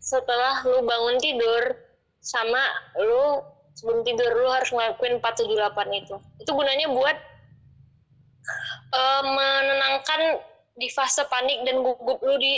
setelah 0.00 0.60
lu 0.64 0.84
bangun 0.84 1.16
tidur 1.18 1.76
sama 2.20 2.60
lu 3.00 3.40
sebelum 3.76 4.04
tidur 4.04 4.32
lu 4.32 4.48
harus 4.48 4.72
ngelakuin 4.72 5.20
478 5.20 6.00
itu. 6.00 6.16
Itu 6.40 6.50
gunanya 6.52 6.88
buat 6.92 7.16
eh, 8.96 9.22
menenangkan 9.22 10.20
di 10.72 10.88
fase 10.88 11.24
panik 11.26 11.60
dan 11.62 11.80
gugup 11.80 12.20
lu 12.20 12.36
di 12.36 12.54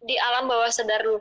di 0.00 0.14
alam 0.16 0.46
bawah 0.46 0.68
sadar 0.68 1.00
lu. 1.02 1.18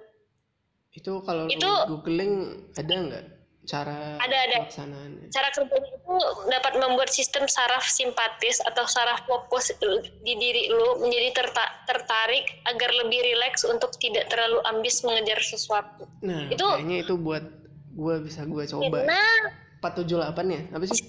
Itu 0.91 1.24
kalau 1.24 1.45
lu 1.45 1.51
Itu- 1.51 1.84
googling 1.88 2.34
ada 2.74 2.93
nggak 2.93 3.26
cara 3.65 4.15
Ada, 4.18 4.38
ada. 4.47 4.57
pelaksanaannya? 4.63 5.28
Cara 5.28 5.47
kerjanya 5.51 5.91
itu 5.91 6.15
dapat 6.47 6.74
membuat 6.78 7.11
sistem 7.11 7.45
saraf 7.45 7.84
simpatis 7.84 8.63
atau 8.63 8.88
saraf 8.88 9.28
fokus 9.28 9.76
di 10.24 10.34
diri 10.34 10.72
lu 10.72 11.03
menjadi 11.03 11.36
terta- 11.36 11.74
tertarik 11.84 12.47
agar 12.65 12.95
lebih 12.95 13.20
rileks 13.20 13.61
untuk 13.61 13.91
tidak 13.97 14.32
terlalu 14.32 14.63
ambis 14.65 15.03
mengejar 15.03 15.38
sesuatu. 15.38 16.07
nah 16.24 16.47
itu- 16.47 16.63
kayaknya 16.63 16.97
itu 17.03 17.13
buat 17.20 17.43
gue 17.91 18.15
bisa 18.24 18.45
gue 18.45 18.63
coba. 18.68 19.03
Nah, 19.03 19.38
478 19.82 20.47
ya? 20.47 20.61
Apa 20.72 20.84
sih? 20.88 21.01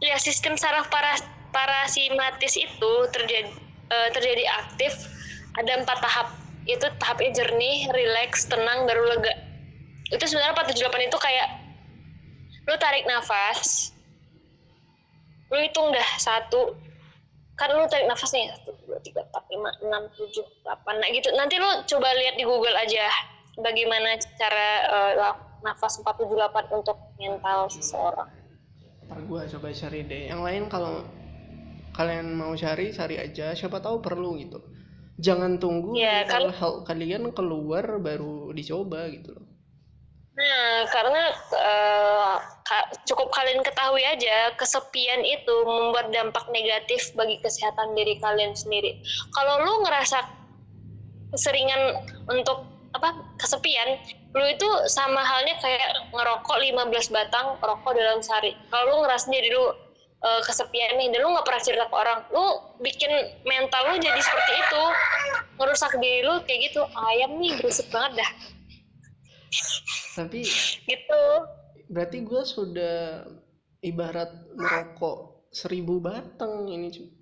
Ya 0.00 0.16
sistem 0.16 0.54
saraf 0.54 0.86
para 0.88 1.12
parasimpatis 1.50 2.54
itu 2.58 2.92
terjadi 3.12 3.50
eh, 3.88 4.08
terjadi 4.12 4.44
aktif 4.64 4.92
ada 5.58 5.82
empat 5.82 5.98
tahap. 6.00 6.28
Itu 6.68 6.84
tahapnya 7.00 7.32
jernih, 7.32 7.88
rileks, 7.88 8.44
tenang, 8.46 8.84
baru 8.84 9.08
lega. 9.16 9.32
Itu 10.12 10.20
sebenarnya 10.28 10.52
478 10.52 11.08
itu 11.08 11.18
kayak 11.18 11.48
lu 12.68 12.76
tarik 12.76 13.08
nafas, 13.08 13.96
lu 15.48 15.56
hitung 15.64 15.88
dah 15.88 16.08
satu, 16.20 16.76
kan 17.56 17.72
lu 17.72 17.88
tarik 17.88 18.04
nafas 18.04 18.28
nih 18.36 18.52
satu 18.52 18.76
dua 18.84 19.00
tiga 19.00 19.24
empat 19.24 19.44
lima 19.48 19.72
enam 19.80 20.12
tujuh 20.12 20.44
delapan. 20.60 21.00
Nah 21.00 21.08
gitu. 21.08 21.28
Nanti 21.32 21.56
lu 21.56 21.70
coba 21.88 22.08
lihat 22.12 22.36
di 22.36 22.44
Google 22.44 22.76
aja 22.76 23.08
bagaimana 23.56 24.20
cara 24.36 24.68
la- 25.16 25.40
nafas 25.64 25.98
478 26.04 26.70
untuk 26.70 26.96
mental 27.18 27.66
seseorang. 27.72 28.30
Ntar 29.08 29.20
gue 29.24 29.40
coba 29.56 29.66
cari 29.72 30.00
deh. 30.06 30.22
Yang 30.30 30.42
lain 30.44 30.62
kalau 30.70 30.94
kalian 31.98 32.38
mau 32.38 32.54
cari 32.54 32.94
cari 32.94 33.18
aja 33.18 33.52
siapa 33.58 33.82
tahu 33.82 33.98
perlu 33.98 34.38
gitu 34.38 34.62
jangan 35.18 35.58
tunggu 35.58 35.98
Ya, 35.98 36.22
kalau 36.30 36.54
hal 36.54 36.72
kalian 36.86 37.34
keluar 37.34 37.98
baru 37.98 38.54
dicoba 38.54 39.10
gitu 39.10 39.34
loh 39.34 39.48
Nah, 40.38 40.86
karena 40.94 41.34
ka- 42.62 42.88
cukup 43.10 43.26
kalian 43.34 43.58
ketahui 43.66 44.06
aja, 44.06 44.54
kesepian 44.54 45.26
itu 45.26 45.54
membuat 45.66 46.14
dampak 46.14 46.46
negatif 46.54 47.10
bagi 47.18 47.42
kesehatan 47.42 47.98
diri 47.98 48.22
kalian 48.22 48.54
sendiri. 48.54 49.02
Kalau 49.34 49.58
lu 49.66 49.82
ngerasa 49.82 50.22
keseringan 51.34 52.06
untuk 52.30 52.62
apa 52.94 53.18
kesepian, 53.42 53.98
lu 54.30 54.44
itu 54.46 54.68
sama 54.86 55.26
halnya 55.26 55.58
kayak 55.58 56.06
ngerokok 56.14 56.56
15 56.62 57.10
batang 57.10 57.58
rokok 57.58 57.98
dalam 57.98 58.22
sehari. 58.22 58.54
Kalau 58.70 58.84
lu 58.94 58.96
ngerasa 59.02 59.26
diri 59.34 59.50
lu 59.50 59.74
eh, 60.18 60.40
kesepian 60.42 60.98
nih 60.98 61.14
dan 61.14 61.20
lu 61.22 61.34
nggak 61.34 61.46
pernah 61.46 61.62
cerita 61.62 61.84
ke 61.86 61.96
orang, 61.96 62.18
lu 62.34 62.44
bikin 62.82 63.10
mental 63.46 63.92
lu 63.92 63.96
jadi 64.02 64.18
seperti 64.18 64.52
itu, 64.58 64.82
ngerusak 65.58 65.92
diri 65.98 66.22
lu 66.26 66.42
kayak 66.46 66.60
gitu. 66.70 66.82
Ayam 66.94 67.38
nih 67.38 67.54
berisik 67.58 67.88
banget 67.94 68.22
dah, 68.24 68.30
tapi 70.18 70.42
gitu. 70.86 71.22
berarti 71.88 72.20
gue 72.20 72.42
sudah 72.44 73.24
ibarat 73.80 74.28
merokok 74.58 75.48
seribu 75.54 76.02
batang 76.02 76.68
ini 76.68 76.90
cu- 76.92 77.16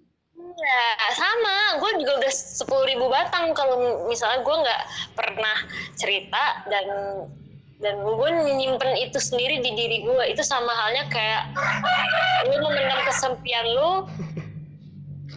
Ya 0.56 1.12
sama, 1.12 1.76
gue 1.76 2.00
juga 2.00 2.16
udah 2.16 2.32
sepuluh 2.32 2.88
ribu 2.88 3.12
batang 3.12 3.52
kalau 3.52 4.08
misalnya 4.08 4.40
gue 4.40 4.56
nggak 4.64 4.82
pernah 5.12 5.56
cerita 6.00 6.64
dan 6.72 6.86
dan 7.76 8.00
gue 8.00 8.28
nyimpen 8.56 8.96
itu 8.96 9.20
sendiri 9.20 9.60
di 9.60 9.76
diri 9.76 10.00
gue 10.00 10.24
itu 10.32 10.40
sama 10.40 10.72
halnya 10.72 11.04
kayak 11.12 11.52
lu 12.48 12.56
memendam 12.64 13.00
kesempian 13.04 13.66
lu 13.76 14.08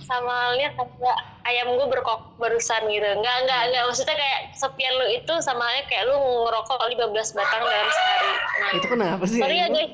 sama 0.10 0.32
halnya 0.50 0.74
kayak 0.74 1.20
ayam 1.46 1.78
gue 1.78 1.88
berkok 1.92 2.34
barusan 2.42 2.90
gitu. 2.90 3.06
Nggak 3.06 3.38
nggak 3.46 3.62
nggak. 3.70 3.84
Maksudnya 3.86 4.18
kayak 4.18 4.40
kesepian 4.58 4.94
lu 4.98 5.06
itu 5.14 5.34
sama 5.46 5.62
halnya 5.70 5.86
kayak 5.86 6.04
lu 6.10 6.18
ngerokok 6.18 6.80
15 7.14 7.38
batang 7.38 7.62
dalam 7.62 7.90
sehari. 7.94 8.32
Nah, 8.34 8.72
itu 8.74 8.88
kenapa 8.90 9.24
sih 9.30 9.38
sorry 9.38 9.58
ya 9.62 9.68
guys. 9.70 9.94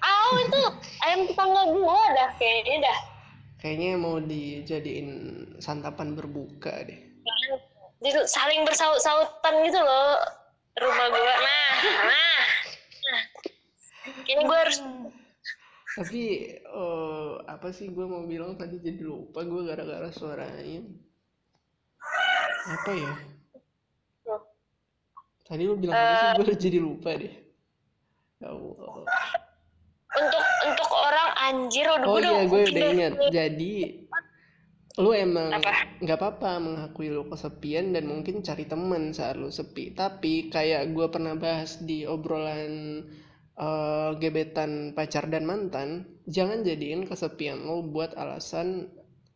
Aw 0.00 0.30
itu 0.38 0.60
ayam 1.02 1.20
tetangga 1.26 1.62
gue 1.74 2.00
dah 2.14 2.30
kayaknya 2.38 2.76
dah. 2.86 2.98
Kayaknya 3.60 3.90
mau 3.98 4.16
dijadiin 4.22 5.08
santapan 5.58 6.14
berbuka 6.14 6.72
deh. 6.86 7.00
Jadi 8.00 8.24
saling 8.24 8.64
bersaut-sautan 8.64 9.54
gitu 9.68 9.76
loh 9.76 10.39
rumah 10.80 11.06
gua 11.12 11.34
nah 11.38 11.70
nah 12.08 12.40
nah 13.04 13.22
kayaknya 14.24 14.44
gue 14.48 14.58
harus 14.58 14.78
tapi 15.90 16.22
eh, 16.56 17.32
apa 17.50 17.68
sih 17.74 17.90
gue 17.90 18.06
mau 18.06 18.22
bilang 18.24 18.54
tadi 18.54 18.78
jadi 18.78 19.02
lupa 19.02 19.42
gue 19.42 19.66
gara-gara 19.66 20.06
suaranya. 20.14 20.86
Apa 22.70 22.94
ya? 22.94 23.12
Tadi 25.50 25.62
lu 25.66 25.74
bilang 25.74 25.98
apa 25.98 26.14
sih? 26.14 26.46
Gue 26.46 26.54
jadi 26.54 26.78
lupa 26.78 27.10
deh. 27.18 27.34
Ya 28.38 28.54
Allah. 28.54 29.02
Anjir 31.50 31.86
udah 31.90 32.06
oh 32.06 32.16
gue 32.16 32.22
iya 32.22 32.42
gue 32.46 32.60
udah- 32.70 32.90
ingat. 32.94 33.12
Jadi 33.34 33.72
lu 34.98 35.14
emang 35.14 35.54
Apa? 35.54 36.02
nggak 36.02 36.18
apa-apa 36.18 36.50
mengakui 36.58 37.14
lu 37.14 37.22
kesepian 37.30 37.94
dan 37.94 38.10
mungkin 38.10 38.42
cari 38.42 38.66
teman 38.66 39.14
saat 39.14 39.38
lu 39.38 39.46
sepi. 39.46 39.94
Tapi 39.94 40.50
kayak 40.50 40.90
gue 40.90 41.06
pernah 41.06 41.38
bahas 41.38 41.78
di 41.78 42.02
obrolan 42.02 43.06
eh, 43.54 44.10
gebetan 44.18 44.90
pacar 44.98 45.30
dan 45.30 45.46
mantan 45.46 46.18
jangan 46.26 46.66
jadiin 46.66 47.06
kesepian 47.06 47.62
lu 47.62 47.86
buat 47.86 48.18
alasan 48.18 48.90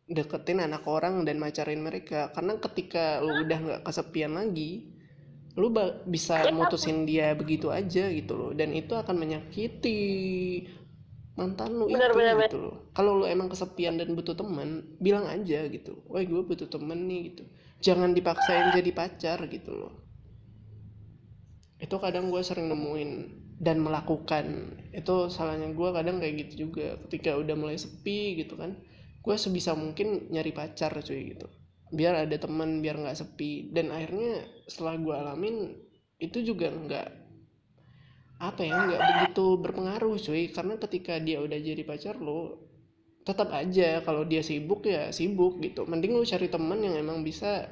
deketin 0.05 0.59
anak 0.59 0.83
orang 0.83 1.23
dan 1.23 1.39
macarin 1.39 1.79
mereka. 1.79 2.35
Karena 2.35 2.59
ketika 2.59 3.23
lu 3.23 3.47
udah 3.47 3.59
nggak 3.63 3.81
kesepian 3.87 4.35
lagi 4.35 4.91
lu 5.55 5.71
bisa 6.03 6.51
mutusin 6.51 7.07
dia 7.07 7.31
begitu 7.31 7.71
aja 7.71 8.11
gitu 8.11 8.35
loh. 8.35 8.51
Dan 8.51 8.75
itu 8.75 8.91
akan 8.91 9.15
menyakiti 9.15 10.03
mantan 11.35 11.75
lu 11.75 11.91
Bener, 11.91 12.15
itu 12.15 12.17
bener, 12.17 12.35
gitu 12.47 12.59
loh. 12.63 12.75
Kalau 12.95 13.19
lu 13.19 13.25
emang 13.27 13.51
kesepian 13.51 13.99
dan 13.99 14.15
butuh 14.15 14.35
teman 14.39 14.87
bilang 15.03 15.27
aja 15.27 15.67
gitu. 15.67 15.99
Wah 16.07 16.23
gue 16.23 16.41
butuh 16.41 16.71
temen 16.71 17.07
nih 17.11 17.31
gitu. 17.31 17.43
Jangan 17.83 18.15
dipaksain 18.15 18.71
jadi 18.71 18.91
pacar 18.95 19.43
gitu 19.51 19.71
loh. 19.75 19.93
Itu 21.75 21.99
kadang 21.99 22.31
gue 22.31 22.39
sering 22.39 22.71
nemuin 22.71 23.11
dan 23.59 23.83
melakukan. 23.83 24.79
Itu 24.95 25.27
salahnya 25.27 25.75
gue 25.75 25.89
kadang 25.91 26.23
kayak 26.23 26.35
gitu 26.47 26.71
juga. 26.71 26.95
Ketika 27.07 27.35
udah 27.35 27.55
mulai 27.59 27.75
sepi 27.75 28.39
gitu 28.39 28.55
kan 28.55 28.79
gue 29.25 29.35
sebisa 29.41 29.73
mungkin 29.73 30.31
nyari 30.31 30.55
pacar 30.55 30.95
cuy 31.03 31.35
gitu. 31.35 31.51
Biar 31.91 32.15
ada 32.15 32.35
teman 32.39 32.79
biar 32.79 32.95
nggak 32.95 33.17
sepi. 33.19 33.75
Dan 33.75 33.91
akhirnya 33.91 34.47
setelah 34.71 34.95
gue 34.95 35.15
alamin 35.19 35.55
itu 36.15 36.47
juga 36.47 36.71
nggak 36.71 37.24
apa 38.35 38.67
ya 38.67 38.75
nggak 38.75 39.01
begitu 39.01 39.45
berpengaruh 39.63 40.15
cuy. 40.19 40.51
Karena 40.51 40.75
ketika 40.75 41.19
dia 41.19 41.39
udah 41.39 41.59
jadi 41.59 41.81
pacar 41.87 42.19
lo 42.19 42.59
tetap 43.25 43.49
aja 43.57 44.05
kalau 44.05 44.21
dia 44.21 44.45
sibuk 44.45 44.85
ya 44.85 45.09
sibuk 45.09 45.57
gitu. 45.63 45.87
Mending 45.87 46.19
lu 46.19 46.25
cari 46.27 46.51
teman 46.51 46.83
yang 46.83 46.99
emang 46.99 47.23
bisa 47.23 47.71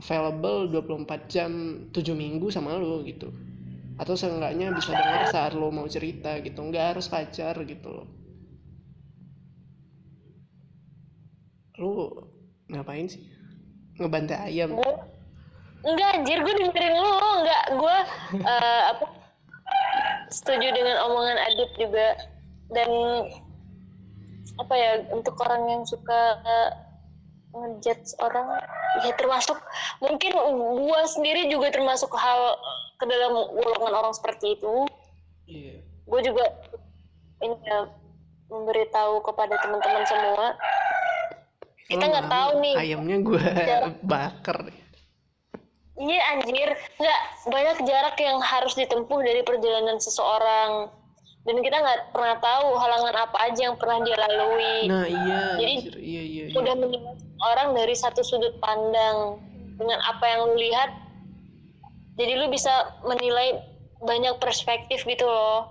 available 0.00 0.68
24 0.68 1.30
jam 1.30 1.50
7 1.94 2.16
minggu 2.16 2.50
sama 2.50 2.76
lo 2.76 3.00
gitu. 3.06 3.30
Atau 4.00 4.16
seenggaknya 4.16 4.72
bisa 4.72 4.96
dengar 4.96 5.28
saat 5.28 5.52
lo 5.54 5.70
mau 5.70 5.86
cerita 5.86 6.40
gitu. 6.40 6.58
Nggak 6.58 6.96
harus 6.96 7.06
pacar 7.06 7.54
gitu 7.64 7.88
loh. 7.88 8.08
Lu 11.80 12.12
ngapain 12.68 13.08
sih? 13.08 13.24
Ngebantai 13.96 14.52
ayam? 14.52 14.76
Enggak 15.80 16.08
anjir 16.12 16.38
gue 16.44 16.54
dengerin 16.60 16.94
lu. 16.96 17.12
Enggak 17.40 17.64
gue 17.72 17.96
eh, 18.36 18.82
apa 18.92 19.19
setuju 20.30 20.72
dengan 20.72 20.96
omongan 21.10 21.38
Adit 21.50 21.70
juga. 21.76 22.08
Dan 22.70 22.90
apa 24.58 24.74
ya 24.76 24.92
untuk 25.10 25.34
orang 25.42 25.62
yang 25.66 25.82
suka 25.86 26.38
eh, 26.42 26.70
ngejudge 27.50 28.14
orang 28.22 28.62
ya 29.02 29.12
termasuk 29.18 29.58
mungkin 29.98 30.32
gue 30.34 31.00
sendiri 31.10 31.50
juga 31.50 31.74
termasuk 31.74 32.14
hal 32.14 32.54
ke 32.98 33.04
dalam 33.10 33.34
golongan 33.34 33.94
orang 33.94 34.14
seperti 34.14 34.54
itu. 34.58 34.86
Iya. 35.50 35.82
Gue 36.06 36.20
juga 36.22 36.44
ini 37.40 37.56
ya, 37.66 37.90
memberitahu 38.50 39.24
kepada 39.24 39.54
teman-teman 39.62 40.04
semua. 40.06 40.46
Kita 41.90 42.04
nggak 42.06 42.28
tahu 42.30 42.50
nih. 42.62 42.74
ayamnya 42.78 43.16
gue 43.18 43.42
Jarak. 43.42 43.98
bakar 44.06 44.58
Iya 46.00 46.20
anjir, 46.32 46.68
nggak 46.96 47.20
banyak 47.52 47.78
jarak 47.84 48.16
yang 48.16 48.40
harus 48.40 48.72
ditempuh 48.72 49.20
dari 49.20 49.44
perjalanan 49.44 50.00
seseorang 50.00 50.88
dan 51.44 51.56
kita 51.60 51.76
nggak 51.76 52.00
pernah 52.12 52.36
tahu 52.40 52.76
halangan 52.76 53.16
apa 53.16 53.36
aja 53.48 53.60
yang 53.72 53.76
pernah 53.80 54.00
dia 54.04 54.16
lalui. 54.16 54.88
nah 54.88 55.04
iya 55.08 55.40
Jadi, 55.56 55.74
anjir, 55.76 55.94
iya 56.00 56.22
iya 56.24 56.44
iya. 56.52 56.56
Udah 56.56 56.74
menilai 56.76 57.16
orang 57.40 57.68
dari 57.76 57.96
satu 57.96 58.20
sudut 58.20 58.56
pandang 58.60 59.40
dengan 59.80 60.00
apa 60.04 60.24
yang 60.24 60.40
lu 60.52 60.56
lihat, 60.60 60.90
jadi 62.20 62.32
lu 62.36 62.52
bisa 62.52 62.92
menilai 63.04 63.60
banyak 64.04 64.36
perspektif 64.40 65.04
gitu 65.08 65.24
loh. 65.24 65.68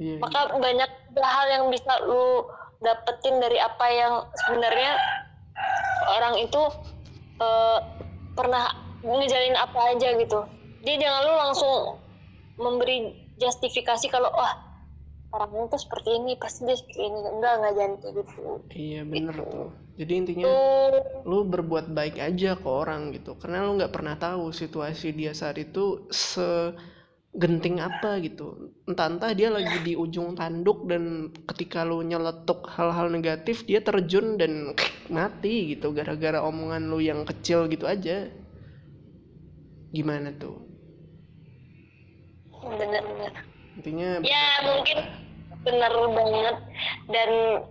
Iya, 0.00 0.16
iya. 0.16 0.20
Maka 0.24 0.56
banyak 0.56 0.90
hal 1.20 1.46
yang 1.52 1.64
bisa 1.68 1.92
lu 2.04 2.48
dapetin 2.80 3.44
dari 3.44 3.60
apa 3.60 3.86
yang 3.92 4.24
sebenarnya 4.44 4.96
orang 6.16 6.40
itu 6.40 6.62
eh, 7.44 7.78
pernah 8.32 8.72
ngejalin 9.04 9.56
apa 9.56 9.78
aja 9.96 10.08
gitu. 10.16 10.40
Jadi 10.80 10.94
jangan 11.00 11.20
lu 11.24 11.34
langsung 11.36 11.76
memberi 12.60 13.12
justifikasi 13.40 14.06
kalau 14.12 14.28
wah 14.32 14.70
orang 15.30 15.70
itu 15.70 15.78
seperti 15.78 16.10
ini 16.18 16.34
pasti 16.36 16.66
dia 16.66 16.76
seperti 16.76 17.02
ini 17.06 17.18
enggak 17.22 17.52
enggak 17.60 17.72
jangan 17.78 17.94
kayak 18.02 18.14
gitu. 18.18 18.42
Iya 18.74 19.00
bener 19.06 19.36
tuh. 19.38 19.70
Jadi 20.00 20.12
intinya 20.16 20.48
Tuh, 20.48 20.96
lu 21.28 21.38
berbuat 21.44 21.92
baik 21.92 22.16
aja 22.16 22.56
ke 22.56 22.68
orang 22.68 23.12
gitu. 23.12 23.36
Karena 23.36 23.62
lu 23.68 23.76
nggak 23.76 23.92
pernah 23.92 24.16
tahu 24.16 24.48
situasi 24.50 25.12
dia 25.12 25.36
saat 25.36 25.60
itu 25.60 26.08
segenting 26.08 27.78
apa 27.84 28.16
gitu. 28.24 28.72
Entah-entah 28.88 29.30
dia 29.36 29.52
lagi 29.52 29.76
di 29.84 29.92
ujung 29.94 30.34
tanduk 30.34 30.88
dan 30.88 31.30
ketika 31.52 31.84
lu 31.84 32.00
nyeletuk 32.00 32.66
hal-hal 32.72 33.12
negatif 33.12 33.68
dia 33.68 33.84
terjun 33.84 34.40
dan 34.40 34.72
mati 35.12 35.76
gitu 35.76 35.92
gara-gara 35.92 36.40
omongan 36.42 36.88
lu 36.90 36.98
yang 36.98 37.22
kecil 37.28 37.68
gitu 37.68 37.84
aja. 37.84 38.32
Gimana 39.90 40.30
tuh? 40.38 40.56
bener-bener. 42.60 43.32
Intinya 43.80 44.20
Ya 44.20 44.60
mungkin 44.68 44.98
lah. 45.00 45.08
bener 45.60 45.92
banget 46.12 46.56
dan 47.08 47.30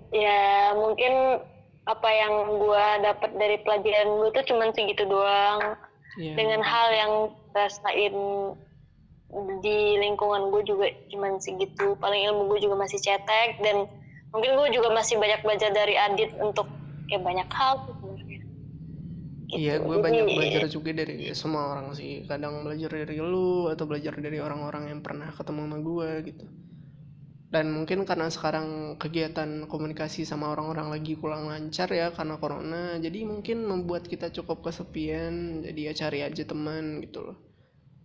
ya 0.10 0.40
mungkin 0.78 1.42
apa 1.86 2.10
yang 2.10 2.34
gua 2.62 3.02
dapat 3.02 3.34
dari 3.38 3.58
pelajaran 3.66 4.18
gue 4.18 4.30
tuh 4.34 4.46
cuman 4.50 4.70
segitu 4.74 5.06
doang. 5.06 5.78
Iya. 6.20 6.36
dengan 6.36 6.60
hal 6.66 6.88
yang 6.92 7.14
rasain 7.56 8.16
di 9.62 9.78
lingkungan 10.02 10.50
gue 10.52 10.68
juga 10.68 10.90
cuman 11.14 11.38
segitu 11.40 11.96
paling 12.02 12.28
ilmu 12.28 12.50
gue 12.52 12.66
juga 12.66 12.76
masih 12.82 13.00
cetek 13.00 13.62
dan 13.62 13.86
mungkin 14.34 14.58
gue 14.58 14.68
juga 14.74 14.90
masih 14.92 15.16
banyak 15.22 15.40
belajar 15.46 15.70
dari 15.72 15.96
Adit 15.96 16.34
untuk 16.42 16.66
ya 17.08 17.22
banyak 17.22 17.46
hal 17.54 17.88
Iya, 19.58 19.82
Gitu. 19.82 19.86
gue 19.88 19.98
banyak 20.06 20.28
belajar 20.36 20.64
juga 20.70 20.92
dari 20.94 21.16
semua 21.42 21.64
orang 21.74 21.88
sih. 21.98 22.12
Kadang 22.30 22.54
belajar 22.66 22.90
dari 23.02 23.18
lu 23.18 23.66
atau 23.74 23.86
belajar 23.90 24.14
dari 24.26 24.38
orang-orang 24.38 24.84
yang 24.94 25.02
pernah 25.06 25.30
ketemu 25.38 25.62
sama 25.66 25.78
gue 25.82 26.10
gitu. 26.30 26.46
Dan 27.50 27.74
mungkin 27.74 28.06
karena 28.06 28.30
sekarang 28.30 28.98
kegiatan 29.02 29.66
komunikasi 29.66 30.22
sama 30.22 30.54
orang-orang 30.54 30.94
lagi 30.94 31.18
kurang 31.18 31.50
lancar 31.50 31.90
ya 31.90 32.14
karena 32.14 32.38
corona, 32.38 33.02
jadi 33.02 33.26
mungkin 33.26 33.66
membuat 33.66 34.06
kita 34.06 34.30
cukup 34.30 34.62
kesepian. 34.70 35.66
Jadi 35.66 35.80
ya 35.90 35.94
cari 35.98 36.20
aja 36.22 36.44
teman 36.46 37.02
gitu 37.02 37.26
loh. 37.26 37.38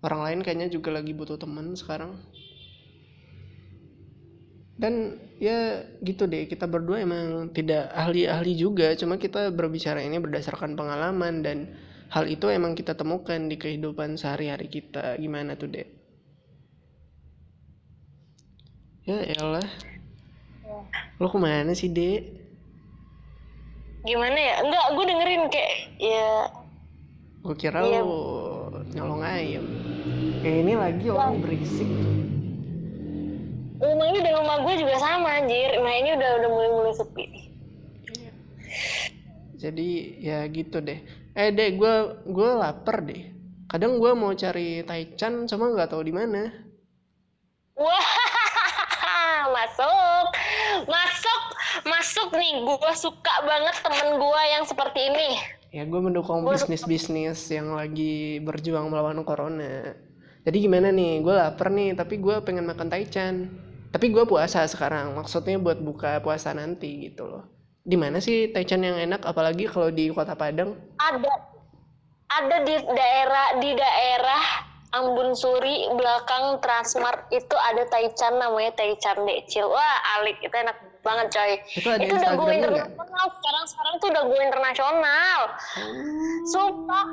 Orang 0.07 0.21
lain 0.27 0.41
kayaknya 0.45 0.69
juga 0.73 0.91
lagi 0.97 1.13
butuh 1.13 1.37
teman 1.37 1.77
sekarang. 1.77 2.13
Dan 4.83 4.95
ya 5.39 5.87
gitu 6.03 6.23
deh, 6.33 6.43
kita 6.53 6.67
berdua 6.67 6.99
emang 7.07 7.27
tidak 7.57 7.83
ahli-ahli 7.95 8.53
juga, 8.59 8.87
cuma 9.01 9.15
kita 9.25 9.41
berbicara 9.55 10.01
ini 10.03 10.19
berdasarkan 10.19 10.75
pengalaman 10.79 11.35
dan 11.47 11.59
hal 12.15 12.25
itu 12.27 12.47
emang 12.51 12.73
kita 12.79 12.93
temukan 13.01 13.41
di 13.51 13.57
kehidupan 13.63 14.19
sehari-hari 14.19 14.67
kita. 14.77 15.15
Gimana 15.23 15.55
tuh, 15.61 15.69
Dek? 15.75 15.89
Ya 19.05 19.21
elah, 19.37 19.69
lo 21.21 21.27
ke 21.33 21.39
mana 21.39 21.73
sih, 21.77 21.91
Dek? 21.93 22.23
gimana 24.05 24.37
ya 24.37 24.55
enggak 24.61 24.87
gue 24.93 25.05
dengerin 25.09 25.43
kayak 25.49 25.73
ya 25.97 26.29
Gue 27.45 27.57
kira 27.61 27.85
Iya. 27.85 28.01
lo 28.01 28.17
nyolong 28.97 29.21
ayam. 29.21 29.65
Ya 30.45 30.53
ini 30.65 30.73
lagi 30.77 31.13
orang 31.13 31.45
berisik. 31.45 31.89
Rumahnya 33.85 34.21
dan 34.21 34.35
rumah 34.37 34.57
gue 34.61 34.75
juga 34.81 34.97
sama 34.97 35.29
anjir 35.39 35.77
nah 35.79 35.93
ini 35.93 36.17
udah 36.17 36.31
udah 36.41 36.49
mulai 36.51 36.71
mulai 36.73 36.93
sepi 36.93 37.25
Jadi 39.55 39.89
ya 40.21 40.45
gitu 40.47 40.77
deh. 40.79 41.01
Eh, 41.33 41.49
Dek, 41.49 41.81
gue 41.81 41.95
gue 42.27 42.51
lapar 42.53 43.01
deh. 43.01 43.33
Kadang 43.65 43.97
gue 43.97 44.13
mau 44.13 44.35
cari 44.35 44.85
taichan, 44.85 45.49
cuma 45.49 45.73
nggak 45.73 45.89
tahu 45.89 46.05
di 46.05 46.13
mana. 46.13 46.53
wah 47.75 48.07
masuk 49.57 50.27
masuk 50.85 51.41
masuk 51.83 52.29
nih 52.35 52.61
gue 52.61 52.93
suka 52.95 53.35
banget 53.43 53.75
temen 53.83 54.15
gue 54.15 54.43
yang 54.47 54.63
seperti 54.63 55.01
ini 55.11 55.29
Ya 55.73 55.83
gue 55.83 55.99
mendukung 55.99 56.47
Gua- 56.47 56.55
bisnis-bisnis 56.55 57.51
yang 57.51 57.75
lagi 57.75 58.39
berjuang 58.39 58.87
melawan 58.87 59.27
corona. 59.27 59.97
Jadi 60.45 60.57
gimana 60.61 60.93
nih, 60.93 61.19
gue 61.19 61.35
lapar 61.35 61.73
nih, 61.73 61.97
tapi 61.97 62.21
gue 62.21 62.37
pengen 62.45 62.69
makan 62.69 62.87
taichan. 62.87 63.49
Tapi 63.95 64.11
gue 64.11 64.27
puasa 64.27 64.67
sekarang, 64.67 65.15
maksudnya 65.15 65.55
buat 65.55 65.79
buka 65.79 66.19
puasa 66.19 66.51
nanti 66.51 67.15
gitu 67.15 67.31
loh. 67.31 67.47
Di 67.87 67.95
mana 67.95 68.19
sih 68.19 68.51
taichan 68.51 68.83
yang 68.83 68.99
enak, 68.99 69.23
apalagi 69.23 69.71
kalau 69.71 69.95
di 69.95 70.11
Kota 70.11 70.35
Padang? 70.35 70.75
ada 70.99 71.31
ada 72.35 72.57
di 72.67 72.75
daerah 72.75 73.47
di 73.63 73.71
daerah 73.79 74.43
Ambon 74.95 75.35
Suri 75.35 75.91
belakang 75.99 76.63
Transmart 76.63 77.27
itu 77.35 77.55
ada 77.55 77.83
Taichan 77.91 78.39
namanya 78.39 78.79
Taichan 78.79 79.27
Decil 79.27 79.67
wah 79.67 79.97
alik 80.19 80.39
itu 80.39 80.55
enak 80.55 80.79
banget. 81.03 81.35
coy 81.35 81.53
Itu 81.75 81.89
ada 81.91 82.03
itu 82.03 82.15
udah 82.15 82.31
nggak? 82.35 82.55
internasional 82.63 83.27
sekarang 83.39 83.65
sekarang 83.67 83.95
tuh 83.99 84.09
udah 84.15 84.23
go 84.23 84.37
internasional 84.39 85.41
sumpah 86.47 87.07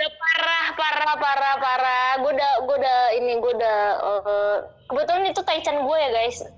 udah 0.00 0.12
parah 0.16 0.66
parah 0.72 1.14
parah 1.20 1.54
parah. 1.60 2.08
Gue 2.24 2.32
udah 2.32 2.52
gue 2.64 2.76
udah 2.80 2.98
ini 3.20 3.32
gue 3.36 3.52
udah 3.52 3.78
eh, 4.00 4.56
kebetulan 4.88 5.28
itu 5.28 5.40
taichan 5.44 5.84
gue 5.84 5.96
ya 6.00 6.10
guys. 6.10 6.38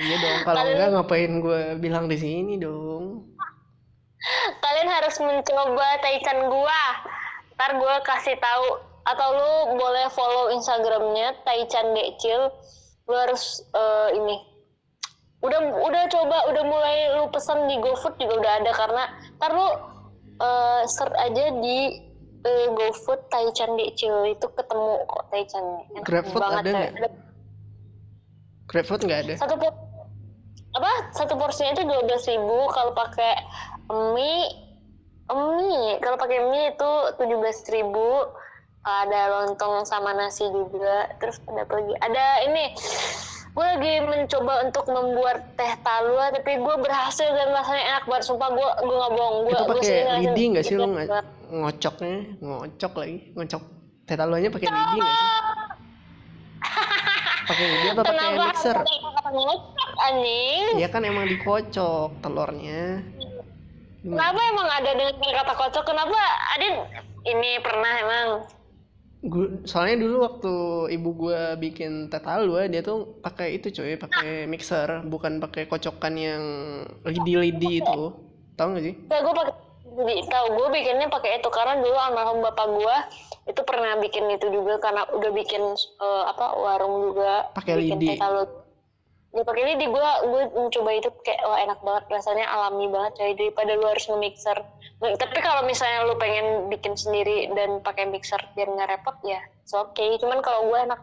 Iya 0.00 0.16
dong, 0.16 0.38
kalau 0.46 0.56
Kalian- 0.64 0.76
enggak 0.78 0.90
ngapain 0.96 1.32
gue 1.42 1.60
bilang 1.76 2.06
di 2.06 2.16
sini 2.16 2.56
dong. 2.56 3.26
kalian 4.62 4.86
harus 4.86 5.18
mencoba 5.18 5.98
taichan 6.00 6.46
gua. 6.46 6.82
Ntar 7.58 7.76
gue 7.76 7.94
kasih 8.06 8.36
tahu 8.38 8.66
atau 9.02 9.28
lu 9.34 9.52
boleh 9.76 10.06
follow 10.14 10.54
instagramnya 10.54 11.42
taichan 11.42 11.92
decil 11.92 12.48
lu 13.04 13.16
harus 13.18 13.60
eh, 13.74 14.08
ini. 14.14 14.36
Udah 15.42 15.58
udah 15.58 16.02
coba 16.08 16.48
udah 16.48 16.64
mulai 16.64 16.96
lu 17.18 17.28
pesan 17.28 17.66
di 17.66 17.76
GoFood 17.82 18.14
juga 18.16 18.34
udah 18.40 18.52
ada 18.62 18.72
karena 18.72 19.04
ntar 19.36 19.50
lu 19.52 19.68
eh, 20.40 20.82
search 20.88 21.16
aja 21.20 21.44
di 21.60 21.78
eh, 22.40 22.66
GoFood 22.72 23.28
taichan 23.28 23.76
decil 23.76 24.24
itu 24.32 24.46
ketemu 24.56 25.04
kok 25.04 25.24
taichan. 25.28 25.64
GrabFood 26.02 26.42
ada 26.42 26.70
nggak? 26.72 27.12
GrabFood 28.72 29.02
nggak 29.04 29.20
ada. 29.28 29.34
satu 29.36 29.54
por- 29.60 29.88
apa? 30.70 30.92
Satu 31.12 31.34
porsinya 31.36 31.74
itu 31.76 31.84
dua 31.84 32.00
belas 32.06 32.24
ribu. 32.24 32.58
Kalau 32.70 32.92
pakai 32.94 33.34
mie 34.14 34.46
mie. 35.30 35.98
Kalau 35.98 36.16
pakai 36.16 36.38
mie 36.48 36.74
itu 36.74 36.92
tujuh 37.18 37.36
belas 37.38 37.58
ribu. 37.68 38.30
Ada 38.80 39.20
lontong 39.28 39.84
sama 39.84 40.16
nasi 40.16 40.48
juga. 40.48 41.10
Terus 41.20 41.36
ada 41.50 41.68
apa 41.68 41.72
lagi. 41.76 41.94
Ada 42.00 42.24
ini 42.48 42.64
gue 43.60 43.68
lagi 43.76 43.94
mencoba 44.08 44.64
untuk 44.64 44.88
membuat 44.88 45.52
teh 45.52 45.72
talua 45.84 46.32
tapi 46.32 46.56
gue 46.56 46.76
berhasil 46.80 47.28
dan 47.28 47.52
rasanya 47.52 47.84
enak 47.92 48.04
banget 48.08 48.24
sumpah 48.24 48.48
gue 48.56 48.68
gue 48.88 48.96
nggak 48.96 49.12
bohong 49.12 49.36
gue 49.44 49.52
Itu 49.52 49.64
pakai 49.68 49.92
lidi 50.24 50.42
nggak 50.48 50.64
sih 50.64 50.74
nggak 50.80 50.88
banget. 50.96 51.26
ngocoknya? 51.52 52.16
Ngocok 52.40 52.92
lagi, 52.96 53.16
ngocok 53.36 53.62
teh 54.08 54.16
taluannya 54.16 54.48
pakai 54.48 54.68
lidi 54.72 54.96
nggak 54.96 55.12
sih? 55.12 55.28
Pakai 57.52 57.64
lidi 57.68 57.86
apa 57.92 58.00
pakai 58.00 58.28
mixer? 58.32 58.76
ada 58.80 59.28
ngocok 59.28 59.90
anjing 60.08 60.64
Iya 60.80 60.88
kan 60.88 61.02
emang 61.04 61.26
dikocok 61.28 62.08
telurnya. 62.24 63.04
Gimana? 64.00 64.16
kenapa 64.16 64.40
emang 64.48 64.68
ada 64.72 64.90
dengan 64.96 65.12
kata 65.20 65.52
kocok 65.52 65.84
kenapa 65.84 66.16
Adin 66.56 66.74
ini 67.28 67.60
pernah 67.60 67.92
emang 68.00 68.28
Gua- 69.20 69.52
soalnya 69.68 69.96
dulu 70.00 70.16
waktu 70.24 70.52
ibu 70.96 71.08
gua 71.12 71.52
bikin 71.60 72.08
teh 72.08 72.22
talua 72.24 72.64
dia 72.72 72.80
tuh 72.80 73.20
pakai 73.20 73.60
itu 73.60 73.68
coy, 73.68 74.00
pakai 74.00 74.48
mixer, 74.48 75.04
bukan 75.12 75.36
pakai 75.44 75.68
kocokan 75.68 76.14
yang 76.16 76.42
lidi-lidi 77.04 77.84
itu. 77.84 78.04
Tahu 78.56 78.66
nggak 78.72 78.84
sih? 78.88 78.94
Enggak, 78.96 79.20
gue 79.20 79.34
pakai 79.36 79.54
tahu 80.30 80.46
gue 80.56 80.68
bikinnya 80.72 81.06
pakai 81.12 81.30
itu 81.42 81.48
karena 81.52 81.74
dulu 81.82 81.96
almarhum 81.98 82.38
bapak 82.46 82.66
gue 82.78 82.96
itu 83.50 83.60
pernah 83.66 83.92
bikin 84.00 84.24
itu 84.32 84.46
juga 84.48 84.78
karena 84.80 85.02
udah 85.12 85.30
bikin 85.34 85.62
eh, 85.76 86.24
apa 86.30 86.46
warung 86.56 86.94
juga 87.12 87.50
Pakai 87.52 87.74
lidi. 87.76 88.16
teh. 88.16 88.18
Dia 89.30 89.46
pakai 89.46 89.62
lidi 89.62 89.86
gue 89.86 90.10
gue 90.26 90.42
mencoba 90.50 90.90
itu 90.90 91.06
kayak 91.22 91.42
wah 91.46 91.58
enak 91.62 91.78
banget 91.80 92.04
rasanya 92.10 92.50
alami 92.50 92.90
banget 92.90 93.14
coy 93.14 93.32
daripada 93.38 93.78
lu 93.78 93.86
harus 93.86 94.10
nge-mixer. 94.10 94.58
Tapi 94.98 95.38
kalau 95.38 95.62
misalnya 95.62 96.02
lu 96.04 96.18
pengen 96.18 96.66
bikin 96.66 96.98
sendiri 96.98 97.46
dan 97.54 97.78
pakai 97.80 98.10
mixer 98.10 98.42
biar 98.52 98.66
nggak 98.66 98.90
repot 98.90 99.16
ya, 99.22 99.38
oke. 99.72 100.02
Cuman 100.18 100.42
kalau 100.42 100.66
gue 100.66 100.78
enak 100.82 101.00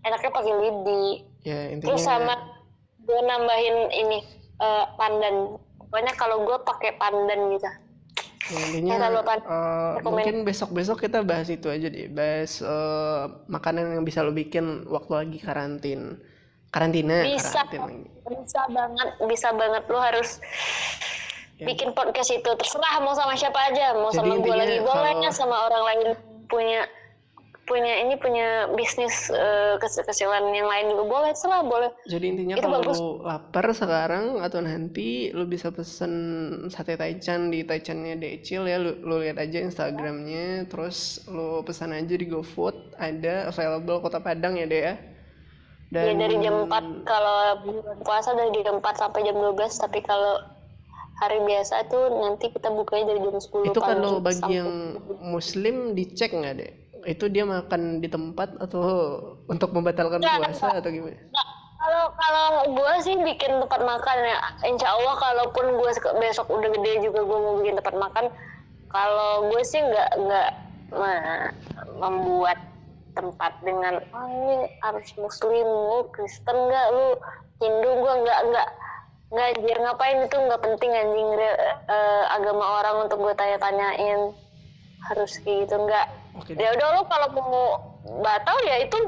enaknya 0.00 0.30
pakai 0.32 0.54
lidi. 0.56 1.06
Ya 1.44 1.76
Terus 1.76 2.02
sama 2.02 2.34
intinya 2.34 2.36
gue 3.04 3.20
nambahin 3.22 3.76
ini 3.92 4.18
eh, 4.58 4.84
pandan. 4.96 5.60
Pokoknya 5.78 6.12
kalau 6.16 6.48
gue 6.48 6.56
pakai 6.64 6.96
pandan 6.96 7.52
gitu. 7.52 7.68
ya, 8.48 8.60
intinya 8.64 8.88
Ya, 8.88 8.96
rekomen- 10.00 10.24
mungkin 10.24 10.36
besok-besok 10.42 11.04
kita 11.04 11.20
bahas 11.20 11.52
itu 11.52 11.68
aja 11.68 11.84
deh, 11.84 12.08
bahas 12.08 12.64
eh, 12.64 13.24
makanan 13.46 13.92
yang 13.92 14.04
bisa 14.08 14.24
lo 14.24 14.32
bikin 14.32 14.88
waktu 14.88 15.12
lagi 15.14 15.38
karantin. 15.38 16.16
Karantina, 16.68 17.24
Bisa. 17.24 17.64
karantin 17.64 17.80
lagi. 17.80 18.06
Bisa 18.28 18.60
banget, 18.68 19.08
bisa 19.24 19.48
banget. 19.52 19.82
Lu 19.88 19.98
harus 19.98 20.28
Ya. 21.56 21.66
bikin 21.66 21.90
podcast 21.90 22.30
itu. 22.30 22.44
Terserah 22.46 23.00
mau 23.00 23.16
sama 23.16 23.34
siapa 23.34 23.58
aja. 23.66 23.96
Mau 23.96 24.12
Jadi 24.12 24.18
sama 24.20 24.34
gue 24.38 24.54
lagi 24.54 24.78
boleh, 24.78 25.12
kalau- 25.16 25.32
sama 25.32 25.56
orang 25.66 25.82
lain 25.84 26.00
punya 26.46 26.86
punya 27.64 28.00
ini 28.00 28.16
punya 28.16 28.64
bisnis 28.72 29.28
eh, 29.28 29.76
kes- 29.76 30.00
kecil 30.00 30.32
yang 30.32 30.64
lain 30.64 30.88
juga 30.88 31.04
boleh. 31.04 31.30
Terserah 31.32 31.60
boleh. 31.60 31.90
Jadi 32.06 32.24
intinya 32.24 32.54
Itu 32.56 32.64
kalau 32.64 32.80
bagus. 32.80 32.96
lu 32.96 33.10
lapar 33.20 33.66
sekarang 33.72 34.24
atau 34.40 34.60
nanti 34.60 35.28
lu 35.32 35.44
bisa 35.44 35.68
pesen 35.68 36.12
sate 36.68 36.96
taichan 36.96 37.50
di 37.50 37.64
taichannya 37.64 38.16
Decil 38.16 38.64
ya 38.64 38.80
lu, 38.80 38.96
lu 39.02 39.20
lihat 39.20 39.36
aja 39.36 39.60
Instagramnya 39.60 40.64
terus 40.64 41.20
lu 41.28 41.60
pesan 41.60 41.92
aja 41.92 42.14
di 42.14 42.24
GoFood 42.24 42.96
ada 42.96 43.48
available 43.48 44.00
Kota 44.00 44.16
Padang 44.18 44.56
ya 44.56 44.64
deh 44.64 44.82
ya 44.82 44.94
Ya 45.88 46.12
dari 46.12 46.36
jam 46.38 46.68
4 46.68 47.08
kalau 47.08 47.64
puasa 48.04 48.36
dari 48.36 48.52
jam 48.60 48.76
4 48.76 48.92
sampai 48.94 49.24
jam 49.24 49.36
12 49.36 49.56
tapi 49.78 50.04
kalau 50.04 50.36
hari 51.16 51.40
biasa 51.42 51.88
tuh 51.88 52.12
nanti 52.14 52.52
kita 52.52 52.68
bukanya 52.68 53.10
dari 53.10 53.24
jam 53.24 53.40
10 53.40 53.72
itu 53.72 53.80
kalau 53.80 54.20
bagi 54.20 54.36
sampai- 54.36 54.54
yang 54.54 54.70
muslim 55.18 55.96
dicek 55.96 56.30
nggak 56.30 56.54
deh 56.60 56.72
itu 57.08 57.24
dia 57.32 57.48
makan 57.48 57.98
di 57.98 58.06
tempat 58.06 58.60
atau 58.60 58.84
untuk 59.48 59.72
membatalkan 59.72 60.20
Nggak, 60.20 60.52
puasa 60.52 60.76
atau 60.76 60.90
gimana? 60.92 61.16
Nggak, 61.16 61.48
kalau 61.78 62.04
kalau 62.12 62.46
gue 62.68 62.92
sih 63.00 63.16
bikin 63.16 63.64
tempat 63.64 63.80
makan 63.80 64.16
ya. 64.18 64.38
Insya 64.66 64.92
Allah 64.92 65.14
kalaupun 65.16 65.78
gue 65.78 65.90
besok 66.20 66.52
udah 66.52 66.68
gede 66.68 67.08
juga 67.08 67.24
gue 67.24 67.38
mau 67.38 67.54
bikin 67.56 67.80
tempat 67.80 67.96
makan 67.96 68.24
kalau 68.90 69.48
gue 69.48 69.62
sih 69.64 69.80
nggak 69.80 70.10
nggak 70.20 70.48
me- 70.92 71.52
membuat 71.96 72.58
tempat 73.18 73.52
dengan 73.66 73.98
oh 74.14 74.26
ini 74.30 74.70
harus 74.86 75.10
muslim 75.18 75.66
lu 75.66 76.06
Kristen 76.14 76.54
nggak 76.54 76.86
lu 76.94 77.18
Hindu 77.58 77.90
gue 77.90 78.14
nggak 78.22 78.40
nggak 78.54 78.68
nggak 79.34 79.46
anjir 79.58 79.76
ngapain? 79.82 80.18
Itu 80.24 80.36
nggak 80.38 80.62
penting 80.62 80.90
anjing 80.94 81.28
eh, 81.34 82.24
agama 82.30 82.80
orang 82.80 83.10
untuk 83.10 83.18
gue 83.26 83.34
tanya-tanyain. 83.34 84.30
Harus 85.10 85.42
kayak 85.42 85.66
gitu 85.66 85.74
nggak. 85.82 86.06
Oke. 86.38 86.54
Ya 86.54 86.70
udah 86.78 86.86
lu 86.94 87.02
kalau 87.10 87.28
mau 87.34 87.66
batal 88.22 88.56
ya 88.62 88.86
itu 88.86 88.98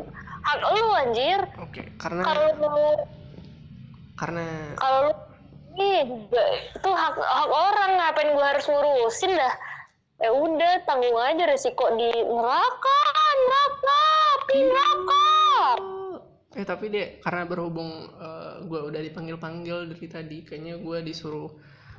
hak 0.43 0.59
lu 0.67 0.89
anjir. 0.99 1.41
Oke 1.63 1.87
karena 2.03 2.23
kalau 2.27 2.47
lu 2.59 2.85
karena 4.19 4.45
kalau 4.77 4.99
lu 5.09 5.13
nih 5.79 6.03
itu 6.75 6.91
hak 6.91 7.15
hak 7.15 7.51
orang 7.55 7.91
ngapain 7.97 8.35
gua 8.35 8.47
harus 8.53 8.67
ngurusin 8.67 9.39
dah 9.39 9.55
ya 10.21 10.31
udah 10.37 10.85
tanggung 10.85 11.17
aja 11.17 11.49
resiko 11.49 11.97
di 11.97 12.13
neraka 12.13 13.01
neraka 13.41 14.01
api 14.37 14.59
neraka. 14.69 15.29
Eh 16.61 16.67
tapi 16.69 16.93
deh 16.93 17.09
karena 17.25 17.49
berhubung 17.49 17.91
gue 18.69 18.81
udah 18.93 19.01
dipanggil-panggil 19.01 19.89
dari 19.89 20.07
tadi 20.13 20.39
kayaknya 20.45 20.77
gue 20.77 20.99
disuruh 21.01 21.49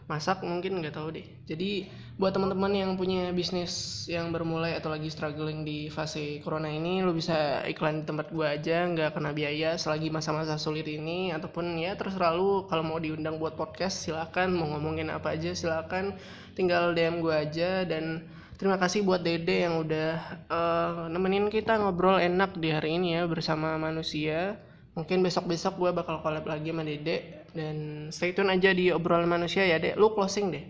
masak 0.05 0.43
mungkin 0.43 0.83
nggak 0.83 0.93
tahu 0.93 1.15
deh. 1.15 1.23
Jadi 1.47 1.87
buat 2.19 2.35
teman-teman 2.35 2.69
yang 2.75 2.91
punya 2.99 3.31
bisnis 3.31 4.05
yang 4.11 4.29
bermulai 4.29 4.75
atau 4.75 4.91
lagi 4.91 5.07
struggling 5.07 5.63
di 5.63 5.87
fase 5.87 6.43
corona 6.43 6.67
ini 6.67 6.99
lu 6.99 7.15
bisa 7.15 7.63
iklan 7.63 8.03
di 8.03 8.05
tempat 8.05 8.27
gue 8.29 8.43
aja 8.43 8.85
nggak 8.91 9.15
kena 9.15 9.31
biaya 9.31 9.79
selagi 9.79 10.11
masa-masa 10.11 10.59
sulit 10.59 10.85
ini 10.85 11.31
ataupun 11.31 11.79
ya 11.79 11.95
terserah 11.95 12.35
lu 12.35 12.67
kalau 12.67 12.83
mau 12.83 12.99
diundang 12.99 13.39
buat 13.39 13.55
podcast 13.57 14.03
silakan. 14.03 14.51
Mau 14.53 14.75
ngomongin 14.75 15.09
apa 15.09 15.33
aja 15.33 15.55
silakan 15.55 16.19
tinggal 16.61 16.93
DM 16.93 17.25
gue 17.25 17.33
aja 17.33 17.81
dan 17.89 18.29
Terima 18.61 18.77
kasih 18.77 19.01
buat 19.01 19.25
Dede 19.25 19.65
yang 19.65 19.81
udah 19.81 20.21
eh, 20.45 21.01
nemenin 21.09 21.49
kita 21.49 21.81
ngobrol 21.81 22.21
enak 22.21 22.61
di 22.61 22.69
hari 22.69 23.01
ini 23.01 23.17
ya 23.17 23.25
bersama 23.25 23.73
manusia. 23.81 24.53
Mungkin 24.93 25.25
besok-besok 25.25 25.81
gue 25.81 25.89
bakal 25.89 26.21
collab 26.21 26.45
lagi 26.45 26.69
sama 26.69 26.85
Dede 26.85 27.41
dan 27.57 28.05
stay 28.13 28.37
tune 28.37 28.53
aja 28.53 28.69
di 28.69 28.93
obrolan 28.93 29.25
manusia 29.25 29.65
ya 29.65 29.81
Dek. 29.81 29.97
Lu 29.97 30.13
closing 30.13 30.53
deh. 30.53 30.65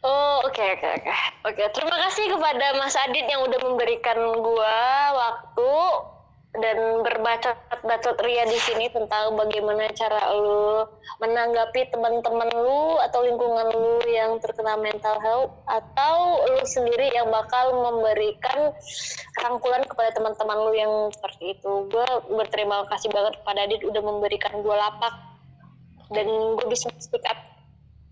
oh 0.00 0.40
oke 0.48 0.64
oke 0.80 0.88
oke 0.96 1.12
oke 1.44 1.64
terima 1.76 1.96
kasih 2.08 2.32
kepada 2.32 2.72
Mas 2.80 2.96
Adit 2.96 3.28
yang 3.28 3.44
udah 3.44 3.60
memberikan 3.60 4.16
gua 4.40 4.80
waktu 5.12 5.72
dan 6.50 7.06
berbacot-bacot 7.06 8.18
ria 8.26 8.42
di 8.42 8.58
sini 8.58 8.90
tentang 8.90 9.38
bagaimana 9.38 9.86
cara 9.94 10.34
lu 10.34 10.82
menanggapi 11.22 11.94
teman-teman 11.94 12.50
lu 12.50 12.98
atau 13.06 13.22
lingkungan 13.22 13.70
lu 13.70 14.02
yang 14.10 14.34
terkena 14.42 14.74
mental 14.74 15.14
health 15.22 15.54
atau 15.70 16.42
lu 16.50 16.62
sendiri 16.66 17.14
yang 17.14 17.30
bakal 17.30 17.70
memberikan 17.78 18.74
rangkulan 19.46 19.86
kepada 19.86 20.10
teman-teman 20.10 20.58
lu 20.66 20.72
yang 20.74 20.92
seperti 21.14 21.54
itu. 21.54 21.86
Gue 21.86 22.08
berterima 22.34 22.82
kasih 22.90 23.14
banget 23.14 23.38
kepada 23.38 23.70
Adit 23.70 23.86
udah 23.86 24.02
memberikan 24.02 24.58
gue 24.58 24.74
lapak 24.74 25.14
dan 26.10 26.26
gue 26.58 26.66
bisa 26.66 26.90
speak 26.98 27.22
up 27.30 27.38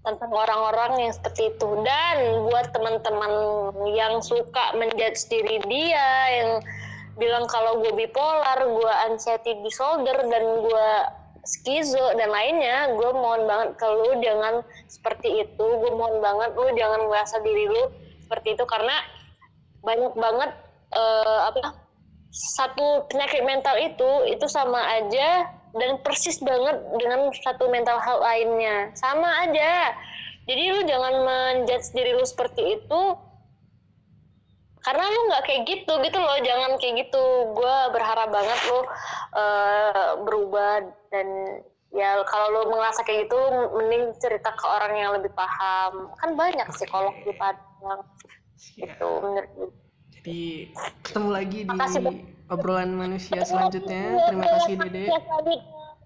tentang 0.06 0.30
orang-orang 0.30 1.10
yang 1.10 1.12
seperti 1.12 1.50
itu 1.50 1.68
dan 1.82 2.46
buat 2.46 2.70
teman-teman 2.70 3.32
yang 3.90 4.22
suka 4.22 4.78
menjudge 4.78 5.26
diri 5.26 5.58
dia 5.66 6.08
yang 6.38 6.62
bilang 7.18 7.44
kalau 7.50 7.82
gue 7.82 7.92
bipolar, 7.92 8.58
gue 8.62 8.92
anxiety 9.10 9.58
disorder 9.66 10.16
dan 10.30 10.44
gue 10.62 10.88
skizo 11.42 12.12
dan 12.18 12.28
lainnya 12.28 12.92
gue 12.92 13.10
mohon 13.14 13.48
banget 13.48 13.74
ke 13.80 13.86
lu 13.86 14.10
jangan 14.22 14.62
seperti 14.86 15.44
itu. 15.44 15.66
Gue 15.66 15.92
mohon 15.92 16.22
banget 16.22 16.54
lu 16.54 16.70
jangan 16.78 17.10
merasa 17.10 17.42
diri 17.42 17.66
lu 17.66 17.90
seperti 18.24 18.54
itu 18.54 18.64
karena 18.64 18.96
banyak 19.82 20.12
banget 20.14 20.50
uh, 20.92 21.48
apa 21.50 21.74
satu 22.28 23.08
penyakit 23.08 23.40
mental 23.42 23.74
itu 23.80 24.10
itu 24.28 24.46
sama 24.46 24.78
aja 25.00 25.48
dan 25.76 26.00
persis 26.00 26.40
banget 26.40 26.80
dengan 26.96 27.28
satu 27.44 27.68
mental 27.68 27.98
hal 28.00 28.20
lainnya. 28.20 28.92
Sama 28.96 29.48
aja. 29.48 29.96
Jadi 30.48 30.64
lu 30.72 30.80
jangan 30.88 31.14
menjudge 31.28 31.92
diri 31.92 32.16
lu 32.16 32.24
seperti 32.24 32.80
itu 32.80 33.00
karena 34.84 35.04
lu 35.06 35.20
nggak 35.32 35.44
kayak 35.44 35.62
gitu 35.66 35.92
gitu 36.02 36.18
loh. 36.18 36.38
Jangan 36.42 36.70
kayak 36.78 36.94
gitu. 37.06 37.24
Gue 37.54 37.76
berharap 37.94 38.28
banget 38.30 38.58
lu 38.68 38.80
uh, 39.34 40.10
berubah. 40.22 40.86
Dan 41.10 41.28
ya 41.94 42.20
kalau 42.28 42.46
lu 42.52 42.60
merasa 42.74 43.00
kayak 43.02 43.26
gitu 43.26 43.38
mending 43.74 44.12
cerita 44.20 44.52
ke 44.54 44.64
orang 44.66 44.92
yang 44.98 45.10
lebih 45.16 45.32
paham. 45.32 46.12
Kan 46.20 46.36
banyak 46.36 46.66
psikolog 46.74 47.14
di 47.22 47.32
Padang 47.34 48.04
gitu 48.58 49.10
menurut 49.22 49.50
gue 49.54 49.68
jadi 50.18 50.40
ketemu 51.06 51.28
lagi 51.30 51.58
di 51.62 51.70
Makasih, 51.70 52.02
obrolan 52.50 52.90
manusia 52.98 53.38
selanjutnya. 53.46 54.18
terima 54.26 54.46
kasih 54.58 54.74
Dede 54.82 55.04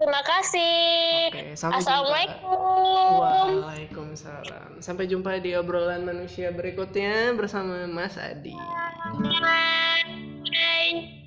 terima 0.02 0.22
kasih 0.26 1.30
Oke, 1.30 1.54
sampai 1.54 1.78
assalamualaikum 1.78 2.42
jumpa. 2.42 3.30
waalaikumsalam 3.62 4.70
sampai 4.82 5.04
jumpa 5.06 5.38
di 5.38 5.54
obrolan 5.54 6.02
manusia 6.02 6.50
berikutnya 6.50 7.38
bersama 7.38 7.86
Mas 7.86 8.18
Adi 8.18 8.58
Bye. 9.38 11.21